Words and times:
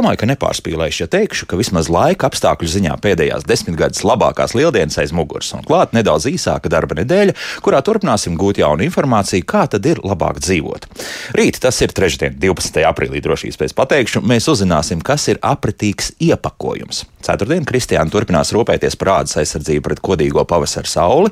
Domāju, 0.00 0.22
ka 0.22 0.28
nepārspīlēšu, 0.30 1.02
ja 1.02 1.06
teikšu, 1.12 1.44
ka 1.44 1.58
vismaz 1.60 1.90
laika 1.92 2.30
apstākļu 2.30 2.70
ziņā 2.72 2.94
pēdējās 3.04 3.44
desmitgades 3.44 4.00
labākās 4.08 4.54
lieldienas 4.56 4.96
aiz 5.02 5.12
muguras 5.12 5.50
un 5.52 5.66
klāt 5.66 5.92
nedaudz 5.92 6.24
īsāka 6.30 6.72
darba 6.72 6.96
nedēļa, 7.02 7.34
kurā 7.60 7.82
turpināsim 7.84 8.38
gūt 8.40 8.62
jaunu 8.62 8.86
informāciju, 8.86 9.44
kā 9.44 9.66
tad 9.68 9.84
ir 9.84 10.00
labāk 10.00 10.40
dzīvot. 10.40 10.88
Rīt, 11.36 11.60
tas 11.60 11.84
ir 11.84 11.92
trešdien, 11.92 12.40
12. 12.40 12.80
aprīlī, 12.88 13.20
drošības 13.28 13.60
pēc 13.60 13.76
pateikšu, 13.76 14.24
mēs 14.24 14.48
uzzināsim, 14.48 15.04
kas 15.04 15.28
ir 15.34 15.42
apritīgs 15.44 16.14
iepakojums. 16.16 17.04
Ceturtdien 17.20 17.66
Kristiāna 17.68 18.08
turpinās 18.08 18.54
rūpēties 18.56 18.96
par 18.96 19.10
ādas 19.18 19.36
aizsardzību 19.42 19.84
pret 19.84 20.00
kodīgo 20.00 20.46
pavasara 20.48 20.88
sauli. 20.88 21.28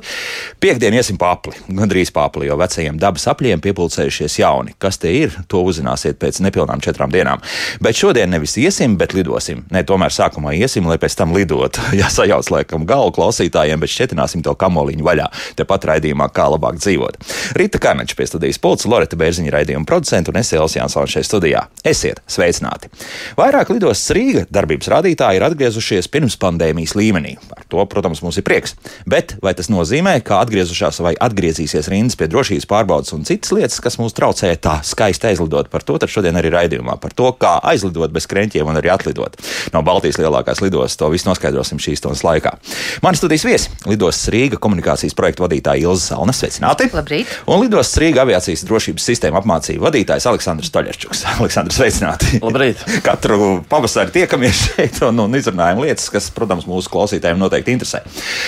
Piektdien 0.61 0.93
iesim 0.93 1.17
papli, 1.17 1.55
gandrīz 1.65 2.13
papli, 2.13 2.45
jo 2.45 2.59
vecajiem 2.61 2.99
dabas 3.01 3.25
apļiem 3.31 3.63
piepildījušies 3.65 4.37
jauni. 4.43 4.75
Kas 4.77 5.01
tie 5.01 5.15
ir, 5.23 5.33
to 5.49 5.63
uzzināsiet 5.65 6.19
pēc 6.21 6.43
nepilnām 6.45 6.83
četrām 6.85 7.09
dienām. 7.13 7.41
Bet 7.81 7.97
šodien 7.97 8.29
nevis 8.29 8.58
iesim, 8.59 8.95
bet 8.99 9.13
lidosim. 9.15 9.63
Nē, 9.73 9.83
tomēr 9.87 10.13
sākumā 10.13 10.53
iesim, 10.57 10.87
lai 10.89 10.97
pēc 11.01 11.15
tam 11.19 11.33
lidotu. 11.35 11.83
Jā, 11.99 12.09
sajauc 12.13 12.49
laikam 12.53 12.85
galvu 12.89 13.13
klausītājiem, 13.17 13.79
bet 13.81 13.93
šķetināsim 13.93 14.43
to 14.45 14.53
kamoliņu 14.59 15.05
vaļā. 15.05 15.29
Tepat 15.59 15.87
raidījumā, 15.93 16.29
kā 16.35 16.49
labāk 16.53 16.79
dzīvot. 16.81 17.19
Rīta 17.59 17.81
Kārnača 17.81 18.17
pie 18.19 18.27
studijas 18.29 18.61
pulca, 18.61 18.89
Loreta 18.91 19.19
Bērziņa 19.19 19.53
raidījuma 19.55 19.87
producenta 19.89 20.33
un 20.33 20.41
es 20.41 20.51
Elsijāns 20.53 20.97
šeit 21.09 21.27
studijā. 21.27 21.65
Esiet 21.87 22.21
sveicināti! 22.29 22.91
Vairāk 23.39 23.71
lidostas 23.73 24.13
Rīga 24.17 24.45
darbības 24.51 24.91
rādītāji 24.91 25.39
ir 25.39 25.47
atgriezušies 25.47 26.11
pirms 26.11 26.37
pandēmijas 26.41 26.95
līmenī. 26.99 27.35
Par 27.49 27.65
to, 27.71 27.85
protams, 27.89 28.23
mums 28.25 28.39
ir 28.39 28.45
prieks. 28.47 28.75
Bet 29.09 29.37
vai 29.43 29.55
tas 29.57 29.71
nozīmē, 29.71 30.17
ka 30.25 30.41
atgriezušās 30.43 31.01
vai 31.05 31.15
atgriezīsies 31.15 31.89
rindas 31.91 32.19
pie 32.19 32.29
drošības 32.31 32.67
pārbaudas 32.69 33.15
un 33.15 33.25
citas 33.27 33.53
lietas, 33.55 33.79
kas 33.83 33.99
mums 34.01 34.15
traucē 34.17 34.51
tā 34.59 34.79
skaisti 34.85 35.31
aizlidot? 35.31 35.71
Par 35.71 35.85
to 35.85 35.99
šodien 36.09 36.37
arī 36.39 36.51
raidījumā. 36.53 36.97
Par 37.01 37.13
to, 37.15 37.29
kā 37.39 37.57
aizlidot 37.71 38.13
bez 38.13 38.27
krēņķiem 38.49 38.69
un 38.69 38.79
arī 38.79 38.89
atlidot. 38.91 39.37
No 39.73 39.81
Baltijas 39.85 40.17
lielākās 40.19 40.61
lidostas 40.63 40.97
to 40.97 41.09
visu 41.09 41.29
noskaidrosim 41.29 41.79
šīs 41.79 42.01
stundas 42.01 42.23
laikā. 42.25 42.55
Mani 43.03 43.17
studijas 43.17 43.45
viesi- 43.45 43.69
lidostas 43.91 44.29
Rīga 44.33 44.57
komunikācijas 44.57 45.15
projektu 45.15 45.45
vadītāja 45.45 45.81
Ilza 45.83 46.15
Salna. 46.15 46.33
Sveicināti! 46.33 46.89
Labrīt! 46.91 47.27
Un 47.47 47.61
lidostas 47.61 47.99
Rīga 48.01 48.25
aviācijas 48.25 48.65
drošības 48.65 49.05
sistēma 49.05 49.41
apmācība 49.41 49.89
vadītājs 49.89 50.25
Aleksandrs 50.25 50.71
Toļerčuks. 50.71 51.25
Aleksandrs, 51.39 51.77
sveicināti! 51.77 52.39
Labrīt! 52.41 52.77
Katru 53.07 53.63
pavasari 53.69 54.11
tiekamies 54.11 54.73
šeit 54.75 55.01
un, 55.03 55.19
un 55.19 55.35
izrunājam 55.35 55.83
lietas, 55.83 56.09
kas, 56.09 56.29
protams, 56.31 56.65
mūsu 56.65 56.89
klausītājiem 56.89 57.39
noteikti 57.39 57.75
interesē. 57.75 58.03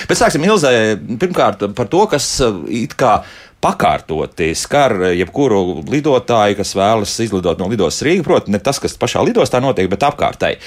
Bet 0.07 0.17
sāksim 0.17 0.43
Ilzai 0.45 0.97
pirmkārt 0.97 1.67
par 1.75 1.87
to, 1.87 2.05
kas 2.07 2.41
it 2.67 2.95
kā 2.97 3.21
pakārtoti 3.61 4.51
skar 4.57 4.95
jebkuru 5.13 5.81
lidotāju, 5.89 6.57
kas 6.59 6.73
vēlas 6.77 7.13
izlidot 7.23 7.61
no 7.61 7.69
lidostas 7.71 8.05
Rīgas. 8.07 8.25
Protams, 8.25 8.53
ne 8.55 8.61
tas, 8.63 8.79
kas 8.81 8.97
pašā 8.99 9.23
lidostā 9.27 9.61
notiek, 9.63 9.89
bet 9.91 10.05
apkārtēji. 10.07 10.59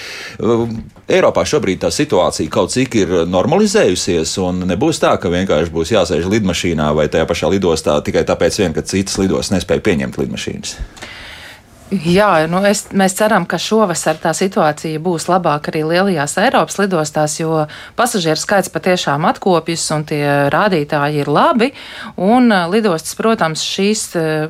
Um, 0.42 0.76
Eiropā 1.10 1.44
šobrīd 1.48 1.82
tā 1.82 1.90
situācija 1.92 2.52
kaut 2.52 2.72
cik 2.72 2.96
ir 3.02 3.16
normalizējusies, 3.28 4.36
un 4.44 4.62
nebūs 4.70 5.02
tā, 5.02 5.16
ka 5.20 5.32
vienkārši 5.32 5.74
būs 5.74 5.92
jāsēž 5.96 6.30
lidmašīnā 6.32 6.92
vai 6.96 7.10
tajā 7.12 7.26
pašā 7.28 7.50
lidostā 7.56 7.98
tikai 8.06 8.24
tāpēc, 8.28 8.62
vien, 8.62 8.76
ka 8.76 8.86
citas 8.86 9.18
lidostas 9.20 9.58
nespēja 9.58 9.84
pieņemt 9.84 10.22
lidmašīnas. 10.22 10.78
Jā, 12.02 12.46
nu 12.50 12.58
es, 12.66 12.86
mēs 12.96 13.14
ceram, 13.18 13.44
ka 13.46 13.58
šovasar 13.60 14.16
tā 14.22 14.32
situācija 14.34 14.98
būs 15.02 15.26
labāka 15.28 15.70
arī 15.70 15.84
lielajās 15.86 16.36
Eiropas 16.42 16.78
lidostās, 16.80 17.36
jo 17.38 17.66
pasažieru 17.98 18.40
skaits 18.40 18.72
patiešām 18.72 19.26
atkopjas 19.28 19.84
un 19.94 20.06
tie 20.08 20.22
rādītāji 20.52 21.22
ir 21.22 21.30
labi. 21.30 21.70
Un 22.16 22.50
lidostas, 22.72 23.14
protams, 23.18 23.62
šīs 23.62 24.04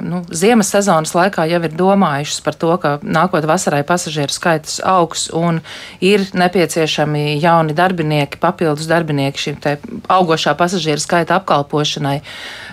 nu, 0.04 0.22
ziemas 0.32 0.72
sezonas 0.72 1.14
laikā 1.16 1.46
jau 1.50 1.60
ir 1.66 1.76
domājušas 1.76 2.40
par 2.46 2.58
to, 2.60 2.72
ka 2.80 2.96
nākot 3.02 3.48
vasarai 3.50 3.82
pasažieru 3.86 4.32
skaits 4.32 4.78
augs 4.80 5.26
un 5.34 5.60
ir 6.00 6.24
nepieciešami 6.32 7.34
jauni 7.42 7.76
darbinieki, 7.76 8.40
papildus 8.40 8.88
darbinieki 8.90 9.48
šim 9.48 9.60
augošā 10.08 10.56
pasažieru 10.58 11.02
skaita 11.02 11.42
apkalpošanai. 11.42 12.20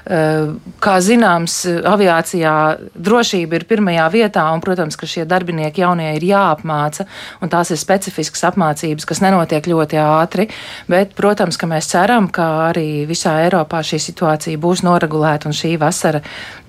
Kā 0.01 0.95
zināms, 1.06 1.59
aviācijā 1.85 2.53
drošība 2.97 3.59
ir 3.59 3.66
pirmajā 3.69 4.07
vietā 4.13 4.47
un, 4.50 4.62
protams, 4.63 4.97
ka 4.97 5.06
šie 5.06 5.28
darbinieki 5.29 5.84
jaunie 5.84 6.09
ir 6.17 6.25
jāapmāca, 6.25 7.06
un 7.41 7.51
tās 7.53 7.69
ir 7.69 7.78
specifiskas 7.78 8.41
apmācības, 8.50 9.06
kas 9.06 9.22
nenotiek 9.22 9.69
ļoti 9.69 10.00
ātri. 10.01 10.47
Bet, 10.89 11.13
protams, 11.17 11.59
ka 11.62 11.69
mēs 11.69 11.91
ceram, 11.94 12.31
ka 12.34 12.47
arī 12.72 13.06
visā 13.09 13.38
Eiropā 13.45 13.84
šī 13.85 14.01
situācija 14.01 14.62
būs 14.62 14.81
noregulēta 14.88 15.51
un 15.51 15.56
šī 15.57 15.75
vasara 15.81 16.23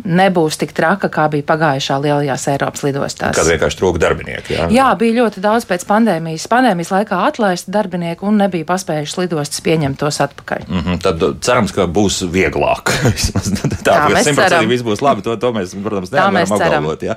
nebūs 0.05 0.59
tik 0.61 0.75
traka, 0.77 1.09
kā 1.13 1.29
bija 1.33 1.47
pagājušā 1.49 1.99
lielajās 2.03 2.47
Eiropas 2.53 2.85
lidostās. 2.85 3.37
Kad 3.37 3.49
vienkārši 3.49 3.81
trūka 3.81 4.03
darbinieku. 4.03 4.53
Jā? 4.53 4.69
jā, 4.75 4.91
bija 4.99 5.23
ļoti 5.23 5.43
daudz 5.45 5.67
pēc 5.71 5.87
pandēmijas. 5.89 6.49
Pandēmijas 6.53 6.93
laikā 6.93 7.23
atlaisti 7.31 7.73
darbinieki 7.73 8.27
un 8.29 8.41
nebija 8.43 8.69
paspējuši 8.69 9.21
lidostas 9.23 9.65
pieņemt 9.65 10.01
tos 10.03 10.21
atpakaļ. 10.25 10.67
Mm 10.69 10.85
-hmm, 10.85 11.03
tad 11.07 11.27
cerams, 11.41 11.73
ka 11.73 11.87
būs 11.87 12.23
vieglāk. 12.29 12.93
tā, 13.73 13.79
tā 13.87 14.01
mēs 14.13 14.29
ceram. 14.33 14.69
Viss 14.71 14.87
būs 14.87 15.05
labi, 15.05 15.25
to, 15.27 15.37
to 15.41 15.53
mēs, 15.55 15.77
protams, 15.85 16.13
nevaram 16.15 16.59
apgalvot. 16.59 17.07
Jā. 17.09 17.17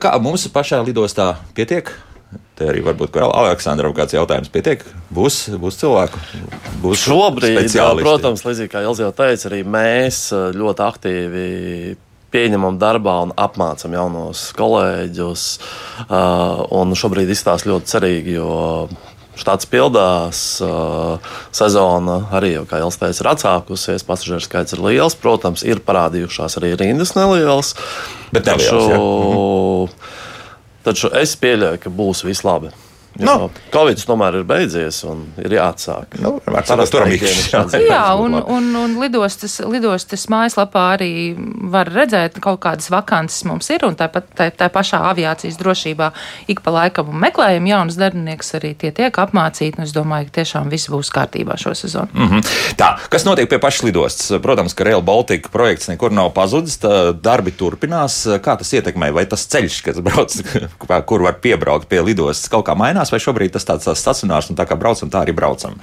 Kā 0.00 0.16
mums 0.22 0.48
pašā 0.54 0.82
lidostā 0.86 1.34
pietiek? 1.56 1.92
Te 2.54 2.68
arī 2.70 2.84
varbūt 2.86 3.16
Aleksandram 3.18 3.94
kāds 3.94 4.14
jautājums 4.14 4.50
pietiek. 4.54 4.82
Būs, 5.14 5.48
būs 5.58 5.78
cilvēku, 5.80 6.20
būs 6.82 7.02
šobrīd, 7.08 7.66
jā, 7.74 7.86
protams, 7.98 8.44
līdzīgi 8.46 8.70
kā 8.70 8.82
Elza 8.86 9.08
jau 9.08 9.14
teica, 9.14 9.48
arī 9.50 9.62
mēs 9.66 10.28
ļoti 10.54 10.84
aktīvi 10.86 11.46
pieņemam 12.34 12.78
darbā 12.82 13.16
un 13.26 13.34
apmācam 13.38 13.94
jaunos 13.94 14.48
kolēģus. 14.58 15.46
Un 16.78 16.94
šobrīd 16.98 17.30
izstāsta 17.34 17.70
ļoti 17.70 17.90
cerīgi, 17.94 18.38
jo 18.38 18.54
štāts 19.40 19.68
pildās, 19.70 20.40
sezona 21.54 22.18
arī, 22.34 22.54
jau, 22.58 22.64
kā 22.70 22.80
Ilsa 22.84 23.06
teica, 23.06 23.22
ir 23.22 23.30
atsākusies, 23.32 24.06
pasažieru 24.06 24.44
skaits 24.44 24.76
ir 24.76 24.82
liels, 24.84 25.16
protams, 25.18 25.64
ir 25.66 25.82
parādījušās 25.84 26.58
arī 26.60 26.74
rindas 26.80 27.14
nelielas. 27.18 27.74
Bet 28.34 28.46
taču, 28.48 28.78
nelielas, 28.78 29.88
taču 30.86 31.10
es 31.18 31.34
pieļauju, 31.40 31.82
ka 31.82 31.94
būs 31.94 32.24
viss 32.26 32.46
labi. 32.46 32.72
Jo, 33.18 33.26
no. 33.26 33.50
Covid 33.72 34.00
tomēr 34.08 34.40
ir 34.40 34.46
beidzies 34.48 35.00
un 35.06 35.22
ir 35.38 35.54
jāatsāk. 35.54 36.16
Nu, 36.22 36.36
Parasti 36.44 36.90
tur 36.90 37.06
ir 37.06 37.22
Jā, 37.84 38.02
un, 38.18 38.34
un, 38.34 38.70
un 38.80 38.96
lidostas, 39.02 39.60
lidostas 39.70 40.26
mājaslapā 40.32 40.84
arī 40.96 41.12
var 41.70 41.90
redzēt, 41.92 42.40
kaut 42.42 42.60
kādas 42.64 42.90
vakances 42.90 43.44
mums 43.46 43.70
ir, 43.70 43.84
un 43.86 43.94
tāpat 43.98 44.32
tā, 44.34 44.48
tā 44.50 44.68
pašā 44.72 45.04
aviācijas 45.12 45.58
drošībā 45.60 46.10
ik 46.50 46.62
pa 46.64 46.74
laikam 46.74 47.12
meklējam 47.22 47.68
jaunus 47.70 47.98
darbiniekus, 48.00 48.54
arī 48.58 48.72
tie 48.78 48.90
tiek 48.94 49.14
apmācīti, 49.22 49.78
un 49.78 49.86
es 49.86 49.94
domāju, 49.94 50.28
ka 50.30 50.40
tiešām 50.40 50.70
viss 50.72 50.90
būs 50.92 51.12
kārtībā 51.14 51.56
šo 51.60 51.74
sezonu. 51.78 52.10
Mm 52.12 52.28
-hmm. 52.28 52.52
Tā, 52.80 52.94
kas 53.10 53.24
notiek 53.24 53.48
pie 53.48 53.58
pašas 53.58 53.82
lidostas? 53.82 54.42
Protams, 54.42 54.74
ka 54.74 54.84
Real 54.84 55.02
Baltica 55.02 55.48
projekts 55.48 55.88
nekur 55.88 56.12
nav 56.12 56.32
pazudis, 56.34 56.78
darbi 57.22 57.50
turpinās. 57.50 58.26
Kā 58.42 58.58
tas 58.58 58.72
ietekmē, 58.72 59.12
vai 59.12 59.26
tas 59.26 59.46
ceļš, 59.46 59.82
kas 59.84 60.00
brauc, 60.00 60.34
kur 61.08 61.22
var 61.22 61.38
piebraukt 61.40 61.88
pie 61.88 62.02
lidostas, 62.02 62.48
kaut 62.48 62.66
kā 62.66 62.74
mainās? 62.74 63.03
Mainās, 63.04 63.12
vai 63.12 63.20
šobrīd 63.20 63.52
tas 63.54 63.64
tāds 63.64 63.88
stacionārs 63.98 64.50
un 64.50 64.56
tā 64.56 64.66
kā 64.66 64.76
braucam, 64.76 65.10
tā 65.10 65.24
arī 65.24 65.34
braucam? 65.34 65.76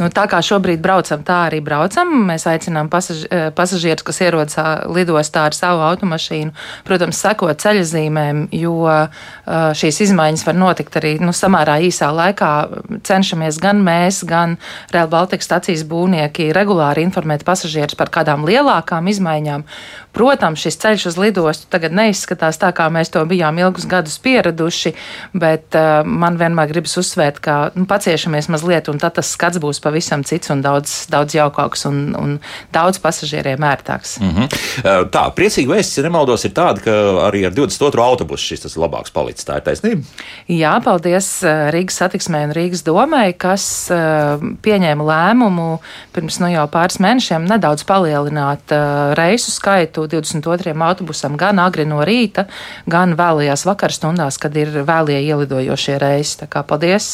Nu, 0.00 0.08
tā 0.08 0.26
kā 0.28 0.40
šobrīd 0.40 0.80
braucam, 0.80 1.22
tā 1.22 1.48
arī 1.48 1.60
braucam. 1.60 2.08
Mēs 2.28 2.46
aicinām 2.46 2.88
pasaž 2.88 3.26
eh, 3.28 3.50
pasažierus, 3.54 4.02
kas 4.02 4.20
ierodas 4.20 4.56
lidostā 4.88 5.46
ar 5.46 5.54
savu 5.54 5.82
automašīnu, 5.82 6.52
protams, 6.84 7.20
sekot 7.20 7.60
ceļzīmēm, 7.62 8.48
jo 8.52 8.72
šīs 9.46 10.00
izmaiņas 10.06 10.44
var 10.46 10.56
notikt 10.56 10.96
arī 10.96 11.16
nu, 11.20 11.32
samērā 11.32 11.78
īsā 11.86 12.10
laikā. 12.14 12.52
Cenšamies 13.04 13.58
gan 13.62 13.82
mēs, 13.84 14.22
gan 14.28 14.56
Real 14.92 15.10
Baltica 15.12 15.44
stacijas 15.44 15.84
būvnieki 15.88 16.52
regulāri 16.54 17.04
informēt 17.06 17.44
pasažierus 17.44 17.98
par 17.98 18.12
kādām 18.12 18.46
lielākām 18.48 19.10
izmaiņām. 19.12 19.66
Protams, 20.12 20.60
šis 20.60 20.76
ceļš 20.82 21.06
uz 21.08 21.16
lidostu 21.16 21.68
tagad 21.72 21.94
neizskatās 21.96 22.58
tā, 22.60 22.68
kā 22.76 22.90
mēs 22.92 23.08
to 23.12 23.22
bijām 23.28 23.56
ilgus 23.62 23.86
gadus 23.88 24.18
pieraduši, 24.22 24.92
bet 25.32 25.72
uh, 25.78 26.02
man 26.04 26.36
vienmēr 26.40 26.61
gribas 26.70 26.96
uzsvērt, 27.00 27.40
ka 27.42 27.56
nu, 27.74 27.86
paciešamies 27.90 28.48
mazliet, 28.52 28.88
un 28.92 29.00
tad 29.02 29.16
tas 29.18 29.32
skats 29.34 29.60
būs 29.62 29.80
pavisam 29.82 30.24
cits 30.26 30.52
un 30.54 30.62
daudz, 30.64 31.06
daudz 31.12 31.36
jaukāks 31.36 31.86
un, 31.88 32.00
un 32.18 32.36
daudz 32.74 33.00
pasažieriem 33.02 33.62
ērtāks. 33.62 34.18
Mm 34.20 34.34
-hmm. 34.36 35.08
Tā, 35.12 35.24
priecīga 35.34 35.74
vēsts, 35.74 35.98
ja 35.98 36.04
nemaldos, 36.06 36.44
ir 36.44 36.54
tāda, 36.56 36.80
ka 36.84 36.90
arī 37.28 37.46
ar 37.46 37.52
22. 37.52 38.02
autobusu 38.02 38.44
šis 38.44 38.60
tas 38.60 38.76
labāks 38.76 39.12
palicis. 39.12 39.46
Tā 39.46 39.56
ir 39.56 39.66
taisnība. 39.66 40.02
Jā, 40.48 40.80
paldies 40.84 41.42
Rīgas 41.42 41.98
satiksmē 42.02 42.44
un 42.44 42.52
Rīgas 42.56 42.84
domai, 42.84 43.32
kas 43.32 43.90
pieņēma 44.62 45.04
lēmumu 45.04 45.78
pirms 46.12 46.38
nu, 46.40 46.50
jau 46.52 46.66
pāris 46.72 46.98
mēnešiem 47.02 47.46
nedaudz 47.48 47.84
palielināt 47.88 48.74
reisu 49.18 49.50
skaitu 49.50 50.06
22. 50.06 50.74
autobusam 50.82 51.36
gan 51.36 51.58
agri 51.58 51.84
no 51.88 52.02
rīta, 52.04 52.46
gan 52.86 53.16
vēlajās 53.18 53.66
vakarstundās, 53.68 54.38
kad 54.42 54.56
ir 54.56 54.82
vēlie 54.86 55.20
ielidojošie 55.22 55.98
reisi. 56.02 56.38
Kā 56.52 56.62
paldies, 56.66 57.06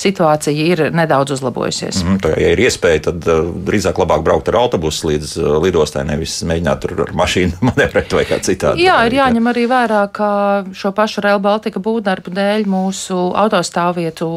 situācija 0.00 0.66
ir 0.72 0.84
nedaudz 0.94 1.34
uzlabojusies. 1.36 2.02
Mm, 2.04 2.20
tā, 2.24 2.34
ja 2.40 2.52
ir 2.54 2.62
iespēja, 2.64 3.04
tad 3.10 3.26
drīzāk 3.66 3.98
labāk 4.02 4.24
braukt 4.26 4.50
ar 4.52 4.60
autobusu 4.62 5.10
līdz 5.10 5.34
lidostai, 5.64 6.04
nevis 6.08 6.38
mēģināt 6.46 6.82
tur 6.84 7.04
ar 7.06 7.14
mašīnu 7.20 7.60
manevrēt 7.70 8.16
vai 8.16 8.26
kā 8.28 8.40
citādi. 8.44 8.86
Jā, 8.86 8.98
ir 9.08 9.18
jāņem 9.18 9.50
arī 9.52 9.66
vērā, 9.70 10.04
ka 10.14 10.30
šo 10.76 10.92
pašu 10.96 11.24
Rail 11.24 11.42
Baltica 11.42 11.82
būvdarbu 11.82 12.34
dēļ 12.36 12.66
mūsu 12.70 13.18
autostāvvietu 13.40 14.30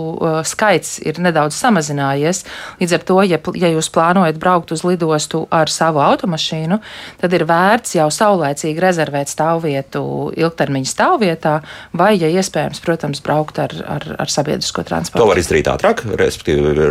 skaits 0.47 0.97
ir 1.03 1.19
nedaudz 1.24 1.57
samazinājies. 1.59 2.44
Līdz 2.81 2.97
ar 2.97 3.06
to, 3.07 3.19
ja, 3.27 3.39
ja 3.59 3.71
jūs 3.74 3.91
plānojat 3.94 4.39
braukt 4.41 4.74
uz 4.75 4.83
lidostu 4.88 5.45
ar 5.53 5.71
savu 5.71 6.01
automašīnu, 6.03 6.79
tad 7.21 7.36
ir 7.36 7.45
vērts 7.50 7.97
jau 7.97 8.09
saulēcīgi 8.13 8.83
rezervēt 8.83 9.31
stāvvietu 9.31 10.03
ilgtermiņa 10.39 10.89
stāvvietā, 10.89 11.56
vai, 11.97 12.13
ja 12.19 12.29
iespējams, 12.31 12.81
protams, 12.83 13.21
braukt 13.24 13.59
ar, 13.63 13.75
ar, 13.88 14.07
ar 14.23 14.31
sabiedrisko 14.31 14.85
transportu. 14.87 15.21
To 15.21 15.29
var 15.29 15.41
izdarīt 15.41 15.69
ātrāk, 15.71 16.03
respektīvi 16.19 16.89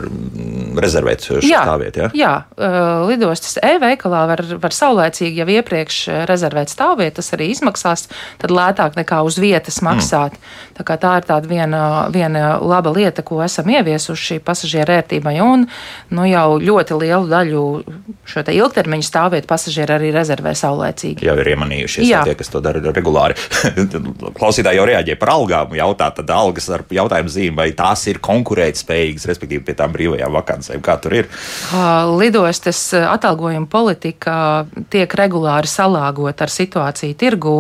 rezervēt 0.83 1.27
šo 1.29 1.41
jā, 1.43 1.63
stāvvietu. 1.67 2.05
Ja? 2.05 2.11
Jā, 2.17 2.33
uh, 2.57 3.07
lidostas 3.09 3.59
e-veikalā 3.63 4.25
var, 4.31 4.45
var 4.63 4.77
saulēcīgi 4.77 5.43
jau 5.43 5.49
iepriekš 5.57 6.01
rezervēt 6.29 6.73
stāvvietu, 6.73 7.19
tas 7.21 7.33
arī 7.37 7.51
izmaksās 7.53 8.09
lētāk 8.53 8.97
nekā 8.99 9.23
uz 9.27 9.39
vietas 9.41 9.81
mm. 9.81 9.89
maksāt. 9.89 10.37
Mm. 10.37 10.79
Tā, 10.79 10.97
tā 11.01 11.13
ir 11.21 11.27
tāda 11.29 11.49
viena, 11.49 11.83
viena 12.13 12.57
laba 12.61 12.93
lieta, 12.95 13.25
ko 13.27 13.41
esam 13.45 13.71
ieviesuši 13.73 14.41
pasažieru 14.45 14.97
ērtībai, 14.99 15.37
un 15.45 15.67
nu, 16.13 16.27
jau 16.29 16.59
ļoti 16.61 16.99
lielu 17.03 17.29
daļu 17.31 17.65
šo 18.29 18.45
ilgtermiņa 18.53 19.07
stāvvietu 19.07 19.49
pasažieri 19.51 19.97
arī 19.97 20.11
rezervē 20.15 20.55
saulēcīgi. 20.59 21.27
Jau 21.27 21.37
ir 21.41 21.53
iemanījušies 21.55 22.09
Jā. 22.09 22.23
tie, 22.27 22.35
kas 22.39 22.51
to 22.53 22.63
dara 22.65 22.83
regulāri. 22.93 23.37
Klausītāji 24.39 24.81
jau 24.81 24.87
reaģē 24.89 25.17
par 25.21 25.35
algām, 25.37 25.77
jautā 25.79 26.11
tad 26.17 26.31
algas 26.33 26.69
ar 26.73 26.85
jautājumu 26.91 27.22
zīmi, 27.31 27.57
vai 27.59 27.69
tās 27.77 28.07
ir 28.11 28.23
konkurētspējīgas, 28.25 29.29
respektīvi 29.31 29.65
pie 29.67 29.77
tām 29.79 29.93
brīvajām 29.95 30.39
vakancēm, 30.39 30.83
kā 30.85 30.97
tur 31.03 31.19
ir. 31.21 31.29
Lidostas 32.19 32.81
atalgojuma 33.03 33.69
politika 33.71 34.35
tiek 34.93 35.15
regulāri 35.19 35.71
salāgot 35.71 36.43
ar 36.43 36.57
situāciju 36.57 37.19
tirgū, 37.19 37.59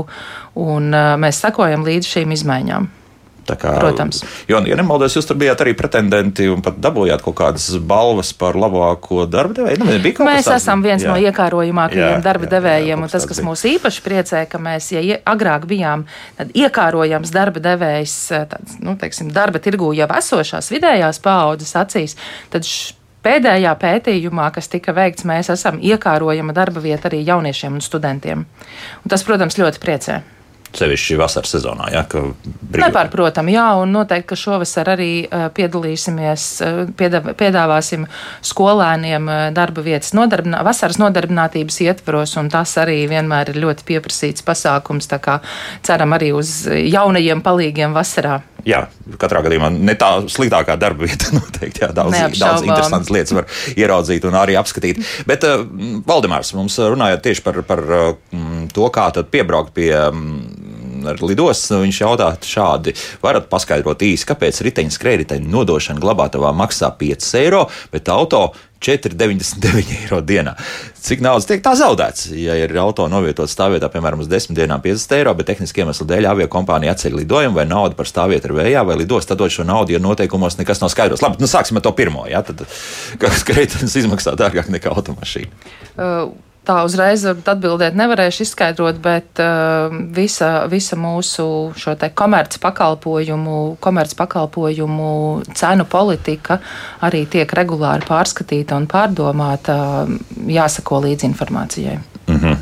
un 0.62 0.91
mēs 1.23 1.44
sekojam 1.44 1.87
līdz 1.87 2.17
šīm 2.17 2.35
izmaiņām. 2.38 2.91
Kā, 3.42 3.74
Protams. 3.78 4.22
Jo, 4.48 4.60
ja 4.66 4.76
nemaldos, 4.78 5.16
jūs 5.16 5.26
tur 5.28 5.36
bijāt 5.40 5.60
arī 5.64 5.74
pretendenti 5.76 6.46
un 6.50 6.62
pat 6.64 6.78
dabūjāt 6.82 7.24
kaut 7.24 7.36
kādas 7.40 7.66
balvas 7.78 8.30
par 8.38 8.56
labāko 8.58 9.26
darba 9.30 9.56
devēju. 9.58 9.82
Nu, 9.82 9.90
mēs 9.90 10.46
tāds, 10.46 10.62
esam 10.62 10.84
viens 10.84 11.02
jā. 11.02 11.10
no 11.10 11.18
iekārojamākajiem 11.20 12.22
darba 12.24 12.48
devējiem, 12.54 13.02
un 13.02 13.12
tas, 13.12 13.26
kas 13.28 13.42
mūs 13.44 13.66
īpaši 13.74 14.04
priecē, 14.06 14.44
ka 14.50 14.62
mēs, 14.62 14.92
ja 14.94 15.18
agrāk 15.34 15.66
bijām 15.70 16.06
iekārojams 16.54 17.34
darba 17.34 17.62
devējs, 17.62 18.16
tāds, 18.52 18.78
nu, 18.82 18.96
teiksim, 19.00 19.32
darba 19.34 19.62
tirgū 19.62 19.92
jau 19.98 20.08
esošās 20.22 20.72
vidējās 20.72 21.22
paaudzes 21.24 21.76
acīs, 21.82 22.18
tad 22.52 22.68
Pēdējā 23.22 23.70
pētījumā, 23.78 24.48
kas 24.50 24.66
tika 24.66 24.90
veikts, 24.96 25.22
mēs 25.22 25.46
esam 25.54 25.76
iekārojama 25.78 26.50
darba 26.56 26.82
vieta 26.82 27.06
arī 27.06 27.20
jauniešiem 27.22 27.76
un 27.78 27.84
studentiem. 27.84 28.42
Un 28.42 29.12
tas, 29.12 29.22
protams, 29.22 29.60
ļoti 29.62 29.78
priecē 29.78 30.16
sevišķi 30.76 31.19
vasaras 31.20 31.54
sezonā. 31.56 31.88
Ja, 31.92 32.04
Nepārprotam, 32.72 33.48
jā, 33.52 33.66
un 33.82 33.92
noteikti, 33.94 34.28
ka 34.32 34.38
šovasar 34.38 34.92
arī 34.94 35.10
piedalīsimies, 35.56 36.46
piedāvāsim 36.96 38.06
skolēniem 38.52 39.28
darba 39.56 39.84
vietas 39.84 40.14
nodarbinā, 40.16 40.62
vasaras 40.66 41.00
nodarbinātības 41.02 41.80
ietvaros, 41.86 42.36
un 42.40 42.48
tas 42.52 42.76
arī 42.80 43.02
vienmēr 43.10 43.52
ir 43.52 43.60
ļoti 43.64 43.88
pieprasīts 43.92 44.46
pasākums. 44.46 45.10
Tā 45.12 45.20
kā 45.22 45.40
ceram 45.84 46.16
arī 46.16 46.32
uz 46.36 46.62
jaunajiem 46.69 47.44
palīgiem 47.44 47.92
vasarā. 47.96 48.40
Jā, 48.69 48.85
katrā 49.19 49.43
gadījumā 49.43 49.73
ne 49.75 49.94
tā 49.99 50.11
sliktākā 50.31 50.76
darba 50.81 51.09
vieta. 51.09 51.32
Noteikti 51.38 51.82
jā, 51.82 51.91
daudz, 51.94 52.17
daudz 52.38 52.67
interesantas 52.67 53.12
lietas 53.14 53.35
var 53.35 53.49
ieraudzīt 53.75 54.26
un 54.29 54.38
arī 54.38 54.56
apskatīt. 54.61 55.03
Bet, 55.29 55.47
uh, 55.49 55.64
Valdemārs, 56.06 56.53
mums 56.59 56.79
runājot 56.79 57.25
tieši 57.26 57.44
par, 57.47 57.62
par 57.67 57.82
uh, 57.82 58.12
to, 58.75 58.88
kā 58.94 59.09
piebraukt 59.32 59.75
pie 59.75 59.91
um, 59.99 60.37
ar 61.11 61.23
lidostas, 61.25 61.73
viņš 61.82 62.03
jautā 62.05 62.31
šādi: 62.47 62.94
varat 63.23 63.49
paskaidrot 63.50 64.05
īsi, 64.06 64.29
kāpēc 64.31 64.62
riteņa 64.69 64.94
skrējēji 64.94 65.43
nodošana 65.47 66.03
glabātavā 66.03 66.55
maksā 66.56 66.93
5 66.99 67.32
eiro, 67.43 67.67
bet 67.93 68.11
auto 68.12 68.49
4,99 68.82 69.96
eiro 70.02 70.20
dienā. 70.26 70.55
Cik 71.02 71.23
naudas 71.25 71.49
tiek 71.49 71.62
tā 71.64 71.73
zaudēts? 71.79 72.29
Ja 72.38 72.56
ir 72.58 72.75
auto 72.82 73.08
novietots 73.11 73.55
stāvvietā, 73.56 73.88
piemēram, 73.93 74.23
uz 74.23 74.31
10 74.31 74.56
dienām 74.58 74.82
50 74.84 75.17
eiro, 75.19 75.34
bet 75.38 75.50
tehniski 75.50 75.82
iemeslu 75.82 76.06
dēļ 76.11 76.31
avio 76.31 76.49
kompānija 76.52 76.94
atceļ 76.96 77.19
lidojumu 77.23 77.58
vai 77.61 77.67
naudu 77.70 77.99
par 77.99 78.11
stāvvietu 78.11 78.50
ir 78.50 78.56
vējā, 78.61 78.84
vai 78.87 79.00
lidos, 79.00 79.26
tad 79.29 79.43
šo 79.43 79.67
naudu, 79.67 79.96
ja 79.96 80.02
noteikumos 80.02 80.58
nekas 80.61 80.82
nav 80.82 80.93
skaidrs. 80.94 81.25
Labi, 81.25 81.43
nu 81.43 81.50
sāksim 81.50 81.81
ar 81.81 81.87
to 81.87 81.94
pirmo. 81.96 82.29
Ja? 82.31 82.44
Tad, 82.46 82.64
kas 83.23 83.43
skrejtens 83.43 83.99
izmaksā 83.99 84.37
dārgāk 84.38 84.70
nekā 84.73 84.94
automašīna? 84.94 85.69
Uh 85.96 86.32
tā 86.67 86.79
uzreiz 86.87 87.25
atbildēt 87.26 87.97
nevarēšu 87.99 88.44
izskaidrot, 88.47 89.00
bet 89.03 89.43
uh, 89.43 89.93
visa, 90.14 90.67
visa 90.70 90.99
mūsu 90.99 91.47
komerc 92.19 92.59
pakalpojumu, 92.62 93.59
komerc 93.82 94.14
pakalpojumu 94.19 95.11
cenu 95.59 95.87
politika 95.91 96.61
arī 97.03 97.25
tiek 97.26 97.53
regulāri 97.59 98.06
pārskatīta 98.09 98.79
un 98.79 98.88
pārdomāta, 98.91 99.76
jāsako 100.47 101.03
līdzi 101.06 101.31
informācijai. 101.32 101.99
Mm 102.26 102.41
-hmm. 102.41 102.56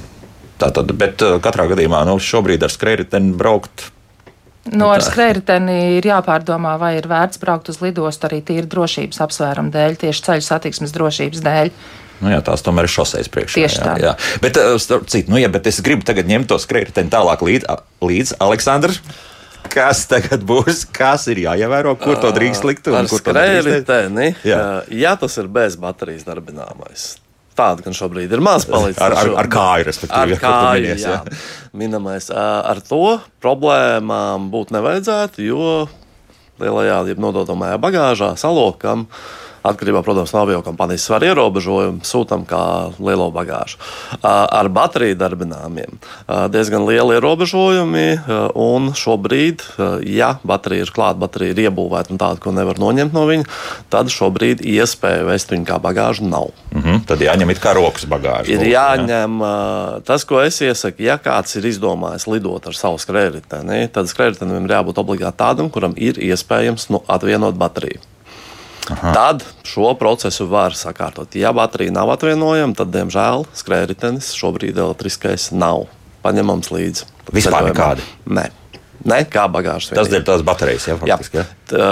Tātad, 0.61 0.93
bet 0.93 1.23
uh, 1.23 1.41
katrā 1.41 1.69
gadījumā 1.69 2.05
nu, 2.05 2.19
šobrīd 2.19 2.65
ar 2.65 2.71
skrējēju 2.71 3.37
braukt 3.37 3.91
No 4.69 4.91
ar 4.93 5.01
skrējēju 5.01 5.97
ir 5.97 6.07
jāpārdomā, 6.07 6.75
vai 6.79 6.97
ir 6.99 7.09
vērts 7.09 7.41
braukt 7.41 7.71
uz 7.73 7.81
lidostu 7.81 8.29
arī 8.29 8.43
tīri 8.45 8.69
drošības 8.71 9.23
apsvērumu 9.25 9.73
dēļ, 9.73 9.97
tieši 10.03 10.23
ceļu 10.27 10.45
satiksmes 10.45 10.93
drošības 10.93 11.43
dēļ. 11.47 11.71
Nu, 12.21 12.31
jā, 12.33 12.43
tās 12.45 12.65
tomēr 12.65 12.89
ir 12.89 12.93
šoseis 12.93 13.31
priekšā. 13.33 13.63
Tieši 13.63 13.81
tā. 13.81 13.97
Jā, 13.97 14.11
jā. 14.11 14.41
Bet, 14.45 14.61
uh, 14.61 14.77
citu, 15.09 15.33
nu, 15.33 15.41
jā, 15.41 15.49
bet 15.53 15.69
es 15.71 15.81
gribu 15.85 16.05
tagad 16.07 16.29
ņemt 16.29 16.51
to 16.53 16.61
skrējēju 16.61 17.09
tālāk 17.13 17.45
līdz, 17.47 17.69
līdz 18.05 18.35
Aleksandrs. 18.45 19.01
Kas 19.71 20.05
tagad 20.11 20.45
būs? 20.49 20.85
Kas 20.91 21.27
ir 21.31 21.43
jāievēro? 21.45 21.95
Kur 22.01 22.19
to 22.21 22.33
drīkst 22.35 22.67
likt? 22.67 22.89
Ar 22.91 23.09
skrējēju, 23.11 23.83
jā. 24.47 24.61
ja 24.89 25.17
tas 25.21 25.37
ir 25.41 25.51
bez 25.53 25.77
baterijas 25.81 26.25
darbināmais. 26.27 27.11
Tāda 27.59 27.85
gan 27.85 27.95
šobrīd 27.97 28.33
ir 28.33 28.41
maz 28.45 28.65
palicis. 28.69 29.01
Ar, 29.05 29.15
ar, 29.21 29.33
ar 29.43 29.49
kāju, 29.51 29.87
respektīvi, 29.91 30.37
ar 30.39 30.43
kāju, 30.43 30.85
minies, 30.87 31.05
jā. 31.05 31.17
Jā. 31.21 31.41
Minamais. 31.77 32.31
Ar 32.33 32.81
to 32.87 33.19
problēmām 33.43 34.49
būt 34.53 34.73
nevajadzētu, 34.77 35.45
jo 35.45 35.67
lielajā, 36.61 37.01
ja 37.11 37.19
nodotamajā 37.21 37.81
bagāžā 37.83 38.33
salokam 38.41 39.07
Atkarībā, 39.61 40.01
protams, 40.05 40.33
no 40.33 40.41
avio 40.41 40.63
kompānijas 40.65 41.05
svara 41.05 41.31
ierobežojuma 41.31 42.07
sūtām 42.07 42.47
kā 42.49 42.63
lielo 42.97 43.29
bagāžu. 43.35 43.77
Ar 44.25 44.69
bateriju 44.73 45.19
darbināmiem 45.21 45.99
diezgan 46.53 46.87
lieli 46.89 47.19
ierobežojumi, 47.19 48.07
un 48.57 48.91
šobrīd, 48.97 49.65
ja 50.09 50.31
baterija 50.49 50.87
ir 50.87 50.93
klāta, 50.97 51.21
baterija 51.21 51.53
ir 51.53 51.63
iebūvēta 51.67 52.15
un 52.15 52.21
tāda, 52.23 52.41
ko 52.41 52.55
nevar 52.57 52.81
noņemt 52.81 53.13
no 53.17 53.27
viņa, 53.29 53.49
tad 53.93 54.09
šobrīd 54.13 54.65
iespēja 54.65 55.27
vest 55.29 55.53
viņu 55.53 55.69
kā 55.69 55.77
bagāžu 55.83 56.25
nav. 56.29 56.55
Mm 56.73 56.83
-hmm. 56.83 57.05
Tad 57.07 57.21
jāņem 57.21 57.51
it 57.51 57.61
kā 57.61 57.75
rokas 57.77 58.07
bagāžu. 58.09 58.53
Ir 58.53 58.65
jāņem 58.65 59.41
jā. 59.41 60.01
tas, 60.05 60.25
ko 60.25 60.41
es 60.41 60.61
iesaku, 60.61 61.03
ja 61.03 61.19
kāds 61.19 61.57
ir 61.57 61.67
izdomājis 61.67 62.27
lidot 62.27 62.67
ar 62.67 62.75
savu 62.75 62.99
skrējēju, 62.99 63.43
tad 63.93 64.07
skrējējam 64.07 64.65
ir 64.65 64.71
jābūt 64.71 64.99
obligāti 64.99 65.37
tādam, 65.37 65.71
kuram 65.71 65.93
ir 65.97 66.17
iespējams 66.17 66.89
nu, 66.91 67.03
atvienot 67.09 67.55
bateriju. 67.55 68.01
Aha. 68.91 69.13
Tad 69.15 69.45
šo 69.67 69.93
procesu 70.01 70.47
var 70.51 70.75
sakārtot. 70.79 71.37
Ja 71.39 71.53
baterija 71.57 71.95
nav 71.95 72.11
atvienojama, 72.17 72.75
tad, 72.79 72.93
diemžēl, 72.95 73.47
skrējritenis 73.57 74.33
šobrīd 74.39 74.81
elektriskais 74.81 75.51
nav 75.53 75.87
paņemams 76.25 76.73
līdzi. 76.75 77.07
Vispār 77.35 77.71
nekādi? 77.71 78.07
Nē. 78.27 78.49
Ne, 78.49 78.60
kā 79.31 79.47
bagāžas. 79.53 79.95
Tas 79.97 80.11
ir 80.13 80.25
tās 80.27 80.43
baterijas, 80.47 80.89
jā, 80.91 80.97
faktiski. 81.01 81.41
Jā. 81.41 81.47
Tā, 81.71 81.89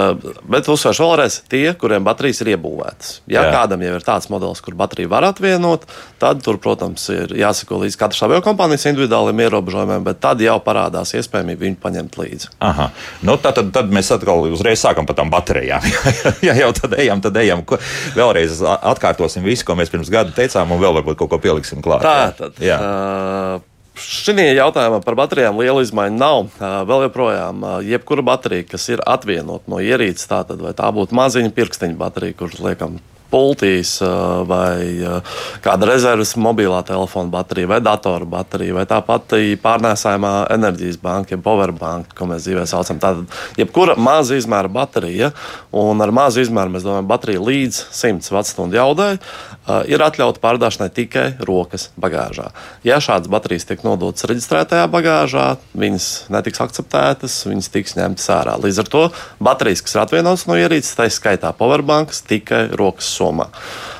bet 0.51 0.67
uzsvēršu 0.69 1.05
vēlreiz, 1.05 1.37
tie, 1.49 1.63
kuriem 1.79 2.03
baterijas 2.03 2.41
ir 2.43 2.51
iebūvētas. 2.53 3.11
Ja 3.31 3.45
jā. 3.45 3.53
kādam 3.55 3.83
jau 3.85 3.95
ir 3.95 4.05
tāds 4.05 4.29
modelis, 4.31 4.61
kur 4.63 4.75
bateriju 4.79 5.11
var 5.11 5.29
atvienot, 5.29 5.85
tad 6.21 6.43
tur, 6.45 6.59
protams, 6.61 7.05
ir 7.13 7.33
jāsako 7.39 7.81
līdz 7.85 7.97
katras 7.99 8.21
avio 8.27 8.41
kompānijas 8.45 8.87
individuāliem 8.91 9.45
ierobežojumiem, 9.45 10.03
bet 10.05 10.21
tad 10.23 10.43
jau 10.43 10.57
parādās 10.65 11.15
iespējamība 11.17 11.65
viņu 11.65 11.79
paņemt 11.83 12.19
līdzi. 12.19 12.51
Aha. 12.65 12.89
Nu, 13.23 13.37
tad, 13.41 13.57
tad, 13.61 13.71
tad 13.75 13.95
mēs 13.95 14.11
atkal 14.15 14.45
uzreiz 14.51 14.83
sākam 14.83 15.07
par 15.09 15.17
tām 15.19 15.31
baterijām. 15.33 15.87
ja 16.47 16.57
jau 16.59 16.73
tad 16.75 16.99
ejam, 16.99 17.23
tad 17.23 17.39
ejam. 17.39 17.63
Ko, 17.67 17.79
vēlreiz 18.17 18.61
atkārtosim 18.67 19.47
visu, 19.47 19.65
ko 19.67 19.79
mēs 19.79 19.91
pirms 19.93 20.11
gada 20.13 20.35
teicām, 20.35 20.75
un 20.75 20.83
vēl 20.83 20.99
varbūt 20.99 21.19
kaut 21.23 21.33
ko 21.33 21.41
pieliksim 21.41 21.83
klāt. 21.85 22.03
Tā 22.05 22.31
tad. 22.37 22.59
Jā. 22.63 22.79
Uh, 22.79 23.68
Šī 23.99 24.35
jautājumā 24.55 25.01
par 25.03 25.17
baterijām 25.19 25.59
liela 25.59 25.83
izmaiņa 25.83 26.19
nav. 26.19 26.49
Vēl 26.59 27.05
joprojām, 27.07 27.67
jebkura 27.87 28.25
baterija, 28.31 28.67
kas 28.73 28.89
ir 28.93 29.03
atvienota 29.05 29.71
no 29.71 29.83
ierīces, 29.83 30.29
tātad 30.31 30.61
vai 30.63 30.75
tā 30.77 30.89
būtu 30.95 31.17
maziņa 31.17 31.55
pirksteņa 31.55 31.99
baterija, 31.99 32.37
kuras 32.39 32.61
liekam 32.63 32.99
pultīs, 33.29 33.91
vai 34.49 35.05
kāda 35.61 35.85
rezerves 35.91 36.31
mobilā 36.39 36.79
telefona 36.87 37.29
baterija, 37.29 37.69
vai 37.69 37.77
datora 37.85 38.25
baterija, 38.25 38.73
vai 38.79 38.85
tā 38.89 38.97
pati 39.05 39.53
pārnēsājumā 39.61 40.31
enerģijas 40.55 40.97
banka, 41.03 41.35
ja 41.35 41.43
powerbanka, 41.45 42.15
ko 42.17 42.29
mēs 42.31 42.47
dzīvē 42.47 42.65
saucam. 42.69 42.97
Tātad, 43.03 43.37
jebkura 43.59 43.93
maza 44.01 44.39
izmēra 44.39 44.71
baterija, 44.73 45.29
un 45.77 46.01
ar 46.01 46.13
mazu 46.15 46.41
izmēru 46.41 46.73
mēs 46.73 46.87
domājam 46.87 47.11
bateriju 47.11 47.45
līdz 47.51 47.83
100 48.01 48.33
Wh 48.33 48.73
jaudai, 48.79 49.11
ir 49.89 50.01
atļauta 50.05 50.41
pārdāšanai 50.43 50.89
tikai 50.95 51.25
rokas 51.45 51.89
bagāžā. 51.99 52.49
Ja 52.87 52.97
šādas 53.03 53.29
baterijas 53.31 53.67
tiek 53.69 53.83
nodotas 53.85 54.25
reģistrētajā 54.29 54.87
bagāžā, 54.91 55.45
viņas 55.77 56.09
netiks 56.33 56.63
akceptētas, 56.65 57.41
viņas 57.49 57.71
tiks 57.75 57.95
ņemtas 57.99 58.31
ārā. 58.35 58.57
Līdz 58.63 58.83
ar 58.85 58.91
to 58.95 59.05
baterijas, 59.43 59.85
kas 59.85 59.95
ir 59.95 60.03
atvienotas 60.07 60.47
no 60.49 60.57
ierīces, 60.59 60.97
tā 60.97 61.09
skaitā 61.13 61.53
powerbankas, 61.55 62.23
tikai 62.27 62.67
rokas 62.79 63.09
somā. 63.19 63.49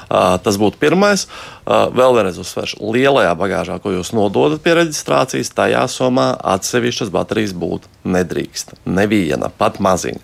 Tas 0.09 0.55
būtu 0.57 0.79
pirmais. 0.81 1.27
Vēl 1.69 2.15
vienreiz 2.15 2.39
uzsveršu, 2.41 2.79
lielajā 2.95 3.35
bagāžā, 3.37 3.75
ko 3.77 3.91
jūs 3.93 4.09
nododat 4.17 4.63
pie 4.65 4.73
reģistrācijas, 4.79 5.51
tajā 5.53 5.83
somā 5.91 6.31
atsevišķas 6.55 7.11
baterijas 7.13 7.53
būt 7.53 7.85
nedrīkst. 8.09 8.73
Neviena, 8.89 9.51
pat 9.53 9.77
maziņa. 9.77 10.23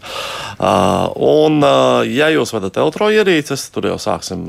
Un, 1.22 1.62
ja 2.10 2.32
jūs 2.34 2.56
vadat 2.56 2.82
elektroierīces, 2.82 3.70
tur 3.76 3.92
jau 3.92 4.00
sāksim 4.02 4.42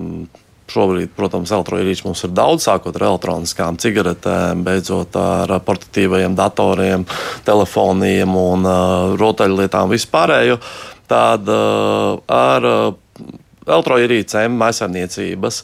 Šobrīd, 0.67 1.13
protams, 1.15 1.53
elektroīrīču 1.55 2.09
mums 2.09 2.25
ir 2.27 2.33
daudz, 2.35 2.65
sākot 2.67 2.97
ar 2.99 3.05
elektroniskām 3.13 3.79
cigaretēm, 3.79 4.65
beidzot 4.67 5.15
ar 5.21 5.53
portatīvajiem 5.63 6.35
datoriem, 6.39 7.05
telefoniem 7.47 8.35
un 8.35 8.67
uh, 8.67 9.13
rotaļlietām 9.21 9.93
vispārējo. 9.95 10.59
Tad 11.07 11.47
uh, 11.47 12.19
ar 12.27 12.67
uh, 12.67 13.29
elektroīrīcēm 13.67 14.59
maisaimniecības 14.59 15.63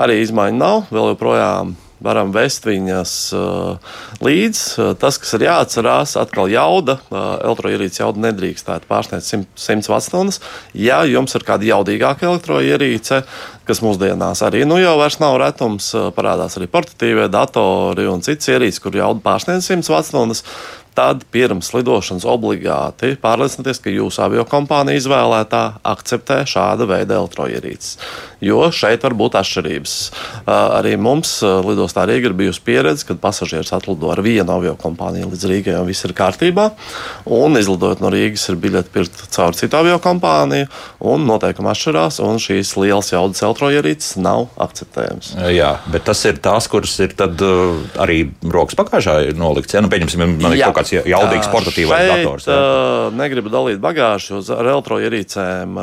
arī 0.00 0.22
izmaiņu 0.24 0.62
nav. 0.62 0.88
Vēl 0.94 1.12
joprojām 1.12 1.76
varam 2.04 2.32
vest 2.34 2.66
viņas 2.68 3.12
līdzi. 4.24 4.88
Tas, 5.00 5.18
kas 5.20 5.34
ir 5.38 5.46
jāatcerās, 5.48 6.16
atkal 6.20 6.50
jauda, 6.52 6.98
elektroierīces 7.10 8.02
jauda 8.02 8.24
nedrīkstētu 8.28 8.88
pārsniegt 8.90 9.28
100 9.58 9.88
Wh. 9.88 10.40
Ja 10.78 11.02
jums 11.08 11.34
ir 11.34 11.46
kāda 11.48 11.68
jaudīgāka 11.68 12.28
elektroierīce, 12.28 13.22
kas 13.68 13.82
mūsdienās 13.84 14.42
arī 14.46 14.64
nu, 14.68 14.80
jau 14.80 14.96
nav 15.20 15.38
retums, 15.42 15.92
parādās 16.16 16.58
arī 16.58 16.68
portatīvie 16.72 17.28
datori 17.32 18.08
un 18.08 18.24
citas 18.24 18.50
ierīces, 18.54 18.82
kur 18.82 18.96
jauda 18.96 19.24
pārsniedz 19.24 19.72
100 19.72 19.96
Wh 19.98 20.44
tad 20.98 21.22
pirms 21.30 21.70
lidošanas 21.76 22.26
obligāti 22.26 23.12
pārliecinieties, 23.22 23.78
ka 23.84 23.92
jūsu 23.92 24.22
aviokompānija 24.24 24.98
izvēlētā 24.98 25.62
akceptē 25.86 26.40
šāda 26.50 26.88
veida 26.90 27.20
elektroierīces. 27.20 27.92
Jo 28.44 28.68
šeit 28.74 29.02
var 29.02 29.16
būt 29.18 29.36
atšķirības. 29.40 29.94
Arī 30.48 30.94
mums 31.00 31.38
lidostā 31.42 32.04
Rīga 32.08 32.30
ir 32.30 32.36
bijusi 32.38 32.62
pieredze, 32.66 33.06
kad 33.08 33.20
pasažieris 33.22 33.72
atlido 33.74 34.12
ar 34.12 34.22
vienu 34.22 34.54
aviokompāniju 34.54 35.32
līdz 35.32 35.46
Rīgai 35.50 35.76
un 35.80 35.88
viss 35.88 36.06
ir 36.06 36.14
kārtībā. 36.18 36.68
Un 37.38 37.58
izlidojot 37.58 38.02
no 38.04 38.12
Rīgas 38.14 38.48
ir 38.52 38.58
biļete 38.62 38.92
pirkt 38.94 39.24
caur 39.34 39.56
citu 39.58 39.78
aviokompāniju, 39.80 40.68
un 41.10 41.26
noteikumi 41.28 41.72
atšķirās, 41.72 42.20
un 42.24 42.38
šīs 42.42 42.74
lielas 42.78 43.10
jaudas 43.12 43.42
elektroierīces 43.42 44.18
nav 44.22 44.48
akceptējamas. 44.68 45.34
Jā, 45.54 45.72
bet 45.90 46.06
tas 46.08 46.22
ir 46.28 46.38
tās, 46.42 46.70
kuras 46.70 46.94
ir 47.02 47.14
tad, 47.18 47.42
arī 47.98 48.20
rokas 48.46 48.78
pagājušā 48.78 49.18
nolikts. 49.38 49.74
Ja? 49.74 49.82
Nu, 49.84 49.90
pieņemsim, 49.92 50.24
man 50.38 50.54
ir 50.54 50.62
kaut 50.68 50.80
kāds 50.80 50.94
jaudīgs 50.94 51.50
portatīvais 51.52 52.06
dators. 52.12 52.48
Jā. 52.48 52.58
Uh, 52.58 53.18
negribu 53.18 53.52
dalīt 53.52 53.82
bagāžu, 53.82 54.38
jo 54.38 54.58
ar 54.58 54.72
elektroierīcēm 54.76 55.78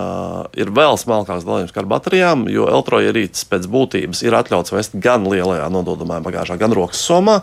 ir 0.62 0.74
vēl 0.76 1.00
smalkāks 1.02 1.46
dalījums 1.48 1.76
kā 1.76 1.84
ar 1.84 1.90
baterijām, 1.90 2.45
jo 2.52 2.68
elektroierīces 2.72 3.48
pēc 3.52 3.70
būtības 3.72 4.26
ir 4.26 4.38
atļauts 4.38 4.76
vest 4.76 5.00
gan 5.02 5.26
lielajā 5.30 5.66
nododamajā 5.74 6.26
bagāžā, 6.28 6.60
gan 6.62 6.76
rokas 6.76 7.02
somā. 7.06 7.42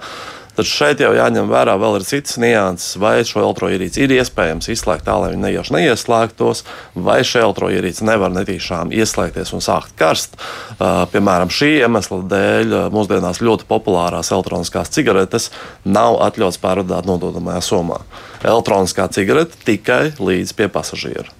Tad 0.52 0.68
šeit 0.68 1.00
jau 1.00 1.14
jāņem 1.16 1.46
vērā 1.48 1.78
vēl 1.80 1.94
ir 1.96 2.02
cits 2.04 2.34
nianses, 2.36 2.98
vai 3.00 3.22
šo 3.24 3.40
elektroierīci 3.40 4.02
ir 4.04 4.12
iespējams 4.18 4.68
izslēgt 4.74 5.06
tā, 5.06 5.14
lai 5.16 5.30
viņi 5.32 5.46
nejauši 5.46 5.74
neieslēgtos, 5.78 6.60
vai 6.92 7.22
šī 7.24 7.40
elektroierīce 7.46 8.04
nevar 8.04 8.34
netīšām 8.34 8.92
ieslēgties 8.92 9.54
un 9.56 9.64
sākt 9.64 9.96
karst. 9.96 10.36
Uh, 10.76 11.06
piemēram, 11.14 11.48
šī 11.48 11.70
iemesla 11.78 12.20
dēļ 12.34 12.76
mūsdienās 12.92 13.40
ļoti 13.40 13.64
populārās 13.70 14.28
elektroniskās 14.36 14.92
cigaretes 14.92 15.48
nav 15.88 16.20
atļauts 16.28 16.60
pārvadāt 16.60 17.08
nododamajā 17.08 17.64
somā. 17.72 18.02
Elektroniskā 18.44 19.08
cigarete 19.16 19.56
tikai 19.64 20.10
līdz 20.20 20.52
pie 20.58 20.68
pasažiera. 20.68 21.32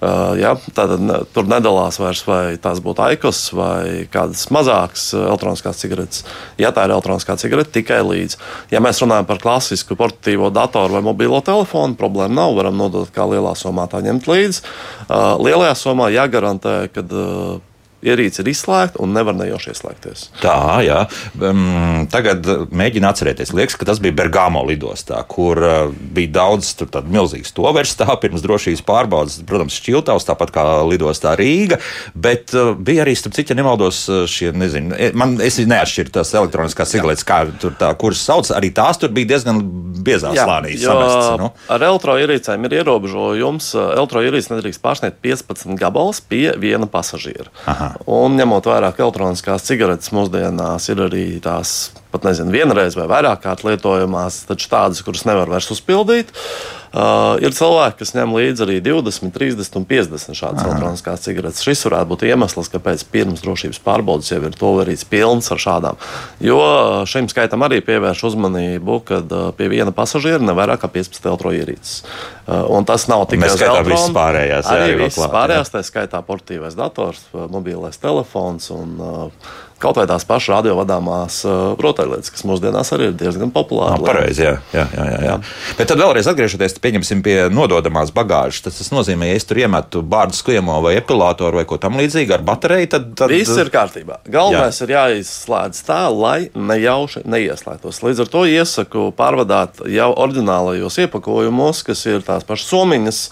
Uh, 0.00 0.32
ja, 0.40 0.54
tad 0.72 0.94
tur 1.34 1.48
nedalās 1.50 1.98
vairs, 2.00 2.22
vai 2.24 2.56
tās 2.62 2.80
būtu 2.80 3.04
aikos 3.04 3.42
vai 3.52 4.06
kādas 4.12 4.46
mazākas 4.54 5.10
elektroniskās 5.18 5.82
cigaretes. 5.82 6.24
Ja 6.60 6.72
tā 6.72 6.86
ir 6.86 6.94
elektroniskā 6.94 7.36
cigarete, 7.40 7.74
tikai 7.76 8.00
līdzi. 8.08 8.40
Ja 8.72 8.80
mēs 8.80 9.02
runājam 9.04 9.28
par 9.28 9.42
klasisku 9.42 9.98
portatīvo 10.00 10.48
datoru 10.56 10.96
vai 10.96 11.04
mobilo 11.04 11.42
telefonu, 11.44 11.98
problēma 12.00 12.32
nav. 12.42 12.56
Varam 12.56 12.80
nodot 12.80 13.12
kā 13.12 13.28
lielā 13.28 13.52
somā 13.58 13.84
tā 13.92 14.00
ņemt 14.06 14.30
līdzi. 14.30 14.64
Uh, 15.04 15.36
lielajā 15.44 15.76
somā 15.76 16.08
jāgarantē, 16.16 16.78
ka 16.94 17.04
uh, 17.04 17.58
ierīce 18.06 18.42
ir 18.42 18.50
izslēgta 18.52 19.00
un 19.04 19.12
nevar 19.16 19.36
nejauši 19.38 19.72
ieslēgties. 19.74 20.26
Tā, 20.40 20.56
jā. 20.84 21.02
Um, 21.40 22.06
tagad 22.12 22.46
mēģinu 22.72 23.08
atcerēties. 23.10 23.52
Liekas, 23.56 23.76
ka 23.80 23.88
tas 23.88 24.00
bija 24.02 24.16
Bergamo 24.22 24.62
lidostā, 24.68 25.20
kur 25.28 25.60
uh, 25.60 25.78
bija 25.90 26.34
daudz 26.40 26.72
tādu 26.80 27.12
milzīgu 27.12 27.48
stoveru 27.48 27.88
stāvu 27.88 28.18
pirms 28.24 28.44
drošības 28.44 28.84
pārbaudas. 28.88 29.40
Protams, 29.48 29.76
šķiltavs, 29.80 30.28
tāpat 30.28 30.54
kā 30.54 30.66
lidostā 30.88 31.34
Rīga, 31.38 31.80
bet 32.14 32.54
uh, 32.56 32.72
bija 32.76 33.04
arī, 33.04 33.16
starp 33.18 33.36
citu, 33.36 33.54
ja 33.54 33.60
nemaldos, 33.60 34.02
šie, 34.30 34.52
nezinu, 34.56 34.96
e, 34.96 35.10
man 35.18 35.36
es 35.44 35.60
neatšķiru 35.60 36.14
tās 36.14 36.32
elektroniskās 36.36 36.94
cigaretes, 36.94 37.26
kā 37.26 37.42
tur 37.60 37.76
tā, 37.78 37.92
kuras 38.00 38.22
sauc, 38.24 38.48
arī 38.56 38.72
tās 38.74 39.00
tur 39.00 39.12
bija 39.14 39.34
diezgan 39.34 39.60
biezā 40.04 40.32
jā, 40.36 40.46
slānī 40.46 40.76
samestas. 40.80 41.30
Nu. 41.40 41.50
Ar 41.72 41.84
elektroierīcēm 41.90 42.66
ir 42.66 42.76
ierobežojums. 42.80 43.72
Elektroierīces 43.80 44.52
nedrīkst 44.52 44.82
pārsniegt 44.84 45.20
15 45.24 45.76
gabalus 45.80 46.22
pie 46.24 46.50
viena 46.60 46.88
pasažiera. 46.90 47.50
Aha. 47.70 47.89
Un 48.10 48.36
ņemot 48.38 48.66
vērā, 48.70 48.92
ka 48.94 49.04
elektroniskās 49.06 49.66
cigaretes 49.68 50.12
mūsdienās 50.14 50.88
ir 50.92 51.04
arī 51.06 51.24
tās 51.44 51.92
pat 52.10 52.26
nezinu, 52.26 52.50
vienreiz 52.54 52.96
vai 52.98 53.06
vairāk 53.10 53.44
kārt 53.44 53.62
lietojamās, 53.66 54.44
taču 54.48 54.70
tādas, 54.72 55.02
kuras 55.06 55.26
nevar 55.28 55.50
vairs 55.52 55.70
uzpildīt. 55.74 56.32
Uh, 56.34 56.79
ir 56.90 57.54
cilvēki, 57.54 58.00
kas 58.00 58.12
ņem 58.16 58.32
līdzi 58.34 58.64
arī 58.64 58.78
20, 58.82 59.30
30 59.34 59.76
un 59.78 59.84
50 59.86 60.34
šādas 60.34 60.64
elektroniskās 60.66 61.22
cigaretes. 61.22 61.62
Šis 61.62 61.84
varētu 61.86 62.10
būt 62.10 62.24
iemesls, 62.26 62.70
kāpēc 62.72 63.04
pirms 63.12 63.44
drošības 63.44 63.78
pārbaudas 63.84 64.32
jau 64.32 64.40
ir 64.42 64.56
toverīts 64.58 65.06
pilns 65.06 65.52
ar 65.54 65.62
šādām. 65.62 66.00
Jo 66.42 66.58
šim 67.06 67.30
skaitam 67.30 67.62
arī 67.66 67.78
pievērš 67.86 68.24
uzmanību, 68.32 68.98
ka 69.06 69.22
uh, 69.22 69.46
pie 69.54 69.70
viena 69.70 69.94
pasažiera 69.94 70.42
ne 70.42 70.56
vairāk 70.56 70.82
kā 70.82 70.90
15 70.98 71.30
elektroierīces. 71.30 71.96
Uh, 72.50 72.66
un 72.74 72.88
tas 72.88 73.06
nav 73.10 73.28
tikai 73.30 73.52
uz 73.52 73.62
elektroniskās 73.62 74.14
pārējās. 74.16 74.74
Arī 74.74 75.00
viss 75.04 75.30
pārējās, 75.30 75.70
tā 75.70 75.86
skaitā 75.86 76.24
portīvais 76.26 76.74
dators, 76.78 77.22
mobilais 77.54 78.02
telefons 78.02 78.72
un 78.74 78.96
uh, 78.98 79.50
kaut 79.80 79.98
vai 80.00 80.06
tās 80.10 80.26
pašas 80.28 80.54
radiovadāmās 80.58 81.40
uh, 81.46 81.74
rotaļlietas, 81.80 82.32
kas 82.34 82.44
mūsdienās 82.48 82.92
arī 82.96 83.10
ir 83.10 83.16
diezgan 83.20 83.52
populāras. 83.54 84.02
Pareizi, 84.04 84.44
jā, 84.44 84.54
jā, 84.74 84.84
jā, 84.94 85.06
jā, 85.14 85.20
jā. 85.26 85.36
Bet 85.78 85.90
tad 85.90 86.02
vēlreiz 86.02 86.28
atgriežoties 86.30 86.76
pie 86.80 87.36
nododamās 87.52 88.12
bagāžas. 88.14 88.62
Tas, 88.66 88.78
tas 88.80 88.92
nozīmē, 88.94 89.30
ja 89.30 89.38
es 89.38 89.48
tur 89.48 89.60
iemetu 89.62 90.02
bārdu 90.06 90.36
skriemo 90.36 90.80
vai 90.84 90.96
epilātoru 91.00 91.60
vai 91.60 91.66
ko 91.68 91.80
tam 91.80 91.98
līdzīgu 92.00 92.36
ar 92.36 92.44
bateriju, 92.46 92.90
tad, 92.94 93.08
tad... 93.18 93.32
viss 93.32 93.56
ir 93.60 93.72
kārtībā. 93.72 94.20
Galvenais 94.30 94.80
jā. 94.80 94.86
ir 94.86 94.94
jāizslēdz 94.96 95.82
tā, 95.88 96.02
lai 96.12 96.38
nejauši 96.54 97.24
neieslēgtos. 97.30 98.02
Līdz 98.06 98.24
ar 98.24 98.32
to 98.32 98.44
iesaku 98.50 99.08
pārvadāt 99.16 99.82
jau 99.90 100.12
oriģinālajos 100.26 101.00
iepakojumos, 101.06 101.84
kas 101.88 102.06
ir 102.10 102.24
tās 102.26 102.46
pašas 102.48 102.72
somiņas 102.74 103.24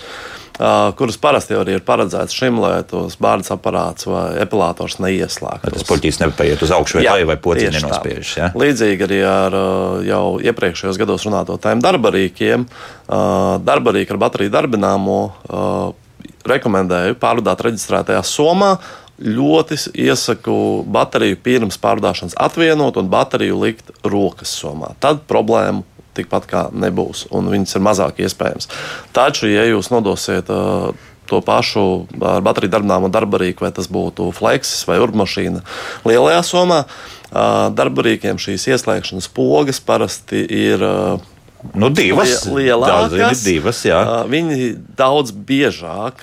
kuras 0.98 1.18
parasti 1.22 1.54
arī 1.54 1.76
ir 1.78 1.84
paredzētas 1.86 2.34
šim, 2.34 2.58
lai 2.62 2.80
tos 2.88 3.14
bārdas 3.22 3.52
aparāts 3.54 4.08
vai 4.10 4.24
epilators 4.42 4.98
neieslēgtu. 5.02 5.72
Tas 5.76 5.86
puķis 5.86 6.20
nepaiet 6.24 6.62
uz 6.66 6.72
augšu 6.74 6.98
vai 6.98 7.06
leju 7.06 7.30
vai 7.30 7.38
pociņu 7.44 7.74
nenospiež. 7.78 8.34
Ja? 8.40 8.50
Līdzīgi 8.58 9.06
arī 9.06 9.20
ar 9.28 9.58
jau 10.06 10.24
iepriekšējos 10.42 10.98
gados 11.00 11.26
runāto 11.28 11.58
tēmu 11.62 11.84
darbarīkiem. 11.84 12.66
Darbarīki 13.68 14.14
ar 14.14 14.22
bateriju 14.26 14.54
darbināmo 14.54 15.20
rekomendēju 16.48 17.18
pārvadāt 17.20 17.62
reģistrētajā 17.68 18.24
somā 18.26 18.72
ļoti 19.18 19.78
iesaku 19.98 20.84
bateriju 20.94 21.38
pirms 21.42 21.78
pārdošanas 21.82 22.36
atvienot 22.38 22.98
un 23.00 23.10
bateriju 23.10 23.58
likt 23.64 23.90
rokas 24.06 24.52
somā. 24.60 24.92
Tad 25.02 25.24
problēmu 25.30 25.82
tikpat 26.18 26.48
kā 26.50 26.64
nebūs, 26.74 27.26
un 27.34 27.50
viņas 27.52 27.78
ir 27.78 27.86
mazāk 27.86 28.20
iespējams. 28.24 28.70
Taču, 29.16 29.48
ja 29.50 29.64
jūs 29.68 29.92
nodosiet 29.94 30.50
uh, 30.52 30.90
to 31.28 31.40
pašu 31.44 31.84
ar 32.24 32.44
bateriju 32.44 32.72
darbināmu 32.72 33.12
darbarīku, 33.12 33.66
vai 33.66 33.72
tas 33.74 33.88
būtu 33.92 34.30
fleksis 34.36 34.86
vai 34.88 34.98
urbmašīna 35.04 35.64
lielajā 36.08 36.44
somā, 36.46 36.84
uh, 36.84 37.68
darbarīkiem 37.76 38.40
šīs 38.40 38.68
ieslēgšanas 38.72 39.30
pogas 39.36 39.82
parasti 39.84 40.44
ir 40.44 40.84
uh, 40.84 41.34
Nu, 41.74 41.88
divas 41.90 42.44
lielākas, 42.46 43.42
divas, 43.42 43.80
jā. 43.86 43.98
viņi 44.30 44.70
daudz 44.98 45.32
biežāk 45.32 46.22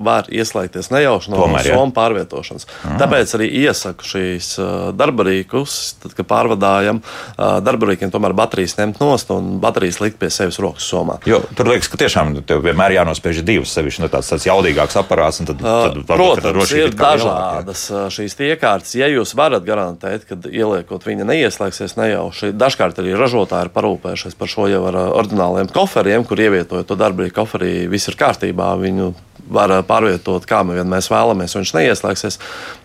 var 0.00 0.28
ieslēgties 0.32 0.88
nejauši 0.92 1.32
no 1.34 1.48
somu 1.66 1.92
pārvietošanas. 1.96 2.64
Aha. 2.80 2.96
Tāpēc 3.02 3.34
arī 3.36 3.48
iesaku 3.66 4.08
šīs 4.08 4.54
darba 4.96 5.26
rīkus, 5.28 5.76
tad, 6.02 6.14
kad 6.16 6.28
pārvadājam, 6.30 7.02
darba 7.36 7.90
rīkiem 7.90 8.12
tomēr 8.14 8.34
baterijas 8.36 8.78
ņemt 8.78 9.02
nost 9.02 9.32
un 9.34 9.58
baterijas 9.62 10.00
likt 10.00 10.16
pie 10.20 10.30
sevis 10.32 10.60
rokas 10.62 10.88
somā. 10.88 11.18
Jo, 11.28 11.42
tur 11.58 11.68
liekas, 11.68 11.90
ka 11.92 12.00
tiešām 12.00 12.32
tev 12.48 12.64
vienmēr 12.64 12.96
jānospiež 12.96 13.42
divas, 13.44 13.74
sevišķi 13.76 14.04
no 14.04 14.08
nu, 14.08 14.14
tāds, 14.16 14.32
tāds 14.32 14.48
jaudīgāks 14.48 14.98
aparāts. 15.00 15.42
Tad, 15.42 15.60
tad, 15.60 16.00
Protams, 16.08 16.72
ir 16.76 16.92
dažādas 16.96 17.84
lielāk, 17.90 18.12
šīs 18.16 18.36
iekārtas. 18.48 18.96
Ja 18.96 19.08
jūs 19.10 19.34
varat 19.38 19.64
garantēt, 19.66 20.26
ka 20.28 20.38
ieliekot 20.48 21.04
viņa 21.08 21.26
neieslēgsies 21.28 21.96
nejauši, 21.98 22.52
dažkārt 22.56 23.00
arī 23.02 23.16
ražotāji 23.18 23.68
ir 23.68 23.72
parūpējušies 23.74 24.36
par 24.38 24.50
šo 24.52 24.61
to 24.62 24.70
jau 24.70 24.82
ar 24.90 24.98
oriģināliem 25.02 25.70
koferiem, 25.74 26.24
kur 26.26 26.40
ievietojot 26.40 26.86
to 26.86 26.96
darbu 26.98 27.26
koferī, 27.34 27.88
viss 27.90 28.10
ir 28.10 28.18
kārtībā. 28.20 28.72
Viņu 28.80 29.10
var 29.52 29.74
pārvietot, 29.88 30.46
kā 30.46 30.62
mēs 30.66 31.10
vēlamies, 31.10 31.56
viņš 31.58 31.74
neieslēgsies. 31.78 32.38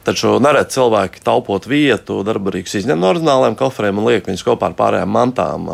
Taču 0.08 0.38
nereti 0.40 0.78
cilvēki 0.78 1.20
taupot 1.26 1.66
vietu, 1.68 2.22
darbarīgus 2.24 2.78
izņem 2.80 3.02
no 3.02 3.10
ordināliem 3.12 3.58
koferiem 3.60 3.98
un 4.00 4.08
liek 4.08 4.28
viņus 4.30 4.46
kopā 4.48 4.70
ar 4.70 4.76
pārējām 4.78 5.12
mantām. 5.12 5.68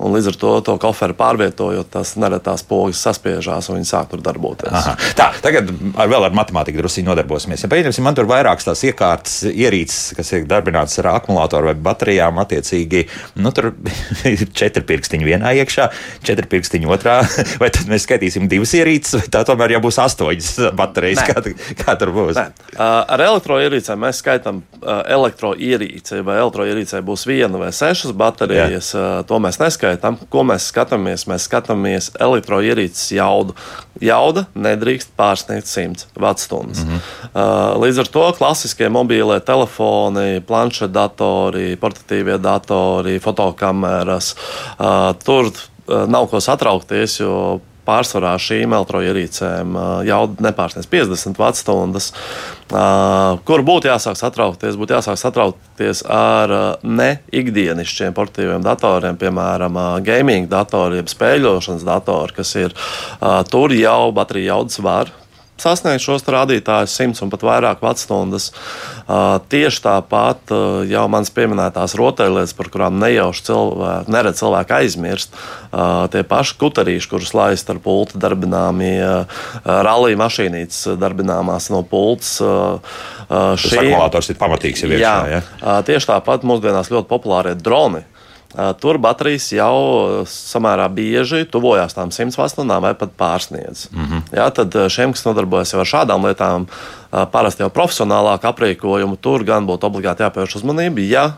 Un 0.00 0.14
līdz 0.14 0.30
ar 0.30 0.38
to 0.40 0.52
to 0.64 0.76
koferu 0.80 1.12
pārvietojot, 1.18 1.90
tas 1.92 2.14
nereti 2.16 2.46
tās 2.46 2.64
pogas 2.64 3.02
saspiežās 3.04 3.68
un 3.68 3.76
viņi 3.76 3.88
sāk 3.90 4.08
tur 4.14 4.22
darboties. 4.24 4.72
Aha. 4.72 4.94
Tā, 5.16 5.26
tagad 5.44 5.68
ar, 5.92 6.08
vēl 6.08 6.24
ar 6.30 6.36
matemātiku 6.38 6.80
drusku 6.80 7.04
nodarbosimies. 7.04 7.66
Ja 7.66 7.68
pieņemsim, 7.72 8.06
man 8.06 8.16
tur 8.16 8.28
vairākas 8.30 8.70
tās 8.70 8.84
iekārtas, 8.88 9.36
ierīces, 9.50 10.14
kas 10.16 10.32
ir 10.32 10.48
darbinātas 10.48 10.96
ar 11.02 11.10
akumulātoru 11.18 11.68
vai 11.68 11.76
baterijām, 11.90 12.40
attiecīgi, 12.40 13.04
nu, 13.44 13.52
tur 13.56 13.74
ir 14.24 14.46
četri 14.62 14.86
pirkstiņi 14.88 15.28
vienā 15.28 15.52
iekšā, 15.60 15.90
četri 16.24 16.48
pirkstiņi 16.56 16.88
otrā. 16.96 17.20
Vai 17.60 17.68
tad 17.74 17.90
mēs 17.90 18.06
skaitīsim 18.06 18.46
divas 18.48 18.72
ierīces, 18.76 19.18
vai 19.18 19.28
tā 19.32 19.42
tomēr 19.44 19.74
jau 19.74 19.80
būs 19.84 19.98
astoņas 20.00 20.50
baterijas? 20.76 21.20
Kā, 21.28 21.42
kā 21.82 21.94
tur 22.00 22.12
būs? 22.14 22.38
Nē. 22.38 22.46
Ar 22.80 23.22
elektroierīcēm 23.50 24.00
mēs 24.04 24.20
skaitām 24.22 24.60
elektroierīci, 24.80 26.20
vai 26.26 26.38
elektroierīcē 26.40 27.00
būs 27.06 27.26
viena 27.28 27.58
vai 27.60 27.70
sešas 27.74 28.12
baterijas. 28.16 28.92
Jā. 28.94 29.22
To 29.28 29.40
mēs 29.42 29.58
neskaitām. 29.60 30.18
Ko 30.30 30.44
mēs 30.46 30.68
skatāmies? 30.70 31.26
Mēs 31.30 31.46
skatāmies 31.48 32.10
elektroierīces 32.20 33.12
jaudu. 33.16 33.56
Jauda 34.00 34.46
nedrīkst 34.54 35.12
pārsniegt 35.18 35.68
100 35.68 36.06
Wh. 36.16 36.34
Mm 36.60 36.72
-hmm. 36.72 37.80
Līdz 37.82 38.00
ar 38.00 38.08
to 38.08 38.32
klasiskie 38.38 38.88
mobīlie 38.88 39.40
telefoni, 39.40 40.40
planšetdatori, 40.40 41.76
portatīvie 41.76 42.38
datori, 42.38 43.18
fotokameras. 43.18 44.34
Tur 45.24 45.50
nav 46.06 46.26
ko 46.26 46.40
satraukties, 46.40 47.20
jo 47.20 47.60
pārsvarā 47.90 48.36
šīm 48.40 48.74
elektroierīcēm 48.78 49.76
jauda 50.06 50.48
nepārsniedz 50.48 50.88
50 50.90 51.40
Wh. 51.40 52.06
Kur 53.46 53.64
būtu 53.66 53.90
jāsāk 53.90 54.18
satraukties? 54.18 54.78
Būtu 54.78 54.94
jāsāk 54.94 55.18
satraukties 55.18 56.04
ar 56.06 56.54
ne 56.86 57.10
ikdienišķiem 57.34 58.14
portatīviem 58.14 58.62
datoriem, 58.66 59.18
piemēram, 59.20 59.80
gaming 60.06 60.46
datoriem, 60.50 61.10
spēļošanas 61.10 61.86
datoriem, 61.86 62.36
kas 62.36 62.54
ir 62.60 62.76
tur 63.50 63.74
jau 63.74 64.12
bateriju 64.14 64.52
jaudas 64.52 64.78
var 64.86 65.10
sasniegt 65.62 66.04
šos 66.04 66.24
rādītājus, 66.26 66.94
100 66.98 67.24
un 67.24 67.32
pat 67.32 67.44
vairāk 67.46 67.84
vecsstundas. 67.84 68.50
Uh, 69.10 69.38
tieši 69.50 69.82
tāpat 69.84 70.52
uh, 70.54 70.82
jau 70.88 71.06
manas 71.12 71.32
pieminētās 71.34 71.96
rotaļlietas, 71.98 72.54
par 72.58 72.70
kurām 72.72 73.00
nejauši 73.02 73.46
cilvēki, 73.48 74.14
neredz 74.14 74.42
cilvēki 74.42 74.76
aizmirst, 74.78 75.34
uh, 75.34 76.06
tie 76.12 76.22
paši 76.26 76.56
kutarīši, 76.60 77.10
kurus 77.10 77.34
laist 77.36 77.70
ar 77.72 77.80
pultu 77.82 78.20
darbināmie, 78.20 79.26
rallija 79.64 80.18
mašīnītes 80.20 80.94
darbināmās 81.00 81.70
no 81.72 81.82
pults. 81.86 82.36
Šī 82.40 83.76
akumulators 83.78 84.30
ir 84.32 84.38
pamatīgs 84.40 84.84
jau 84.84 84.90
iekšā. 84.90 85.02
Jā, 85.02 85.40
ja? 85.60 85.74
tieši 85.86 86.10
tāpat 86.10 86.46
mūsdienās 86.46 86.90
ļoti 86.92 87.10
populārie 87.10 87.54
droni. 87.58 88.02
Tur 88.82 88.98
baterijas 88.98 89.46
jau 89.54 90.24
samērā 90.26 90.88
bieži 90.90 91.44
tuvojās 91.46 91.94
tām 91.94 92.10
100 92.10 92.48
stundām 92.50 92.82
vai 92.82 92.96
pat 92.98 93.12
pārsniedz. 93.18 93.86
Mm 93.92 94.04
-hmm. 94.04 94.22
ja, 94.36 94.50
tad 94.50 94.74
šiem, 94.90 95.12
kas 95.14 95.24
nodarbojas 95.24 95.74
ar 95.74 95.86
šādām 95.86 96.26
lietām, 96.26 96.66
parasti 97.30 97.62
jau 97.62 97.70
profesionālāk 97.70 98.44
aprīkojumu, 98.50 99.16
tur 99.20 99.44
gan 99.44 99.66
būtu 99.66 99.86
obligāti 99.86 100.22
jāpievērš 100.22 100.56
uzmanība. 100.56 101.00
Ja 101.00 101.32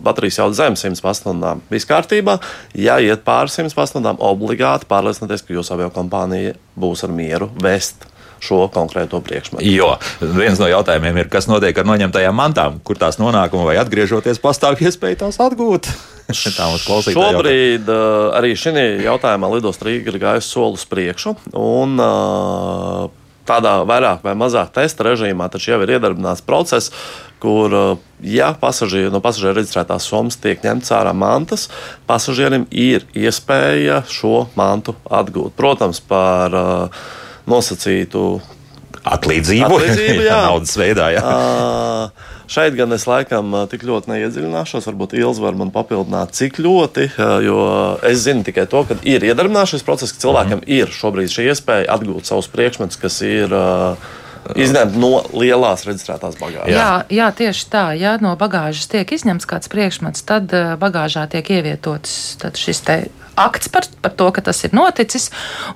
baterijas 0.00 0.38
jau 0.38 0.52
zem 0.52 0.76
100 0.76 1.14
stundām. 1.14 1.60
Viss 1.70 1.86
kārtībā. 1.86 2.38
Ja 2.74 2.98
iet 2.98 3.24
pāri 3.24 3.48
100 3.48 3.86
stundām, 3.86 4.18
obligāti 4.18 4.86
pārliecināties, 4.90 5.42
ka 5.46 5.54
jūsu 5.54 5.74
avio 5.74 5.90
kompānija 5.94 6.54
būs 6.76 7.04
ar 7.04 7.10
mieru 7.10 7.50
vest 7.62 8.06
šo 8.44 8.66
konkrēto 8.74 9.20
priekšmetu. 9.24 9.64
Jo 9.64 9.94
viens 10.20 10.60
no 10.60 10.68
jautājumiem 10.70 11.22
ir, 11.22 11.30
kas 11.32 11.48
notiek 11.50 11.78
ar 11.80 11.88
noņemtajām 11.88 12.36
mantām, 12.36 12.78
kur 12.84 13.00
tās 13.00 13.20
nonāk 13.22 13.56
un 13.56 13.66
vai 13.68 13.78
atgriežoties 13.82 14.42
pastāv 14.42 14.80
iespēja 14.84 15.24
tās 15.24 15.40
atgūt. 15.42 15.90
Šobrīd 16.34 17.90
uh, 17.90 18.30
arī 18.36 18.54
šī 18.56 19.04
jautājumā 19.04 19.50
Lidos 19.56 19.82
Rīga 19.84 20.12
ir 20.12 20.22
gājusi 20.22 20.54
soli 20.54 20.80
uz 20.80 20.86
priekšu. 20.88 21.36
Un, 21.52 21.98
uh, 22.00 23.12
tādā 23.48 23.78
vairāk 23.86 24.24
vai 24.24 24.34
mazāk 24.38 24.72
testa 24.74 25.06
režīmā, 25.06 25.48
taču 25.52 25.74
jau 25.74 25.80
ir 25.84 25.94
iedarbināts 25.96 26.44
process, 26.44 26.92
kur, 27.42 27.74
ja 28.24 28.52
pasažieri, 28.60 29.12
no 29.12 29.20
pasažieru 29.24 29.58
reģistrētās 29.58 30.06
summas 30.08 30.38
tiek 30.40 30.62
ņemts 30.64 30.94
ārā 30.96 31.12
mantas, 31.16 31.68
pasažierim 32.08 32.64
ir 32.70 33.04
iespēja 33.12 34.02
šo 34.08 34.46
mantu 34.56 34.96
atgūt. 35.04 35.52
Protams, 35.58 36.00
par 36.00 36.56
uh, 36.56 37.04
nosacītu 37.50 38.24
atlīdzību, 39.04 39.68
atlīdzību 39.68 40.24
jā. 40.30 40.38
naudas 40.48 40.78
veidā. 40.80 41.10
Jā. 41.16 41.24
Uh, 42.04 42.50
šeit 42.50 42.74
gan 42.76 42.92
es 42.92 43.06
laikam 43.08 43.54
tik 43.70 43.86
ļoti 43.88 44.10
neiedziļināšos. 44.10 44.84
Varbūt 44.90 45.14
Ilz 45.16 45.38
var 45.40 45.56
man 45.56 45.70
papildināt, 45.72 46.34
cik 46.36 46.58
ļoti. 46.60 47.06
Jo 47.46 47.62
es 48.04 48.26
zinu 48.26 48.44
tikai 48.44 48.66
to, 48.68 48.82
ka 48.88 48.98
ir 49.08 49.24
iedarbināts 49.24 49.72
šis 49.72 49.86
process, 49.86 50.12
ka 50.12 50.20
cilvēkam 50.26 50.60
mm. 50.60 50.68
ir 50.76 50.92
šobrīd 50.92 51.32
šī 51.32 51.46
iespēja 51.48 51.88
atgūt 51.96 52.28
savus 52.28 52.50
priekšmetus, 52.52 53.00
kas 53.00 53.22
ir. 53.24 53.54
Uh, 53.54 54.12
Izņemt 54.52 54.96
no 55.00 55.22
lielās 55.32 55.86
reģistrētās 55.88 56.36
bagāžas. 56.40 56.72
Jā, 56.74 56.90
jā, 57.08 57.28
tieši 57.32 57.68
tā. 57.72 57.84
Ja 57.96 58.16
no 58.22 58.34
bagāžas 58.40 58.90
tiek 58.92 59.08
izņemts 59.16 59.48
kāds 59.48 59.70
priekšmets, 59.72 60.24
tad 60.28 60.52
bagāžā 60.80 61.24
tiek 61.32 61.48
ievietots 61.56 62.36
šis 62.60 62.84
akts 63.34 63.68
par, 63.68 63.86
par 64.02 64.14
to, 64.14 64.28
ka 64.30 64.44
tas 64.46 64.60
ir 64.66 64.74
noticis, 64.76 65.28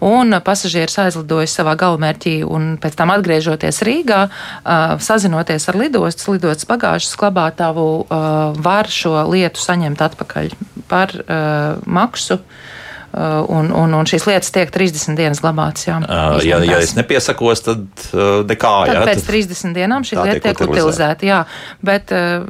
un 0.05 0.37
pasažieris 0.45 0.99
aizlidoja 1.03 1.49
savā 1.51 1.75
galamērķī, 1.79 2.37
un 2.47 2.77
pēc 2.79 2.99
tam 2.99 3.13
atgriežoties 3.15 3.83
Rīgā, 3.87 4.21
uh, 4.29 4.95
sazinoties 5.03 5.69
ar 5.71 5.79
lidostas, 5.81 6.29
lidostas 6.31 6.69
bagāžas 6.71 7.17
glabātāvu, 7.19 7.89
uh, 8.05 8.59
var 8.63 8.91
šo 8.93 9.17
lietu 9.33 9.63
saņemt 9.63 10.05
atpakaļ 10.07 10.53
par 10.91 11.15
uh, 11.19 11.81
maksu. 11.87 12.39
Uh, 12.39 12.77
un, 13.13 13.71
un, 13.73 13.95
un 13.97 14.09
šīs 14.09 14.27
lietas 14.29 14.53
tiek 14.55 14.73
30 14.75 15.17
dienas 15.19 15.41
glabātas. 15.45 15.87
Jā, 15.89 15.99
uh, 16.05 16.39
ja, 16.45 16.61
ja 16.67 16.81
es 16.85 16.95
nepiesakos, 16.99 17.65
tad 17.65 17.87
uh, 18.13 18.43
nekā. 18.49 18.73
Tad 18.91 18.99
jā, 18.99 19.05
pēc 19.09 19.23
tad 19.23 19.31
30 19.33 19.79
dienām 19.79 20.05
šī 20.07 20.19
lieta 20.21 20.43
tiek 20.49 20.65
utilizēta. 20.67 21.29
Jā, 21.29 21.39
bet 21.85 22.13
uh, 22.15 22.45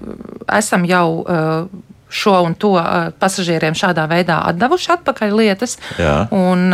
esam 0.60 0.88
jau. 0.88 1.06
Uh, 1.22 1.84
šo 2.08 2.38
un 2.40 2.54
to 2.56 2.70
pasažieriem 3.20 3.74
šādā 3.76 4.06
veidā 4.08 4.38
atdevuši 4.48 4.94
atpakaļ 4.94 5.34
lietas. 5.42 5.74
Jā. 6.00 6.22
Un, 6.32 6.72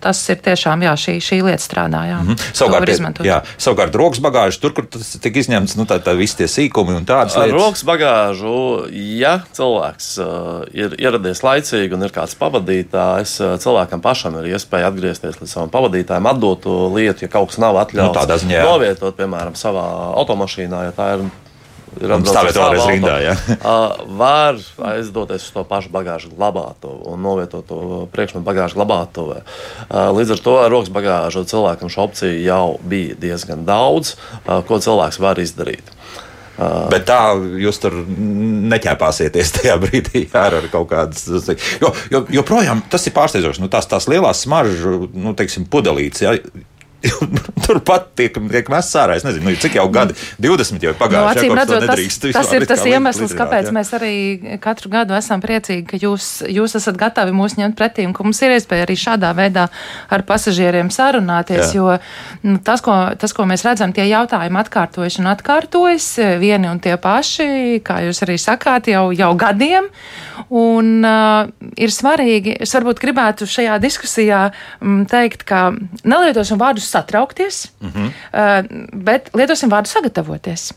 Tas 0.00 0.20
ir 0.32 0.38
tiešām 0.40 0.84
jā, 0.86 0.92
šī, 0.96 1.14
šī 1.24 1.38
lieta 1.44 1.62
strādā. 1.62 2.02
Jā, 2.08 2.18
mm 2.22 2.28
-hmm. 2.28 2.54
Savukārt, 2.56 3.20
jā, 3.26 3.40
savukārt 3.58 3.94
rokas 3.94 4.20
bagāžas, 4.24 4.60
tur, 4.60 4.72
kur 4.74 4.86
tas 4.86 5.16
tika 5.20 5.40
izņemts, 5.40 5.76
nu, 5.76 5.84
tā, 5.84 6.00
tā 6.00 6.16
visi 6.16 6.36
tie 6.36 6.48
sīkumi 6.48 6.96
un 6.96 7.04
tādas 7.04 7.36
lietas. 7.36 7.52
Rokas 7.52 7.84
bagāžu, 7.84 8.88
ja 8.92 9.40
cilvēks 9.52 10.08
uh, 10.18 10.64
ir 10.72 10.96
ieradies 10.98 11.42
laicīgi 11.42 11.94
un 11.94 12.02
ir 12.02 12.14
kāds 12.16 12.34
pavadītājs, 12.40 13.36
uh, 13.40 13.58
cilvēkam 13.60 14.00
pašam 14.00 14.38
ir 14.40 14.54
iespēja 14.54 14.88
atgriezties 14.88 15.40
līdz 15.40 15.52
savam 15.52 15.70
pavadītājam, 15.70 16.26
atdot 16.26 16.60
to 16.64 16.88
lietu, 16.94 17.24
ja 17.24 17.28
kaut 17.28 17.52
kas 17.52 17.58
nav 17.58 17.76
atļauts. 17.76 18.26
Nu, 18.26 18.38
ziņā, 18.44 18.64
novietot, 18.64 19.16
piemēram, 19.16 19.54
savā 19.54 19.86
automašīnā, 20.16 20.84
ja 20.88 20.92
tā 20.96 21.14
ir 21.14 21.28
ir 22.00 22.14
stāvēt 22.26 22.58
vēlreiz 22.58 22.88
rindā. 22.90 23.16
Ja? 23.24 23.34
var 24.22 24.60
aizdoties 24.90 25.46
uz 25.48 25.54
to 25.54 25.64
pašu 25.68 25.92
bagāžu 25.94 26.32
glabātuvu 26.34 27.12
un 27.12 27.22
novietot 27.24 27.66
to 27.68 28.04
priekšmetu 28.14 28.46
bagāžu 28.46 28.80
glabātuvē. 28.80 29.42
Līdz 30.16 30.36
ar 30.36 30.44
to 30.44 30.58
ar 30.64 30.72
rokas 30.72 30.92
bagāžu 30.94 31.44
cilvēkam 31.50 31.92
šo 31.92 32.08
opciju 32.08 32.42
jau 32.44 32.64
bija 32.82 33.18
diezgan 33.20 33.64
daudz, 33.68 34.16
ko 34.44 34.80
cilvēks 34.82 35.20
var 35.22 35.40
izdarīt. 35.42 35.94
Bet 36.90 37.06
tā 37.08 37.20
jūs 37.60 37.78
tur 37.80 37.94
neķēpāsieties 38.04 39.52
tajā 39.56 39.76
brīdī 39.80 40.26
ar, 40.36 40.58
ar 40.60 40.66
kaut 40.72 40.90
kādas. 40.92 41.24
Jo, 41.80 41.92
jo, 42.12 42.24
joprojām 42.40 42.82
tas 42.92 43.06
ir 43.08 43.16
pārsteidzoši. 43.16 43.62
Nu, 43.64 43.70
tās, 43.72 43.88
tās 43.90 44.08
lielās 44.10 44.44
smaržu 44.44 45.08
nu, 45.14 45.32
teiksim, 45.38 45.64
pudelītes. 45.72 46.24
Ja, 46.26 46.34
Turpat 47.66 48.10
tiek, 48.18 48.34
tiek 48.52 48.68
mests 48.72 48.96
ārā. 48.98 49.16
Es 49.16 49.24
nezinu, 49.24 49.48
nu, 49.48 49.56
cik 49.60 49.76
jau 49.78 49.86
gadi, 49.92 50.16
20 50.42 50.84
jau 50.84 50.92
pagājuši. 51.00 51.48
No, 51.48 51.56
redzot, 51.56 51.86
tas, 51.88 52.18
tas 52.36 52.52
ir 52.56 52.66
tas 52.68 52.84
iemesls, 52.88 53.34
kāpēc 53.36 53.70
jā. 53.70 53.74
mēs 53.76 53.92
arī 53.96 54.14
katru 54.62 54.92
gadu 54.92 55.16
esam 55.16 55.42
priecīgi, 55.42 55.86
ka 55.88 56.00
jūs, 56.00 56.28
jūs 56.50 56.76
esat 56.78 56.98
gatavi 57.00 57.34
mūs 57.36 57.56
ņemt 57.60 57.78
pretī 57.78 58.04
un 58.08 58.14
ka 58.16 58.26
mums 58.26 58.40
ir 58.44 58.56
iespēja 58.56 58.86
arī 58.88 58.96
šādā 59.00 59.32
veidā 59.36 59.68
ar 60.12 60.24
pasažieriem 60.28 60.92
sarunāties. 60.92 61.72
Jā. 61.72 61.80
Jo 61.80 61.96
nu, 62.44 62.58
tas 62.64 62.84
ko, 62.84 62.96
tas, 63.20 63.34
ko 63.36 63.46
mēs 63.48 63.64
redzam, 63.66 63.94
tie 63.96 64.06
jautājumi 64.10 64.60
atkārtojas 64.60 65.20
un 65.22 65.30
atkārtojas 65.32 66.10
vieni 66.42 66.68
un 66.70 66.82
tie 66.82 66.96
paši, 67.00 67.80
kā 67.86 68.02
jūs 68.08 68.24
arī 68.26 68.36
sakāt, 68.40 68.90
jau, 68.92 69.08
jau 69.16 69.30
gadiem. 69.40 69.88
Un 70.50 71.04
uh, 71.06 71.46
ir 71.78 71.92
svarīgi, 71.94 72.56
es 72.64 72.72
varbūt 72.74 73.00
gribētu 73.02 73.46
šajā 73.48 73.76
diskusijā 73.82 74.40
m, 74.82 75.04
teikt, 75.10 75.44
ka 75.46 75.68
nelietosim 76.02 76.58
vārdus 76.60 76.89
satraukties, 76.90 77.64
mm 77.80 77.92
-hmm. 77.94 78.94
bet 79.04 79.30
lietosim 79.34 79.70
vārdu 79.70 79.88
sagatavoties. 79.88 80.70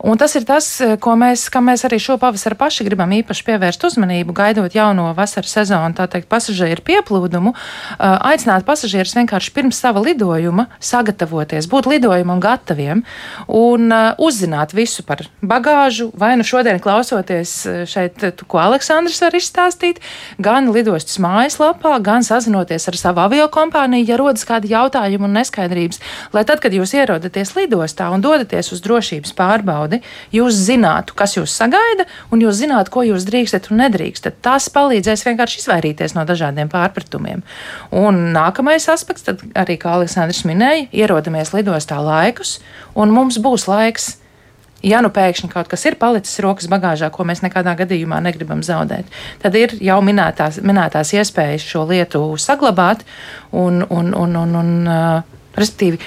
Un 0.00 0.16
tas 0.16 0.34
ir 0.36 0.44
tas, 0.48 0.66
eh, 0.80 0.96
ko 0.96 1.12
mēs, 1.18 1.48
mēs 1.52 1.84
arī 1.84 1.98
šo 2.00 2.16
pavasaru 2.20 2.56
paši 2.56 2.86
gribam 2.86 3.10
īpaši 3.12 3.44
pievērst 3.44 3.84
uzmanību, 3.84 4.32
gaidot 4.32 4.74
jauno 4.74 5.10
vasaras 5.16 5.52
sezonu, 5.52 5.92
tā 5.94 6.06
teikt, 6.08 6.28
pasažieru 6.28 6.80
pieplūdumu, 6.80 7.52
eh, 7.52 8.18
aicināt 8.32 8.64
pasažierus 8.64 9.14
vienkārši 9.18 9.52
pirms 9.52 9.76
sava 9.76 10.00
lidojuma 10.00 10.68
sagatavoties, 10.80 11.68
būt 11.68 11.90
lidojumam 11.90 12.40
gataviem 12.40 13.04
un 13.48 13.92
eh, 13.92 14.14
uzzināt 14.18 14.72
visu 14.72 15.02
par 15.02 15.26
bagāžu, 15.42 16.10
vai 16.14 16.36
nu 16.36 16.44
šodien 16.44 16.80
klausoties 16.80 17.66
šeit, 17.84 18.24
ko 18.48 18.58
Aleksandrs 18.58 19.20
var 19.20 19.36
izstāstīt, 19.36 20.00
gan 20.38 20.72
lidostas 20.72 21.18
mājaslapā, 21.18 22.00
gan 22.02 22.22
sazinoties 22.22 22.88
ar 22.88 22.96
savu 22.96 23.20
avio 23.20 23.48
kompāniju, 23.48 24.08
ja 24.08 24.16
rodas 24.16 24.46
kādi 24.48 24.72
jautājumi 24.72 25.28
un 25.28 25.36
neskaidrības, 25.36 26.00
lai 26.32 26.44
tad, 26.44 26.60
kad 26.60 26.72
jūs 26.72 26.94
ierodaties 26.94 27.54
lidostā 27.56 28.08
un 28.10 28.24
dodaties 28.24 28.72
uz 28.72 28.80
drošības 28.80 29.34
pārbaudi, 29.36 29.69
pārbaudi, 29.70 30.00
jūs 30.34 30.58
zinātu, 30.66 31.14
kas 31.16 31.36
jūs 31.36 31.54
sagaida, 31.54 32.06
un 32.32 32.42
jūs 32.44 32.60
zinātu, 32.60 32.92
ko 32.94 33.04
jūs 33.06 33.26
drīkstat 33.28 33.70
un 33.70 33.82
nedrīkstat. 33.84 34.40
Tas 34.42 34.68
palīdzēs 34.72 35.26
vienkārši 35.28 35.62
izvairīties 35.62 36.16
no 36.16 36.26
dažādiem 36.28 36.70
pārpratumiem. 36.72 37.44
Un 37.90 38.30
nākamais 38.34 38.88
aspekts, 38.92 39.26
tad 39.28 39.44
arī, 39.54 39.78
kā 39.80 39.96
Aleksandrs 39.98 40.44
minēja, 40.48 40.88
ierodamies 40.92 41.54
lidostā 41.54 42.00
laikus, 42.02 42.58
un 42.94 43.14
mums 43.14 43.40
būs 43.42 43.68
laiks 43.70 44.16
ja 44.80 45.02
nu 45.04 45.10
pēkšņi 45.12 45.50
kaut 45.52 45.68
kas 45.68 45.82
ir 45.84 45.98
palicis 46.00 46.40
rokas 46.40 46.68
bagāžā, 46.72 47.10
ko 47.12 47.26
mēs 47.28 47.42
nekādā 47.44 47.74
gadījumā 47.82 48.22
negribam 48.24 48.62
zaudēt, 48.64 49.10
tad 49.42 49.58
ir 49.60 49.74
jau 49.84 49.98
minētās, 50.00 50.62
minētās 50.64 51.12
iespējas 51.18 51.66
šo 51.68 51.84
lietu 51.90 52.22
saglabāt 52.40 53.04
un, 53.52 53.84
un, 53.92 54.14
un, 54.16 54.38
un, 54.40 54.56
un 54.62 54.72
uh, 54.88 55.36
respektīvi 55.60 56.00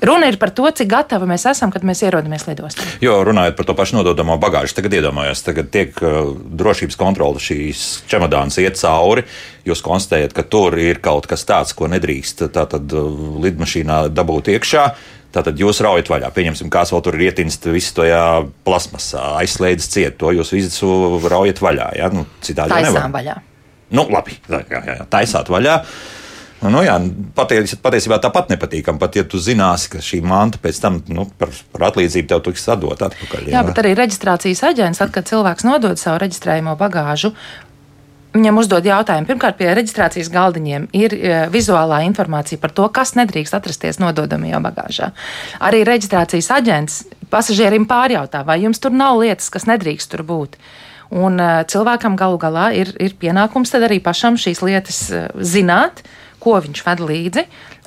Runa 0.00 0.28
ir 0.30 0.36
par 0.38 0.52
to, 0.54 0.68
cik 0.70 0.86
gatavi 0.92 1.26
mēs 1.26 1.42
esam, 1.50 1.72
kad 1.74 1.82
mēs 1.86 2.04
ierodamies 2.06 2.44
lidostā. 2.46 2.84
Jo 3.02 3.16
runājot 3.26 3.56
par 3.58 3.66
to 3.66 3.74
pašu 3.78 3.96
nododamo 3.96 4.36
bagāžu, 4.38 4.76
tagad 4.76 4.94
iedomājos, 5.00 5.42
tagad 5.42 5.72
tiek 5.74 5.96
uh, 6.06 6.30
drošības 6.38 6.98
kontrole 6.98 7.42
šīs 7.42 7.84
čemodānas 8.10 8.60
iet 8.62 8.78
cauri. 8.78 9.24
Jūs 9.66 9.82
konstatējat, 9.82 10.36
ka 10.36 10.44
tur 10.46 10.78
ir 10.78 11.02
kaut 11.02 11.26
kas 11.30 11.42
tāds, 11.48 11.74
ko 11.74 11.90
nedrīkst 11.90 12.46
tātad 12.54 12.94
uh, 12.94 13.08
lidmašīnā 13.42 14.04
dabūt 14.14 14.52
iekšā. 14.54 14.84
Tātad 15.34 15.58
jūs 15.60 15.82
raujat 15.84 16.08
vaļā. 16.08 16.30
Pieņemsim, 16.36 16.70
kāds 16.72 16.94
vēl 16.94 17.02
tur 17.04 17.18
ir 17.18 17.26
ietinst 17.26 17.66
visu 17.68 17.98
tajā 17.98 18.22
plasmasā, 18.64 19.34
aizslēdzis 19.42 19.90
ciet. 19.92 20.16
To 20.22 20.30
jūs 20.32 20.54
visu 20.54 21.18
raujat 21.26 21.58
vaļā. 21.60 21.90
Ja? 21.98 22.12
Nu, 22.14 22.22
citādi 22.44 22.72
jau 22.72 22.86
nevar. 22.86 23.10
vaļā. 23.18 23.36
Nu, 23.98 24.06
labi, 24.12 24.38
jā, 24.46 24.62
jā, 24.70 24.80
jā, 24.84 25.04
taisāt 25.10 25.50
vaļā. 25.52 25.76
Uh, 25.82 26.18
Nu, 26.58 26.72
nu, 26.74 26.80
jā, 26.82 26.96
paties, 27.38 27.76
patiesībā 27.78 28.18
tāpat 28.22 28.50
nepatīkami. 28.50 28.98
Pat 28.98 29.14
ja 29.14 29.22
tu 29.28 29.38
zināsi, 29.38 29.92
ka 29.92 30.02
šī 30.02 30.18
manta 30.26 30.58
pēc 30.62 30.80
tam 30.82 30.98
nu, 31.14 31.28
par, 31.38 31.52
par 31.74 31.86
atlīdzību 31.92 32.30
tev 32.32 32.42
tiks 32.48 32.66
atdot 32.74 33.04
atpakaļ. 33.06 33.46
Jā, 33.46 33.54
jā 33.54 33.62
bet 33.68 33.78
arī 33.78 33.94
reģistrācijas 33.98 34.64
aģents, 34.72 34.98
tad, 34.98 35.14
kad 35.14 35.30
cilvēks 35.30 35.66
nodod 35.68 36.02
savu 36.02 36.20
reģistrējumu 36.24 36.76
bagāžu, 36.80 37.34
Viņam 38.28 38.58
uzdod 38.60 38.84
jautājumu. 38.84 39.24
Pirmkārt, 39.24 39.56
pie 39.56 39.70
reģistrācijas 39.72 40.28
galdiņiem 40.30 40.82
ir 40.94 41.14
e, 41.16 41.30
vizuālā 41.48 42.02
informācija 42.04 42.60
par 42.60 42.74
to, 42.76 42.84
kas 42.92 43.14
nedrīkst 43.16 43.56
atrasties 43.56 43.98
nododamajā 44.02 44.60
bagāžā. 44.66 45.08
Arī 45.64 45.80
reģistrācijas 45.88 46.50
aģents 46.58 46.98
pasažierim 47.32 47.88
pārjautā, 47.88 48.44
vai 48.46 48.60
jums 48.60 48.84
tur 48.84 48.92
nav 48.92 49.22
lietas, 49.22 49.48
kas 49.50 49.64
nedrīkst 49.66 50.12
tur 50.12 50.26
būt. 50.28 50.60
Un 51.08 51.40
uh, 51.40 51.64
cilvēkam 51.72 52.20
galu 52.20 52.36
galā 52.38 52.68
ir, 52.76 52.92
ir 53.00 53.16
pienākums 53.16 53.72
arī 53.80 53.96
pašam 54.04 54.36
šīs 54.36 54.60
lietas 54.60 55.00
uh, 55.08 55.30
zināt, 55.40 56.04
uh, 56.04 56.27
ko 56.42 56.58
viņš 56.64 56.84
ved 56.86 57.04
līdzi, 57.10 57.44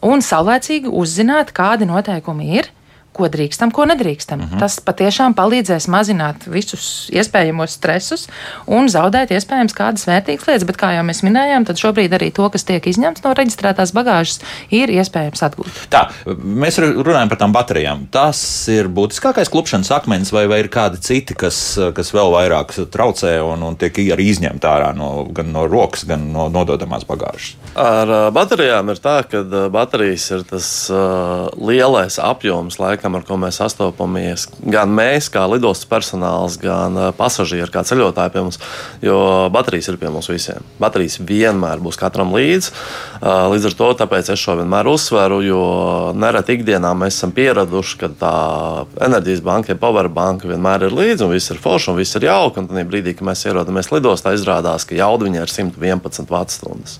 un 0.07 0.23
saulēcīgi 0.25 0.91
uzzināt, 0.91 1.53
kādi 1.55 1.87
noteikumi 1.89 2.51
ir 2.59 2.71
ko 3.15 3.28
drīkstam, 3.32 3.71
ko 3.76 3.86
nedrīkstam. 3.89 4.39
Uh 4.39 4.45
mhm. 4.45 4.56
-huh. 4.56 4.60
Tas 4.60 4.80
patiešām 4.80 5.36
palīdzēs 5.36 5.88
mazināt 5.91 6.47
visus 6.47 7.10
iespējamos 7.13 7.78
stresus 7.78 8.28
un 8.67 8.89
zaudēt 8.89 9.32
iespējams 9.32 9.76
kādas 9.76 10.08
vērtīgas 10.08 10.47
lietas. 10.47 10.67
Bet, 10.67 10.78
kā 10.78 10.93
jau 10.95 11.04
mēs 11.04 11.24
minējām, 11.24 11.65
tad 11.65 11.78
šobrīd 11.78 12.13
arī 12.15 12.32
to, 12.32 12.50
kas 12.50 12.63
tiek 12.63 12.88
izņemts 12.88 13.24
no 13.24 13.34
reģistrētās 13.34 13.93
bagāžas, 13.93 14.39
ir 14.69 14.89
iespējams 14.89 15.43
atgūt. 15.43 15.88
Tā, 15.89 16.10
mēs 16.43 16.80
runājam 16.80 17.30
par 17.30 17.38
tām 17.38 17.52
baterijām. 17.52 18.08
Tas 18.12 18.67
ir 18.67 18.88
būtiskākais 18.88 19.52
klupšanas 19.52 19.91
akmens, 19.91 20.32
vai, 20.32 20.47
vai 20.47 20.60
ir 20.60 20.69
kādi 20.69 21.02
citi, 21.02 21.36
kas, 21.36 21.80
kas 21.93 22.13
vēl 22.13 22.32
vairāk 22.32 22.74
traucē 22.91 23.41
un, 23.41 23.63
un 23.63 23.76
tiek 23.76 23.97
arī 24.13 24.30
izņemti 24.32 24.67
ārā 24.67 24.95
no, 24.95 25.28
gan 25.32 25.52
no 25.52 25.67
rokas, 25.67 26.06
gan 26.08 26.32
no 26.34 26.50
nododamās 26.50 27.04
bagāžas? 27.06 27.56
Ar 27.76 28.32
baterijām 28.32 28.89
ir 28.89 29.00
tā, 29.00 29.24
ka 29.24 29.43
baterijas 29.71 30.32
ir 30.32 30.43
tas 30.43 30.89
uh, 30.91 31.47
lielais 31.56 32.19
apjoms 32.19 32.80
laikam 32.80 33.00
laikam, 33.01 33.17
ar 33.17 33.25
ko 33.25 33.37
mēs 33.41 33.57
sastopamies. 33.59 34.47
Gan 34.61 34.91
mēs, 34.93 35.29
kā 35.33 35.47
lidostas 35.49 35.89
personāls, 35.89 36.57
gan 36.61 36.95
uh, 36.97 37.09
pasažieri, 37.15 37.71
kā 37.71 37.81
ceļotāji 37.83 38.33
pie 38.33 38.41
mums, 38.45 38.59
jo 39.01 39.49
baterijas 39.51 39.89
ir 39.89 39.97
pie 39.97 40.09
mums 40.09 40.29
visiem. 40.29 40.61
Baterijas 40.79 41.19
vienmēr 41.19 41.81
būs 41.81 41.97
katram 41.97 42.33
līdzi. 42.35 42.71
Uh, 43.21 43.49
līdz 43.53 43.71
ar 43.71 43.77
to 43.77 44.07
es 44.21 44.39
šo 44.39 44.55
vienmēr 44.59 44.87
uzsveru, 44.87 45.41
jo 45.43 45.63
nereti 46.13 46.57
ikdienā 46.57 46.93
mēs 46.97 47.17
esam 47.17 47.31
pieraduši, 47.31 47.97
ka 47.97 48.09
tā 48.21 48.35
enerģijas 49.01 49.41
banka, 49.41 49.75
powerbanka 49.75 50.49
vienmēr 50.49 50.87
ir 50.87 50.95
līdzi 50.95 51.25
un 51.25 51.33
viss 51.33 51.51
ir 51.51 51.61
forši 51.61 51.91
un 51.91 51.97
viss 51.97 52.15
ir 52.17 52.27
jauki. 52.29 52.61
Un 52.61 52.69
tad 52.69 52.89
brīdī, 52.91 53.15
kad 53.17 53.27
mēs 53.27 53.45
ierodamies 53.47 53.91
lidostā, 53.91 54.35
izrādās, 54.37 54.85
ka 54.85 54.97
jauda 54.97 55.27
viņai 55.27 55.45
ir 55.45 55.53
111 55.53 56.29
Wh. 56.31 56.97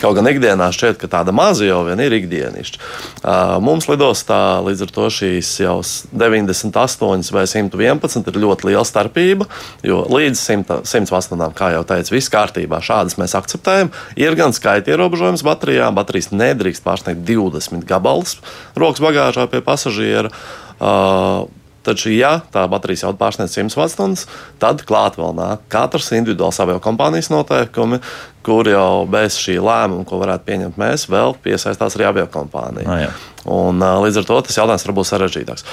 Kaut 0.00 0.16
gan 0.18 0.28
ikdienā 0.28 0.68
šķiet, 0.74 0.98
ka 1.00 1.10
tāda 1.10 1.34
maza 1.34 1.66
jau 1.66 1.82
vien 1.86 2.00
ir 2.02 2.14
ikdienišķa. 2.16 2.80
Uh, 3.22 3.56
mums 3.62 3.88
lidostā 3.90 4.58
līdz 4.64 4.86
ar 4.86 4.94
to 4.96 5.08
šī 5.12 5.35
šīs 5.36 5.50
jau 5.60 5.76
98 6.16 7.32
vai 7.34 7.44
111 7.48 8.30
ir 8.30 8.38
ļoti 8.40 8.70
liela 8.70 8.84
starpība. 8.86 9.48
Jo 9.86 10.04
līdz 10.10 10.40
100, 10.40 10.80
108, 10.88 11.52
kā 11.56 11.72
jau 11.74 11.84
teicu, 11.88 12.14
viss 12.16 12.32
kārtībā. 12.32 12.80
Šādas 12.84 13.18
mēs 13.20 13.36
akceptējam. 13.38 13.92
Ir 14.18 14.36
gan 14.38 14.54
skaita 14.56 14.94
ierobežojums 14.94 15.44
baterijām. 15.46 15.96
Baterijas 15.96 16.32
nedrīkst 16.32 16.84
pārsniegt 16.86 17.24
20 17.28 17.86
gabalus 17.88 18.38
rokas 18.76 19.04
bagāžā 19.04 19.46
pie 19.50 19.62
pasažiera. 19.64 20.32
Uh, 20.76 21.46
Taču, 21.86 22.10
ja 22.10 22.40
tā 22.50 22.64
baterijas 22.66 23.04
jau 23.04 23.12
pārsniedz 23.14 23.52
100 23.54 23.76
Wh, 23.78 24.24
tad 24.58 24.80
klāt 24.88 25.14
vēl 25.20 25.36
nāk 25.38 25.68
katrs 25.70 26.08
individuāls 26.16 26.58
avio 26.58 26.80
kompānijas 26.82 27.30
noteikumi, 27.30 28.00
kur 28.42 28.66
jau 28.66 29.04
bez 29.06 29.36
šī 29.38 29.60
lēmuma, 29.62 30.02
ko 30.02 30.18
varētu 30.18 30.48
pieņemt 30.48 30.80
mēs, 30.82 31.06
vēl 31.06 31.36
piesaistās 31.46 31.94
arī 31.94 32.08
avio 32.10 32.26
kompānija. 32.26 32.88
No, 32.90 32.98
jā. 33.04 33.12
Un, 33.46 33.82
līdz 34.02 34.20
ar 34.22 34.26
to 34.26 34.38
tas 34.46 34.58
jautājums 34.58 34.86
var 34.88 34.96
būt 34.96 35.08
sarežģītāks. 35.10 35.66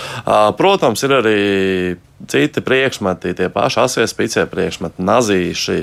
Protams, 0.59 1.03
ir 1.05 1.15
arī 1.17 1.37
citi 2.29 2.61
priekšmeti, 2.63 3.33
tie 3.37 3.49
paši 3.53 3.79
asie 3.83 4.05
spīcie 4.07 4.45
priekšmeti, 4.49 5.03
nazīši, 5.03 5.79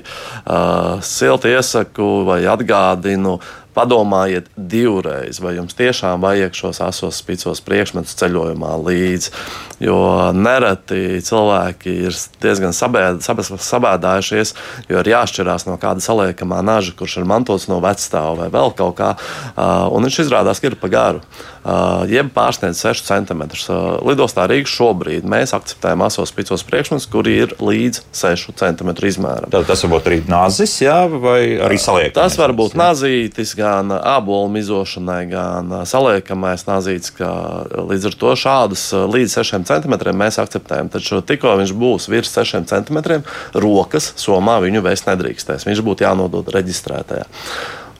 silti 1.04 1.54
iesaku 1.56 2.10
vai 2.28 2.40
atgādinu 2.48 3.38
padomājiet 3.76 4.50
divreiz, 4.56 5.40
vai 5.42 5.56
jums 5.56 5.76
tiešām 5.78 6.22
vajag 6.24 6.56
šos 6.56 6.80
asos 6.84 7.20
spīcos 7.22 7.62
priekšmetus 7.66 8.18
ceļojumā 8.20 8.76
līdzi. 8.84 9.34
Jo 9.80 9.98
nereti 10.36 11.22
cilvēki 11.24 11.94
ir 12.08 12.16
diezgan 12.42 12.74
sabēd, 12.76 13.22
sabēdājušies, 13.24 14.52
jo 14.90 15.00
ir 15.00 15.08
jāšķirās 15.14 15.64
no 15.70 15.78
kāda 15.80 16.04
saliekamā 16.04 16.60
naža, 16.66 16.92
kurš 16.98 17.20
ir 17.22 17.30
mantots 17.30 17.64
no 17.70 17.78
vecstāva 17.80 18.42
vai 18.42 18.50
vēl 18.52 18.74
kaut 18.76 18.98
kā, 18.98 19.14
un 19.56 20.04
viņš 20.04 20.20
izrādās, 20.26 20.60
ka 20.60 20.68
ir 20.68 20.76
pa 20.80 20.92
garu. 20.92 21.24
Jeb 22.08 22.30
pārsniedz 22.32 22.78
6 22.80 23.04
cm. 23.04 23.42
Lidostā 24.08 24.46
Rīgas 24.48 24.72
šobrīd 24.72 25.26
mēs 25.28 25.52
akceptējam 25.56 26.04
asos 26.06 26.32
spīcos 26.32 26.64
priekšmetus, 26.64 27.08
kuri 27.12 27.34
ir 27.42 27.52
līdz 27.60 28.00
6 28.16 28.54
cm 28.56 28.94
izmēram. 29.10 29.48
Tad 29.52 29.68
tas 29.68 29.84
var 29.84 29.92
būt 29.96 30.08
arī 30.08 30.20
nazis, 30.28 30.78
jā, 30.80 31.02
vai 31.08 31.60
arī 31.60 31.76
saliekamais? 31.80 32.16
Tas 32.16 32.38
var 32.40 32.56
būt 32.56 32.76
nazītis, 32.80 33.52
gan 33.60 33.92
ābolu 33.92 34.48
mizošanai, 34.54 35.20
gan 35.30 35.74
saliekamais 35.88 36.64
nazīts. 36.68 37.12
Līdz 37.90 38.08
ar 38.10 38.16
to 38.20 38.34
šādus 38.38 38.84
līdz 39.12 39.36
6 39.40 39.68
cm 39.68 39.96
mēs 40.16 40.40
akceptējam. 40.42 40.90
Taču 40.92 41.20
tikko 41.26 41.56
viņš 41.60 41.74
būs 41.76 42.08
virs 42.12 42.32
6 42.36 42.70
cm, 42.70 43.20
rokas 43.54 44.12
somā 44.20 44.58
viņu 44.64 44.84
vairs 44.86 45.04
nedrīkstēs. 45.08 45.68
Viņš 45.68 45.84
būtu 45.86 46.06
jānodod 46.06 46.48
reģistrētajā. 46.54 47.28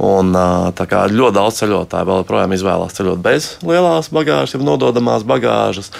Un, 0.00 0.32
kā, 0.80 1.04
ļoti 1.12 1.36
daudz 1.36 1.60
ceļotāju 1.60 2.08
vēl 2.08 2.22
joprojām 2.22 2.56
izvēlās 2.56 2.96
ceļot 2.96 3.20
bez 3.20 3.50
lielās 3.60 4.08
bagāžas, 4.08 4.56
jau 4.56 4.64
nododamās 4.64 5.26
bagāžas. 5.28 5.92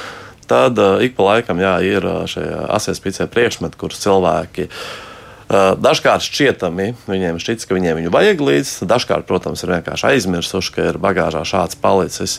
Tad 0.51 0.81
ik 1.05 1.15
pa 1.19 1.35
laikam 1.35 1.61
jā, 1.63 1.77
ir 1.85 2.09
šie 2.33 2.47
asiespīcē 2.75 3.29
priekšmeti, 3.31 3.79
kurus 3.79 4.01
cilvēki 4.03 4.67
uh, 4.67 4.81
Dažkārt 5.51 6.23
šķietami 6.23 6.93
viņiem 7.11 7.39
šķiet, 7.43 7.65
ka 7.67 7.75
viņiem 7.75 7.97
viņu 7.99 8.13
vajag 8.15 8.43
līdzi. 8.47 8.87
Dažkārt, 8.87 9.27
protams, 9.27 9.65
ir 9.65 9.73
vienkārši 9.75 10.07
aizmirsuši, 10.13 10.75
ka 10.77 10.85
ir 10.93 10.99
bagāžā 11.03 11.43
šāds 11.49 11.79
palicis. 11.81 12.39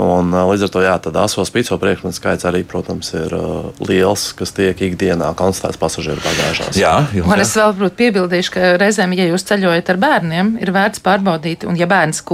Un, 0.00 0.32
līdz 0.32 0.64
ar 0.64 0.72
to 0.72 0.84
jā, 0.84 0.94
aso 1.20 1.44
spīco 1.48 1.76
priekšmetu 1.80 2.16
skaits 2.16 2.48
arī, 2.48 2.62
protams, 2.68 3.12
ir 3.16 3.32
uh, 3.36 3.70
liels, 3.84 4.30
kas 4.36 4.52
tiek 4.56 4.80
ikdienā 4.88 5.30
konstatēts 5.36 5.80
pasažieru 5.80 6.20
bagāžās. 6.24 6.76
Jā, 6.80 6.98
jums, 7.12 7.28
jā. 7.28 7.32
Un 7.32 7.44
es 7.44 7.54
vēl 7.56 7.92
piebildīšu, 8.00 8.52
ka 8.56 8.74
reizēm, 8.80 9.16
ja 9.16 9.28
jūs 9.30 9.44
ceļojat 9.48 9.92
ar 9.92 10.00
bērniem, 10.04 10.56
ir 10.64 10.72
vērts 10.76 11.04
pārbaudīt, 11.04 11.64
un 11.68 11.80
ja 11.80 11.88
bērns 11.88 12.24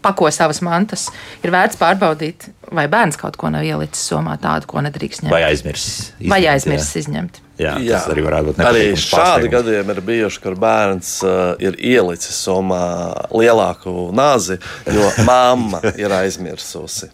pako 0.00 0.30
savas 0.32 0.62
mantas, 0.64 1.08
ir 1.44 1.52
vērts 1.52 1.76
pārbaudīt, 1.80 2.48
vai 2.72 2.86
bērns 2.88 3.20
kaut 3.20 3.36
ko 3.40 3.52
nav 3.52 3.66
ielicis 3.68 4.08
somā 4.12 4.36
tādu, 4.40 4.68
ko 4.70 4.80
nedrīkst 4.84 5.26
ņemt. 5.26 5.34
Vai 5.34 5.44
aizmirsis 5.50 6.10
izņemt. 6.16 6.32
Vai 6.32 6.40
aizmirsis 6.54 7.00
izņemt. 7.04 7.40
Jā, 7.40 7.49
jā, 7.60 7.98
tas 7.98 8.08
arī 8.12 8.24
varētu 8.26 8.50
būt. 8.50 8.62
Arī 8.66 8.84
šādi 8.98 9.50
gadījumi 9.52 9.96
ir 9.96 10.02
bijuši, 10.10 10.42
kur 10.44 10.56
bērns 10.60 11.14
uh, 11.26 11.40
ir 11.62 11.78
ielicis 11.78 12.38
somā 12.46 12.84
lielāku 13.34 14.10
nāzi, 14.16 14.60
jo 14.90 15.10
mamma 15.30 15.82
ir 15.94 16.14
aizmirsusi. 16.20 17.10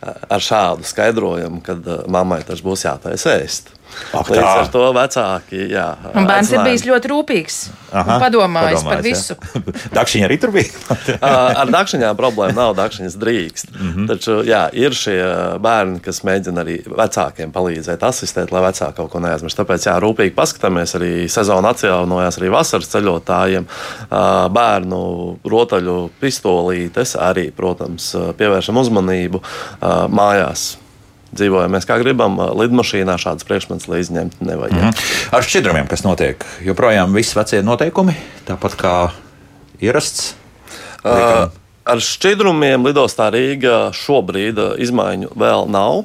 Uh, 0.00 0.14
ar 0.36 0.42
šādu 0.44 0.88
skaidrojumu, 0.88 1.60
kad 1.66 1.84
uh, 1.86 2.02
mammai 2.10 2.42
tas 2.46 2.62
būs 2.64 2.86
jātaisa 2.88 3.36
ēst. 3.40 3.74
Ak, 4.10 4.30
Līdz 4.30 4.42
ar 4.42 4.68
to 4.72 4.82
vecāki. 4.96 5.60
Jā, 5.70 5.86
un 6.14 6.26
bērns 6.26 6.50
ir 6.54 6.62
bijis 6.66 6.84
ļoti 6.88 7.10
rūpīgs. 7.12 7.58
Aha, 7.90 8.16
padomājis, 8.22 8.82
padomājis 8.82 8.86
par 8.86 9.02
visu. 9.04 9.36
Dakšiņa 9.98 10.26
arī 10.26 10.38
tur 10.42 10.52
bija. 10.54 10.96
Ar 11.60 11.70
dakšiņām 11.70 12.18
problēma 12.18 12.54
nav. 12.56 12.74
Dakšiņas 12.78 13.16
drīkst. 13.20 13.72
Mm 13.74 13.92
-hmm. 13.92 14.08
Taču 14.10 14.36
jā, 14.46 14.62
ir 14.72 14.94
šie 14.94 15.18
bērni, 15.62 16.00
kas 16.04 16.22
mēģina 16.26 16.64
arī 16.64 16.76
vecākiem 16.86 17.52
palīdzēt, 17.54 18.02
asistēt, 18.06 18.52
lai 18.54 18.62
vecāki 18.66 18.96
kaut 18.96 19.10
ko 19.12 19.22
neaizmirst. 19.22 19.58
Tāpēc 19.58 19.86
jā, 19.86 19.96
rūpīgi 20.02 20.34
paskatāmies. 20.34 20.94
Arī 20.98 21.28
sezona 21.28 21.74
atjaunojās 21.74 22.38
arī 22.38 22.50
vasaras 22.50 22.90
ceļotājiem. 22.94 23.66
Bērnu 24.58 25.02
rotaļu 25.44 26.10
pistolītes 26.20 27.16
arī, 27.18 27.50
protams, 27.50 28.14
pievēršam 28.38 28.76
uzmanību 28.76 29.42
mājās 30.10 30.79
dzīvojam 31.36 31.76
mēs 31.76 31.86
kā 31.88 31.98
gribam. 32.02 32.38
Lidmašīnā 32.58 33.16
šādas 33.20 33.46
priekšmetus 33.48 33.88
lai 33.90 34.02
izņemt 34.04 34.40
nevajag. 34.40 34.76
Mm 34.76 34.88
-hmm. 34.88 35.36
Ar 35.36 35.46
šķidrumiem, 35.46 35.86
kas 35.86 36.04
notiek, 36.04 36.44
joprojām 36.64 37.14
viss 37.14 37.36
vecie 37.36 37.62
noteikumi, 37.62 38.14
tāpat 38.48 38.76
kā 38.76 38.94
ierasts. 39.80 40.34
Uh, 41.04 41.48
Ar 41.90 41.98
šķidrumiem 41.98 42.84
lidostā 42.84 43.30
Rīgā 43.32 43.90
šobrīd 43.96 44.58
izmaiņu 44.84 45.32
vēl 45.34 45.64
nav. 45.72 46.04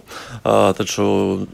Taču 0.78 1.06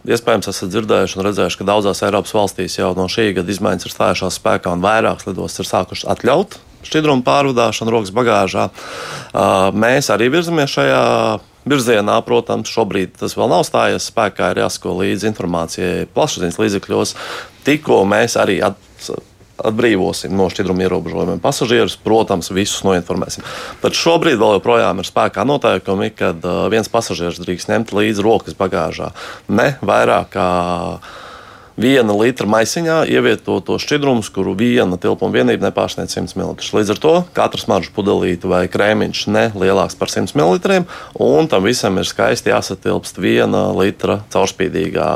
iespējams 0.06 0.48
esat 0.48 0.70
dzirdējuši 0.70 1.18
un 1.18 1.26
redzējuši, 1.26 1.58
ka 1.58 1.68
daudzās 1.68 2.04
Eiropas 2.06 2.34
valstīs 2.38 2.78
jau 2.78 2.94
no 2.96 3.10
šī 3.12 3.34
gada 3.34 3.52
izmaiņas 3.52 3.86
ir 3.90 3.96
stājušās 3.96 4.38
spēkā 4.40 4.72
un 4.72 4.86
vairākas 4.86 5.28
lidostas 5.28 5.66
ir 5.66 5.72
sākušas 5.72 6.10
atļaut 6.14 6.60
šķidrumu 6.86 7.26
pārvadāšanu 7.26 7.94
rokas 7.94 8.14
bagāžā. 8.16 8.68
Mēs 9.78 10.10
arī 10.14 10.32
virzamies 10.34 10.74
šajā 10.74 11.02
virzienā, 11.70 12.18
protams, 12.26 12.72
šobrīd 12.72 13.18
tas 13.22 13.36
vēl 13.38 13.52
nav 13.52 13.66
stājies 13.68 14.10
spēkā, 14.12 14.52
ir 14.54 14.64
jāsako 14.64 14.98
līdzi 15.02 15.30
informācijai 15.32 16.08
plašsaziņas 16.16 16.60
līdzekļos. 16.62 17.14
Tikko 17.68 18.02
mēs 18.10 18.38
arī 18.42 18.58
at, 18.66 18.80
atbrīvosim 19.62 20.34
no 20.36 20.48
šķidruma 20.52 20.86
ierobežojumiem 20.88 21.42
pasažierus, 21.44 21.98
protams, 22.02 22.52
visus 22.54 22.84
noinformēsim. 22.88 23.46
Bet 23.84 23.98
šobrīd 23.98 24.40
vēl 24.42 24.58
joprojām 24.58 25.02
ir 25.02 25.10
spēkā 25.10 25.46
noteikumi, 25.48 26.12
kad 26.18 26.42
uh, 26.46 26.66
viens 26.74 26.90
pasažieris 26.92 27.42
drīkst 27.44 27.72
ņemt 27.72 27.94
līdzi 27.98 28.26
rokas 28.26 28.58
bagāžā 28.58 29.12
ne 29.52 29.76
vairāk 29.86 30.34
kā 30.34 30.48
viena 31.82 32.14
litra 32.16 32.48
maisiņā 32.50 33.02
ievietoto 33.12 33.78
šķidrumus, 33.82 34.30
kuru 34.34 34.54
viena 34.58 35.00
tilpuma 35.02 35.34
vienība 35.36 35.68
nepārsniedz 35.70 36.16
100 36.18 36.38
ml. 36.38 36.56
Līdz 36.78 36.94
ar 36.94 37.02
to 37.02 37.16
katrs 37.38 37.68
maržu 37.72 37.94
pudelīte 37.96 38.50
vai 38.52 38.68
krēmiņš 38.72 39.24
ne 39.34 39.48
lielāks 39.58 39.98
par 40.00 40.12
100 40.14 40.38
ml, 40.38 40.84
un 41.18 41.50
tam 41.52 41.66
visam 41.68 41.98
ir 42.02 42.08
skaisti 42.10 42.54
jāsatilpst 42.54 43.20
viena 43.22 43.70
litra 43.78 44.22
caurspīdīgā 44.34 45.10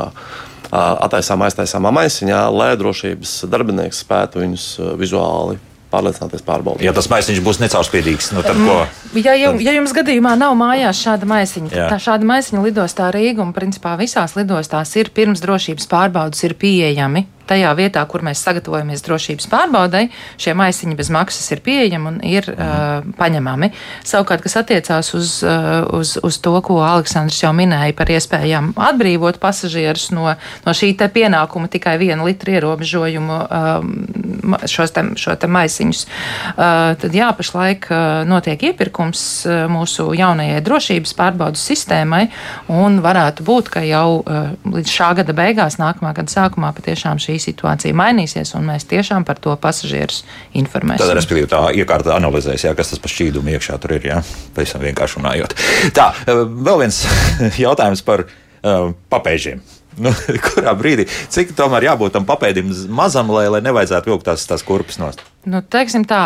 attaisāmā, 0.72 1.46
aiztaisāmā 1.46 1.94
maisiņā, 1.94 2.42
lai 2.50 2.74
drošības 2.78 3.38
darbinieks 3.50 4.02
spētu 4.02 4.42
viņus 4.42 4.68
vizuāli 4.98 5.60
pārliecināties, 5.96 6.44
pārbaudīt. 6.46 6.86
Ja 6.86 6.94
tas 6.96 7.08
maisiņš 7.12 7.42
būs 7.46 7.60
necaurspīdīgs, 7.64 8.32
nu 8.36 8.44
tad 8.46 8.60
ko? 8.60 8.80
Ja, 9.16 9.36
jum, 9.40 9.60
ja 9.64 9.76
jums 9.78 9.94
gadījumā 9.96 10.36
nav 10.38 10.56
mājās 10.58 11.00
šāda 11.02 11.28
maisiņa, 11.30 11.72
tad 11.72 11.96
tā 11.96 12.00
šāda 12.08 12.28
maisiņa 12.28 12.66
lidostā 12.68 13.08
Rīgā 13.14 13.44
un 13.44 13.54
principā 13.56 13.96
visās 14.00 14.36
lidostās 14.38 14.92
ir 15.00 15.12
pirms 15.16 15.44
drošības 15.44 15.88
pārbaudas 15.90 16.44
ir 16.46 16.56
pieejami 16.60 17.26
tajā 17.48 17.72
vietā, 17.78 18.02
kur 18.10 18.24
mēs 18.26 18.42
sagatavojamies 18.44 19.04
drošības 19.06 19.48
pārbaudai, 19.52 20.06
šie 20.40 20.54
maisiņi 20.58 20.96
bez 20.98 21.10
maksas 21.14 21.48
ir 21.54 21.62
pieejami 21.64 22.10
un 22.12 22.18
ir 22.26 22.48
mhm. 22.52 23.06
uh, 23.06 23.16
paņemami. 23.18 23.70
Savukārt, 24.06 24.44
kas 24.44 24.58
attiecās 24.60 25.12
uz, 25.16 25.38
uh, 25.46 25.84
uz, 25.96 26.16
uz 26.22 26.40
to, 26.42 26.54
ko 26.66 26.80
Aleksandrs 26.84 27.42
jau 27.42 27.52
minēja 27.56 27.94
par 27.96 28.10
iespējām 28.12 28.72
atbrīvot 28.88 29.40
pasažierus 29.42 30.10
no, 30.16 30.28
no 30.66 30.76
šī 30.76 30.92
te 30.98 31.08
pienākuma 31.12 31.70
tikai 31.72 31.96
vienu 32.00 32.26
litru 32.28 32.56
ierobežojumu 32.56 33.38
um, 33.44 34.56
šos 34.68 34.94
te, 34.94 35.04
šo 35.18 35.36
te 35.40 35.50
maisiņus, 35.50 36.04
uh, 36.06 36.94
tad 37.00 37.16
jā, 37.16 37.30
pašlaik 37.36 37.88
uh, 37.90 38.22
notiek 38.28 38.62
iepirkums 38.70 39.22
uh, 39.46 39.64
mūsu 39.72 40.08
jaunajai 40.16 40.62
drošības 40.66 41.14
pārbaudas 41.18 41.64
sistēmai 41.66 42.26
un 42.72 43.00
varētu 43.04 43.46
būt, 43.46 43.70
ka 43.76 43.84
jau 43.86 44.20
uh, 44.20 44.52
līdz 44.76 44.92
šā 44.92 45.12
gada 45.20 45.36
beigās, 45.36 45.78
nākamā 45.80 46.14
gada 46.16 46.32
sākumā 46.32 46.72
patiešām 46.76 47.20
šī 47.22 47.35
šī 47.36 47.52
situācija 47.52 47.96
mainīsies, 47.96 48.54
un 48.56 48.66
mēs 48.70 48.86
tiešām 48.88 49.24
par 49.26 49.38
to 49.42 49.54
pasažierus 49.60 50.22
informēsim. 50.56 51.04
Tad, 51.04 51.16
respektīvi, 51.18 51.48
tā 51.50 51.62
iekārta 51.76 52.16
analizēs, 52.16 52.64
jā, 52.66 52.74
kas 52.76 52.92
tas 52.92 53.02
par 53.02 53.12
šķīdumu 53.12 53.54
iekšā 53.56 53.78
tur 53.82 53.96
ir. 53.96 54.06
Jā, 54.06 54.20
pavisam 54.56 54.84
vienkārši 54.84 55.20
runājot. 55.20 55.56
Tā, 55.96 56.10
eh, 56.26 56.42
vēl 56.68 56.84
viens 56.84 57.02
jautājums 57.66 58.04
par 58.06 58.26
uh, 58.26 58.92
papēžiem. 59.12 59.62
Nu, 59.96 60.12
kurā 60.50 60.74
brīdī, 60.76 61.08
cik 61.32 61.54
tomēr 61.56 61.90
jābūt 61.90 62.16
tam 62.16 62.26
papēdim 62.28 62.72
mazam, 62.92 63.32
lai, 63.32 63.46
lai 63.52 63.62
nevajadzētu 63.64 64.12
vilkt 64.12 64.28
tās, 64.28 64.44
tās 64.48 64.64
kurpes 64.66 65.00
nost? 65.00 65.24
Nu, 65.46 65.60
teiksim 65.62 66.02
tā, 66.02 66.20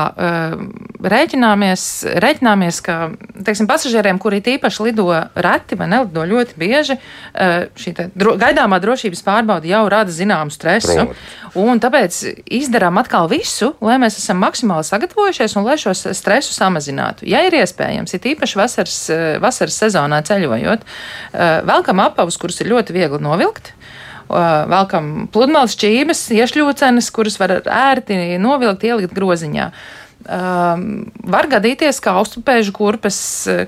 rēķināmies, 1.04 1.83
rēķināmies 2.24 2.78
ka 2.85 2.94
teiksim, 3.44 3.66
pasažieriem, 3.68 4.16
kuri 4.20 4.38
īpaši 4.40 4.87
lido 4.87 5.04
reti 5.37 5.76
vai 5.76 5.90
nelido 5.92 6.24
ļoti 6.24 6.56
bieži, 6.61 6.96
šī 7.83 7.92
dro, 8.16 8.38
gaidāmā 8.40 8.78
drošības 8.80 9.20
pārbauda 9.26 9.68
jau 9.68 9.83
rada 9.92 10.14
zināmu 10.14 10.54
stresu. 10.54 10.94
Protams. 11.52 11.83
Tāpēc 11.85 12.20
izdarām 12.61 12.96
atkal 13.02 13.28
visu, 13.28 13.74
lai 13.85 13.98
mēs 14.00 14.16
esam 14.22 14.40
maksimāli 14.40 14.88
sagatavojušies 14.88 15.56
un 15.59 15.68
lai 15.68 15.76
šo 15.83 15.92
stresu 15.96 16.56
samazinātu. 16.56 17.28
Ja 17.28 17.42
ir 17.44 17.59
iespējams, 17.61 18.16
ir 18.16 18.30
īpaši 18.33 18.61
vasaras, 18.61 18.98
vasaras 19.42 19.76
sezonā 19.85 20.22
ceļojot, 20.30 20.88
velkam 21.68 22.00
apavus, 22.06 22.40
kurus 22.40 22.62
ir 22.64 22.72
ļoti 22.72 22.96
viegli 22.96 23.20
novilkt 23.20 23.74
velkam 24.70 25.26
pludmales 25.32 25.74
šķības, 25.76 26.28
iešļūcenes, 26.36 27.10
kuras 27.14 27.40
var 27.40 27.58
ērti 27.64 28.38
novilkt, 28.42 28.86
ielikt 28.86 29.16
groziņā. 29.16 29.70
Um, 30.20 31.06
var 31.32 31.46
gadīties, 31.48 31.96
ka 32.04 32.12
austrupēžu 32.20 32.74
kurpes, 32.76 33.18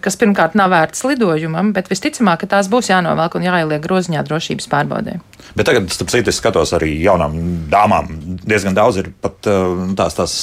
kas 0.04 0.18
pirmkārt 0.20 0.52
nav 0.58 0.68
vērts 0.74 1.00
lidojumam, 1.08 1.70
bet 1.72 1.88
visticamāk, 1.88 2.42
ka 2.42 2.50
tās 2.58 2.68
būs 2.68 2.90
jānovelk 2.90 3.38
un 3.38 3.46
jāieliek 3.46 3.80
groziņā 3.80 4.20
drošības 4.28 4.68
pārbaudē. 4.68 5.16
Bet 5.56 5.68
tagad, 5.68 5.88
starp 5.92 6.12
citu, 6.12 6.28
es 6.28 6.40
skatos 6.42 6.74
arī 6.76 6.90
jaunām 7.00 7.38
dāmām. 7.72 8.12
Diezgan 8.44 8.76
daudz 8.76 9.00
ir 9.00 9.08
pat 9.24 9.48
tās, 9.96 10.18
tās 10.18 10.36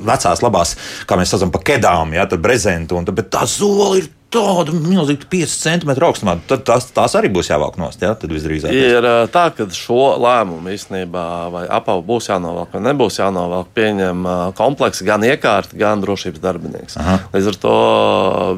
vecās, 0.00 0.40
labās, 0.44 0.72
kā 1.04 1.20
mēs 1.20 1.34
saucam, 1.34 1.52
pa 1.52 1.60
kedām, 1.68 2.16
ja, 2.16 2.24
tad 2.28 2.40
brezentu, 2.40 2.96
un, 2.96 3.08
bet 3.12 3.28
tā 3.32 3.44
zola 3.48 4.00
ir 4.00 4.08
tādu 4.30 4.76
milzīgu 4.78 5.26
5 5.30 5.54
centimetru 5.64 6.06
augstumā, 6.08 6.36
tad 6.48 6.62
tās, 6.68 6.86
tās 6.94 7.16
arī 7.18 7.30
būs 7.34 7.50
jāvelk 7.50 7.78
nost. 7.80 8.02
Ja? 8.04 8.12
Tad 8.18 8.32
visdrīzāk 8.32 8.74
ir 8.74 9.06
tā, 9.34 9.48
ka 9.56 9.66
šo 9.74 10.14
lēmumu 10.22 10.72
īstenībā 10.74 11.26
vai 11.54 11.64
apavu 11.70 12.04
būs 12.12 12.30
jānovelk 12.30 12.74
vai 12.76 12.82
nebūs 12.86 13.20
jānovelk, 13.20 13.72
pieņem 13.76 14.26
kompleksi 14.58 15.06
gan 15.08 15.26
iekārta, 15.26 15.78
gan 15.78 16.02
drošības 16.04 16.42
darbinieks. 16.42 16.98
Aha. 17.02 17.18
Līdz 17.34 17.52
ar 17.52 17.60
to 17.66 17.76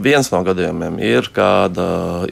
viens 0.04 0.32
no 0.34 0.42
gadījumiem 0.46 1.00
ir, 1.02 1.32
kad 1.34 1.78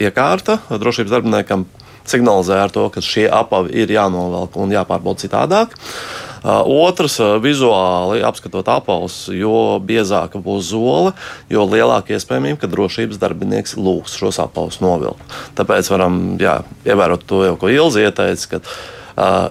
iekārta 0.01 0.61
drošības 0.71 1.17
darbiniekam 1.17 1.69
signalizē 2.11 2.65
ar 2.65 2.73
to, 2.75 2.89
ka 2.93 3.03
šie 3.05 3.29
apavi 3.31 3.73
ir 3.83 3.93
jānovelk 3.95 4.57
un 4.61 4.73
jāpārbauda 4.75 5.25
citādāk. 5.25 5.77
Uh, 5.77 6.30
otrs, 6.45 7.19
uh, 7.21 7.37
vizuāli 7.43 8.23
apskatot 8.27 8.69
apelsnes, 8.73 9.33
jo 9.37 9.81
biezāka 9.85 10.41
būs 10.43 10.71
zole, 10.73 11.13
jo 11.53 11.67
lielāka 11.69 12.17
iespējamība, 12.17 12.63
ka 12.63 12.71
drošības 12.73 13.21
darbinieks 13.21 13.77
lūgs 13.81 14.17
šos 14.21 14.41
apelsnes 14.43 14.81
novilkt. 14.85 15.37
Tāpēc 15.59 15.91
varam 15.93 16.23
jā, 16.41 16.61
ievērot 16.89 17.27
to, 17.29 17.45
jau, 17.49 17.59
ko 17.61 17.73
Ilzi 17.73 18.07
ieteica 18.07 18.63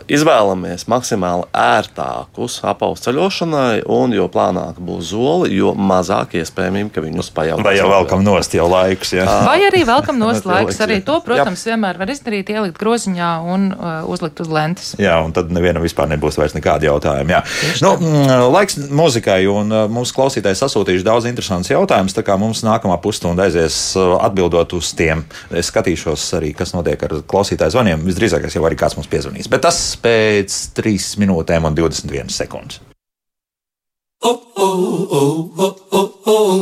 Izvēlamies 0.10 0.88
maksimāli 0.90 1.46
ērtākus 1.54 2.60
apaus 2.68 3.04
ceļošanai, 3.06 3.84
un 3.92 4.14
jo 4.16 4.26
plānāk 4.32 4.80
būs 4.82 5.12
zoli, 5.12 5.52
jo 5.58 5.74
mazāk 5.78 6.38
iespējamība, 6.40 6.94
ka 6.96 7.04
viņus 7.06 7.32
pajautās. 7.36 7.66
Vai 7.68 7.76
jau 7.78 7.90
velkam 7.92 8.24
nost 8.26 8.56
jau 8.56 8.66
laiks? 8.72 9.14
Ja? 9.14 9.28
Vai 9.46 9.60
arī 9.68 9.84
velkam 9.88 10.20
nost 10.22 10.48
laiks. 10.50 10.80
Arī 10.84 11.00
to, 11.06 11.20
protams, 11.26 11.66
jā. 11.66 11.74
vienmēr 11.74 12.00
var 12.02 12.12
izdarīt, 12.14 12.50
ielikt 12.54 12.80
groziņā 12.80 13.30
un 13.54 13.70
uh, 13.76 13.90
uzlikt 14.10 14.42
uz 14.44 14.50
lentes. 14.54 14.94
Jā, 15.02 15.20
un 15.26 15.36
tad 15.36 15.52
nevienam 15.54 15.86
vispār 15.86 16.10
nebūs 16.12 16.40
vairs 16.40 16.56
nekādi 16.58 16.90
jautājumi. 16.90 17.36
Jā. 17.36 17.44
Nu, 17.86 17.94
mm, 18.00 18.48
laiks 18.56 18.80
muzikai, 18.90 19.42
un 19.52 19.74
mums 19.94 20.14
klausītāji 20.16 20.58
sasūtījuši 20.60 21.06
daudz 21.06 21.30
interesantus 21.30 21.74
jautājumus, 21.74 22.16
tā 22.18 22.26
kā 22.26 22.38
mums 22.40 22.64
nākamā 22.66 22.98
pusstunda 23.04 23.46
aizies 23.46 23.78
atbildot 24.00 24.74
uz 24.78 24.94
tiem. 24.98 25.26
Es 25.54 25.70
skatīšos 25.70 26.26
arī, 26.40 26.54
kas 26.58 26.74
notiek 26.76 27.04
ar 27.06 27.20
klausītāju 27.30 27.76
zvaniem. 27.76 28.06
Visdrīzāk 28.08 28.48
jau 28.50 28.66
arī 28.68 28.80
kāds 28.80 28.98
mums 28.98 29.10
piezvanīs. 29.12 29.50
Bet 29.52 29.59
tas 29.64 29.80
pēc 30.02 30.60
3 30.80 31.10
minūtēm 31.24 31.68
un 31.70 31.78
21 31.78 32.32
sekundes. 32.34 32.89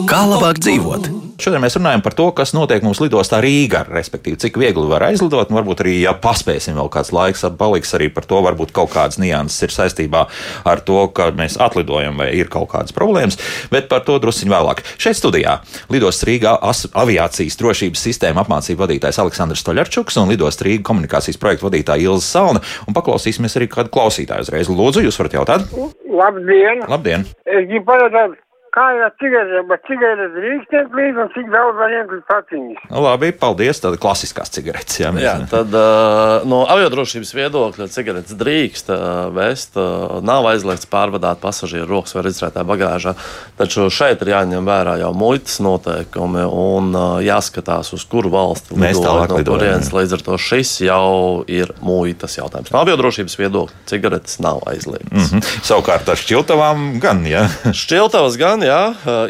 Kā 0.08 0.20
labāk 0.30 0.60
dzīvot? 0.62 1.08
Šodien 1.42 1.62
mēs 1.62 1.76
runājam 1.78 2.02
par 2.06 2.14
to, 2.18 2.28
kas 2.38 2.52
notiek 2.54 2.84
mūsu 2.86 3.04
lidostā 3.06 3.40
Rīgā, 3.42 3.84
respektīvi, 3.94 4.38
cik 4.42 4.60
viegli 4.62 4.86
var 4.90 5.08
aizlidot. 5.08 5.50
Varbūt 5.54 5.82
arī, 5.84 5.96
ja 6.04 6.14
paspēsim 6.18 6.78
vēl 6.78 6.90
kāds 6.94 7.10
laiks, 7.14 7.44
paliks 7.58 7.94
arī 7.98 8.10
par 8.14 8.26
to, 8.30 8.40
varbūt 8.46 8.74
kaut 8.78 8.92
kādas 8.94 9.18
nianses 9.22 9.66
ir 9.66 9.74
saistībā 9.74 10.24
ar 10.70 10.82
to, 10.86 11.00
ka 11.14 11.30
mēs 11.38 11.58
atlidojam 11.62 12.18
vai 12.22 12.32
ir 12.38 12.50
kaut 12.54 12.70
kādas 12.74 12.94
problēmas, 12.94 13.38
bet 13.74 13.90
par 13.90 14.06
to 14.06 14.18
drusciņ 14.22 14.54
vēlāk. 14.54 14.82
Šeit 15.02 15.18
studijā 15.18 15.60
lidostas 15.94 16.26
Rīgā 16.30 16.56
aviācijas 16.62 17.58
drošības 17.62 18.06
sistēma 18.10 18.46
apmācību 18.46 18.86
vadītājs 18.86 19.22
Aleksandrs 19.26 19.66
Toļarčuks 19.66 20.22
un 20.22 20.34
lidostas 20.34 20.66
Rīga 20.66 20.86
komunikācijas 20.90 21.42
projektu 21.42 21.70
vadītāja 21.70 22.10
Ilza 22.10 22.26
Salna. 22.26 22.66
Un 22.86 22.98
paklausīsimies 22.98 23.58
arī 23.58 23.70
kādu 23.74 23.94
klausītāju 23.94 24.46
uzreiz. 24.46 24.74
Lūdzu, 24.74 25.06
jūs 25.06 25.22
varat 25.22 25.38
jautāt? 25.38 25.70
Labdien! 26.18 26.84
Labdien! 26.90 27.26
Es 27.46 27.68
gribu 27.70 27.86
pajautāt, 27.92 28.38
kā 28.78 28.86
ir 28.94 29.04
ar 29.08 29.14
cigaretēm, 29.22 29.68
bet 29.72 29.86
cigaretes 29.90 30.34
drīkst 30.36 30.76
ņemt 30.76 30.98
līdzi 30.98 31.22
un 31.24 31.32
cik 31.34 31.50
daudz 31.54 31.80
var 31.80 31.94
ņemt 31.94 32.14
līdz 32.14 32.26
paciņas. 32.30 32.84
Nu, 32.92 33.02
labi, 33.06 33.32
paldies. 33.42 33.82
Tāda 33.82 34.00
klasiskās 34.02 34.52
cigaretes. 34.54 35.00
Jā, 35.02 35.12
jā 35.22 35.34
tad 35.50 35.74
uh, 35.74 36.46
no 36.50 36.64
aviodrošības 36.70 37.34
viedokļa 37.38 37.88
cigaretes 37.94 38.38
drīkst 38.38 38.92
uh, 38.94 39.00
vest. 39.34 39.78
Uh, 39.78 40.20
nav 40.26 40.48
aizliegts 40.52 40.90
pārvadāt 40.92 41.42
pasažieru 41.42 41.90
rokas 41.90 42.16
vai 42.18 42.26
reģistrētā 42.28 42.66
bagāžā. 42.68 43.16
Taču 43.60 43.88
šeit 43.94 44.22
ir 44.26 44.34
jāņem 44.36 44.68
vērā 44.68 44.98
jau 45.02 45.12
muitas 45.18 45.58
noteikumi 45.64 46.46
un 46.46 46.92
uh, 46.94 47.18
jāskatās, 47.26 47.94
uz 47.98 48.06
kuru 48.10 48.34
valsti 48.34 48.78
mēs 48.78 49.02
tālāk 49.02 49.34
no 49.34 49.42
kurienes. 49.48 49.94
Līdz 49.96 50.18
ar 50.20 50.26
to 50.28 50.40
šis 50.42 50.76
jau 50.86 51.44
ir 51.50 51.74
muitas 51.86 52.38
jautājums. 52.38 52.74
No 52.74 52.84
aviodrošības 52.84 53.38
viedokļa 53.42 53.86
cigaretes 53.90 54.42
nav 54.44 54.62
aizliegtas. 54.70 55.32
Mm 55.32 55.42
-hmm. 55.42 55.64
Savukārt 55.66 56.10
ar 56.10 56.20
šķiltavām 56.20 56.88
gan, 57.02 57.26
jā. 57.26 57.48
Šķiltavas 57.84 58.38
gan, 58.40 58.67
jā, 58.68 58.82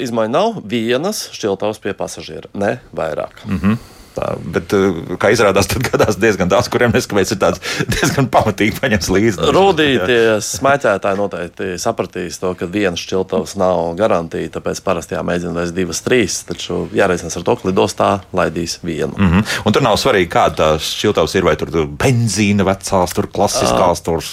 izmaiņa 0.03 0.33
nav 0.33 0.59
vienas 0.65 1.27
šķiltavas 1.35 1.79
pie 1.83 1.93
pasažiera, 1.97 2.49
ne 2.53 2.77
vairāk. 2.95 3.45
Mm 3.45 3.59
-hmm. 3.61 3.96
Tā, 4.17 4.31
bet, 4.41 4.73
eh, 4.73 5.15
kā 5.21 5.29
izrādās, 5.33 5.67
tad 5.69 5.83
gadās 5.85 6.17
diezgan 6.17 6.49
daudz, 6.49 6.69
kuriem 6.73 6.93
neskaidrs 6.95 7.35
ir 7.35 7.41
tāds 7.41 7.61
diezgan 7.93 8.29
pamatīgi 8.33 8.79
paņemts 8.79 9.09
līdzi. 9.13 9.49
Rūdīties 9.53 10.47
smēķētāji 10.57 11.19
noteikti 11.19 11.67
sapratīs 11.81 12.39
to, 12.41 12.55
ka 12.57 12.65
viena 12.71 12.97
šķiltavas 12.97 13.53
nav 13.61 13.93
garantīta, 13.99 14.57
tāpēc 14.57 14.81
parasti 14.85 15.17
jāmēģina 15.17 15.53
veids 15.59 15.75
divas, 15.75 16.01
trīs, 16.05 16.39
taču 16.47 16.85
jāreicinās 16.97 17.37
ar 17.37 17.45
to, 17.45 17.57
ka 17.59 17.69
lidostā 17.69 18.09
laidīs 18.33 18.79
vienu. 18.81 19.13
Mm 19.17 19.29
-hmm. 19.29 19.53
Un 19.69 19.75
tur 19.75 19.85
nav 19.85 19.99
svarīgi, 20.01 20.31
kāda 20.33 20.55
tā 20.57 20.69
šķiltavas 20.81 21.35
ir, 21.37 21.45
vai 21.45 21.55
tur 21.55 21.69
ir 21.69 21.85
benzīna 21.85 22.65
vecās, 22.65 23.13
tur 23.13 23.29
klasiskās, 23.29 24.01
tur 24.01 24.25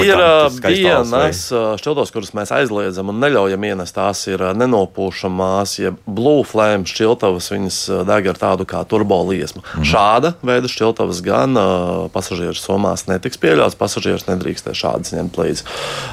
ir 0.00 0.16
vienas 0.64 1.44
šķiltavas, 1.52 2.12
kuras 2.12 2.32
mēs 2.32 2.54
aizliedzam 2.56 3.12
un 3.12 3.20
neļaujam 3.20 3.64
ienest, 3.64 3.94
tās 3.94 4.26
ir 4.26 4.40
nenopūšamās, 4.56 5.78
ja 5.78 5.92
blue 6.06 6.44
flame 6.44 6.88
šķiltavas, 6.88 7.50
viņas 7.52 7.80
deg 8.08 8.32
ar 8.32 8.40
tādu 8.40 8.64
kā 8.64 8.84
turboliesmu. 8.94 9.62
Mm 9.62 9.82
-hmm. 9.82 9.90
Šāda 9.90 10.32
veida 10.42 10.70
šķiltavas 10.70 11.20
gan 11.26 11.58
uh, 11.58 12.06
pasažieru 12.14 12.54
somās 12.58 13.06
netiks 13.10 13.40
pieļauts. 13.42 13.78
Pasažieris 13.78 14.28
nedrīkstēs 14.30 14.78
šādas 14.78 15.14
ņemt 15.16 15.38
līdzi. 15.42 15.66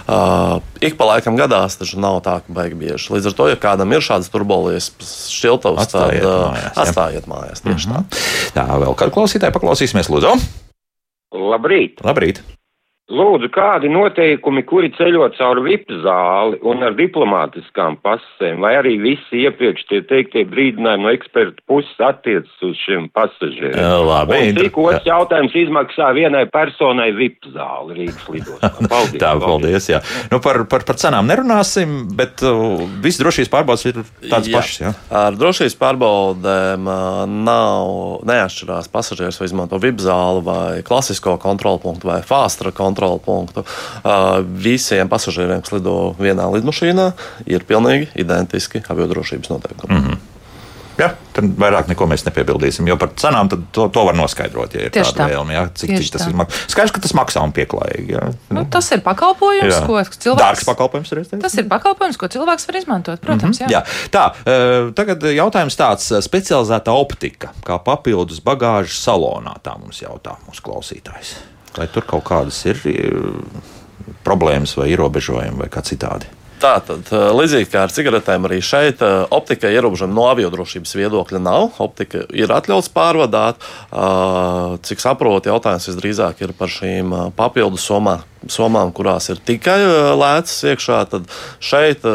Uh, 0.08 0.62
ik 0.82 0.98
pa 0.98 1.12
laikam 1.13 1.38
gadās, 1.38 1.78
taču 1.78 2.00
nav 2.00 2.22
tā, 2.26 2.39
ka 2.46 2.54
baigi 2.54 2.76
bieži. 2.76 3.13
Līdz 3.13 3.32
ar 3.32 3.38
to, 3.38 3.50
ja 3.54 3.60
kādam 3.60 3.94
ir 3.94 4.02
šādas 4.02 4.32
turboliesmas 4.34 5.13
šķiltavas, 5.30 5.86
atstājiet 5.86 6.26
tad 6.26 6.32
uh, 6.32 6.48
mājās, 6.56 6.82
atstājiet 6.86 7.30
mājās. 7.30 7.62
Tieši 7.62 7.88
mm 7.88 7.94
-hmm. 7.94 8.04
tā. 8.54 8.65
Tā, 8.65 8.65
vēl 8.86 8.96
kādu 8.96 9.15
klausītāju 9.20 9.54
paklausīsimies, 9.60 10.10
Lūdzu. 10.10 10.34
Labrīt! 11.32 12.02
Labrīt. 12.04 12.41
Lūdzu, 13.12 13.50
kādi 13.52 13.89
noteikumi, 13.91 14.63
kuri 14.63 14.88
ceļo 14.95 15.26
cauri 15.36 15.65
VIP 15.65 15.89
zāli 16.04 16.60
un 16.67 16.84
ar 16.86 16.93
diplomātiskām 16.95 17.97
pasēm, 18.06 18.62
vai 18.63 18.71
arī 18.80 18.93
visi 19.02 19.41
iepriekš 19.43 19.84
tie 19.89 20.00
teiktie 20.08 20.45
brīdinājumi 20.47 21.04
no 21.04 21.12
ekspertu 21.12 21.60
puses 21.67 22.00
attiecas 22.08 22.63
uz 22.63 22.78
šiem 22.86 23.10
pasažieriem? 23.12 23.84
Labi. 24.08 24.38
Un 24.54 24.62
cik 24.62 24.80
otrs 24.80 25.10
jautājums 25.10 25.58
izmaksā 25.60 26.12
vienai 26.15 26.45
personai 26.54 27.10
VIP 27.17 27.50
zāli 27.52 27.97
Rīgas 28.00 28.30
lidostā? 28.32 28.71
Paldies. 28.93 29.19
Tā, 29.19 29.34
paldies, 29.43 29.89
jā. 29.91 30.00
Nu, 30.32 30.39
par, 30.43 30.62
par, 30.71 30.88
par 30.88 31.00
cenām 31.02 31.28
nerunāsim, 31.28 32.00
bet 32.15 32.45
uh, 32.47 32.80
viss 33.04 33.19
drošības 33.19 33.52
pārbaudas 33.52 33.86
ir 33.91 34.00
tāds 34.30 34.47
jā. 34.47 34.56
pašs, 34.56 34.80
jā? 34.86 34.93
Ar 35.26 35.36
drošības 35.36 35.78
pārbaudēm 35.84 36.88
uh, 36.88 37.21
nav 37.28 38.24
neatšķirās 38.30 38.88
pasažieris 38.93 39.41
vai 39.41 39.52
izmanto 39.52 39.82
VIP 39.84 40.00
zāli 40.06 40.45
vai 40.47 40.80
klasisko 40.88 41.36
kontrolpunktu 41.43 42.08
vai 42.08 42.21
fāstra 42.24 42.71
kontrolpunktu 42.71 43.00
kontrolu 43.01 43.19
punktu. 43.19 43.65
Visiem 44.53 45.09
pasažieriem, 45.09 45.61
kas 45.61 45.73
lido 45.73 46.15
vienā 46.19 46.45
lidmašīnā, 46.53 47.11
ir 47.49 47.65
pilnīgi 47.65 48.11
identiski 48.15 48.83
aviodrošības 48.87 49.49
noteikumi. 49.49 49.93
Mm 49.95 50.05
-hmm. 50.05 50.17
Ja, 50.99 51.07
tad 51.33 51.45
vairāk 51.57 51.87
neko 51.87 52.05
mēs 52.05 52.25
nepiebildīsim, 52.27 52.85
jo 52.87 52.97
par 52.97 53.09
cenām 53.17 53.49
to, 53.49 53.87
to 53.87 54.03
var 54.05 54.13
noskaidrot. 54.13 54.73
Ja 54.75 54.81
ir 54.85 54.91
Tieši 54.93 55.15
tāda 55.15 55.29
vēlme, 55.31 55.53
ja, 55.53 55.63
cik, 55.73 55.89
Tieši 55.89 56.03
cik 56.03 56.13
tas 56.13 56.21
tā. 56.21 56.29
ir 56.29 56.35
maksājums. 56.35 56.71
Skaidrs, 56.73 56.91
ka 56.91 57.01
tas 57.01 57.13
maksā 57.13 57.43
un 57.43 57.53
pieklājīgi. 57.55 58.11
Ja. 58.11 58.27
Nu, 58.49 58.65
tas 58.69 58.91
ir 58.91 59.01
pakalpojums, 59.01 59.73
jā. 59.73 59.85
ko 59.87 60.03
cilvēks. 60.03 60.41
Dārgs 60.43 60.65
pakalpojums 60.67 61.11
ir. 61.11 61.23
Tas 61.41 61.57
ir 61.57 61.69
pakalpojums, 61.71 62.17
ko 62.17 62.27
cilvēks 62.27 62.67
var 62.67 62.75
izmantot, 62.75 63.21
protams. 63.21 63.59
Mm 63.59 63.65
-hmm. 63.65 63.71
jā. 63.71 63.81
Jā. 63.81 64.11
Tā, 64.11 64.93
tagad 64.93 65.23
jautājums 65.23 65.75
tāds- 65.75 66.11
specializēta 66.29 66.91
optika, 66.91 67.49
kā 67.63 67.79
papildus 67.79 68.41
bagāžas 68.41 69.01
salonā, 69.07 69.55
tā 69.63 69.79
mums 69.79 70.01
jautā 70.01 70.35
mūsu 70.47 70.61
klausītājs. 70.61 71.50
Vai 71.77 71.88
tur 71.88 72.05
kaut 72.07 72.25
kādas 72.27 72.60
ir 72.67 72.79
eh, 72.91 73.10
problēmas 74.25 74.75
vai 74.77 74.91
ierobežojumi 74.91 75.63
vai 75.63 75.69
kā 75.71 75.84
citādi? 75.88 76.27
Tātad, 76.62 77.07
eh, 77.10 77.29
līdzīgi 77.38 77.69
kā 77.71 77.86
ar 77.86 77.93
cigaretēm, 77.93 78.47
arī 78.49 78.60
šeit 78.65 79.03
eh, 79.05 79.21
optika 79.31 79.71
ierobežojuma 79.71 80.17
no 80.17 80.27
aviodrošības 80.34 80.95
viedokļa 80.99 81.41
nav. 81.41 81.69
Optika 81.84 82.25
ir 82.36 82.51
atļauts 82.51 82.91
pārvadāt. 82.93 83.63
Cik 84.88 85.03
saprotu, 85.03 85.51
jautājums 85.51 85.88
visdrīzāk 85.89 86.43
ir 86.43 86.55
par 86.57 86.71
šīm 86.71 87.15
papildu 87.38 87.79
somām, 87.79 88.27
somām, 88.49 88.91
kurās 88.95 89.30
ir 89.30 89.41
tikai 89.45 89.80
lēcas 90.17 90.58
iekšā. 90.71 90.99
Tad 91.12 91.30
šeit 91.62 92.06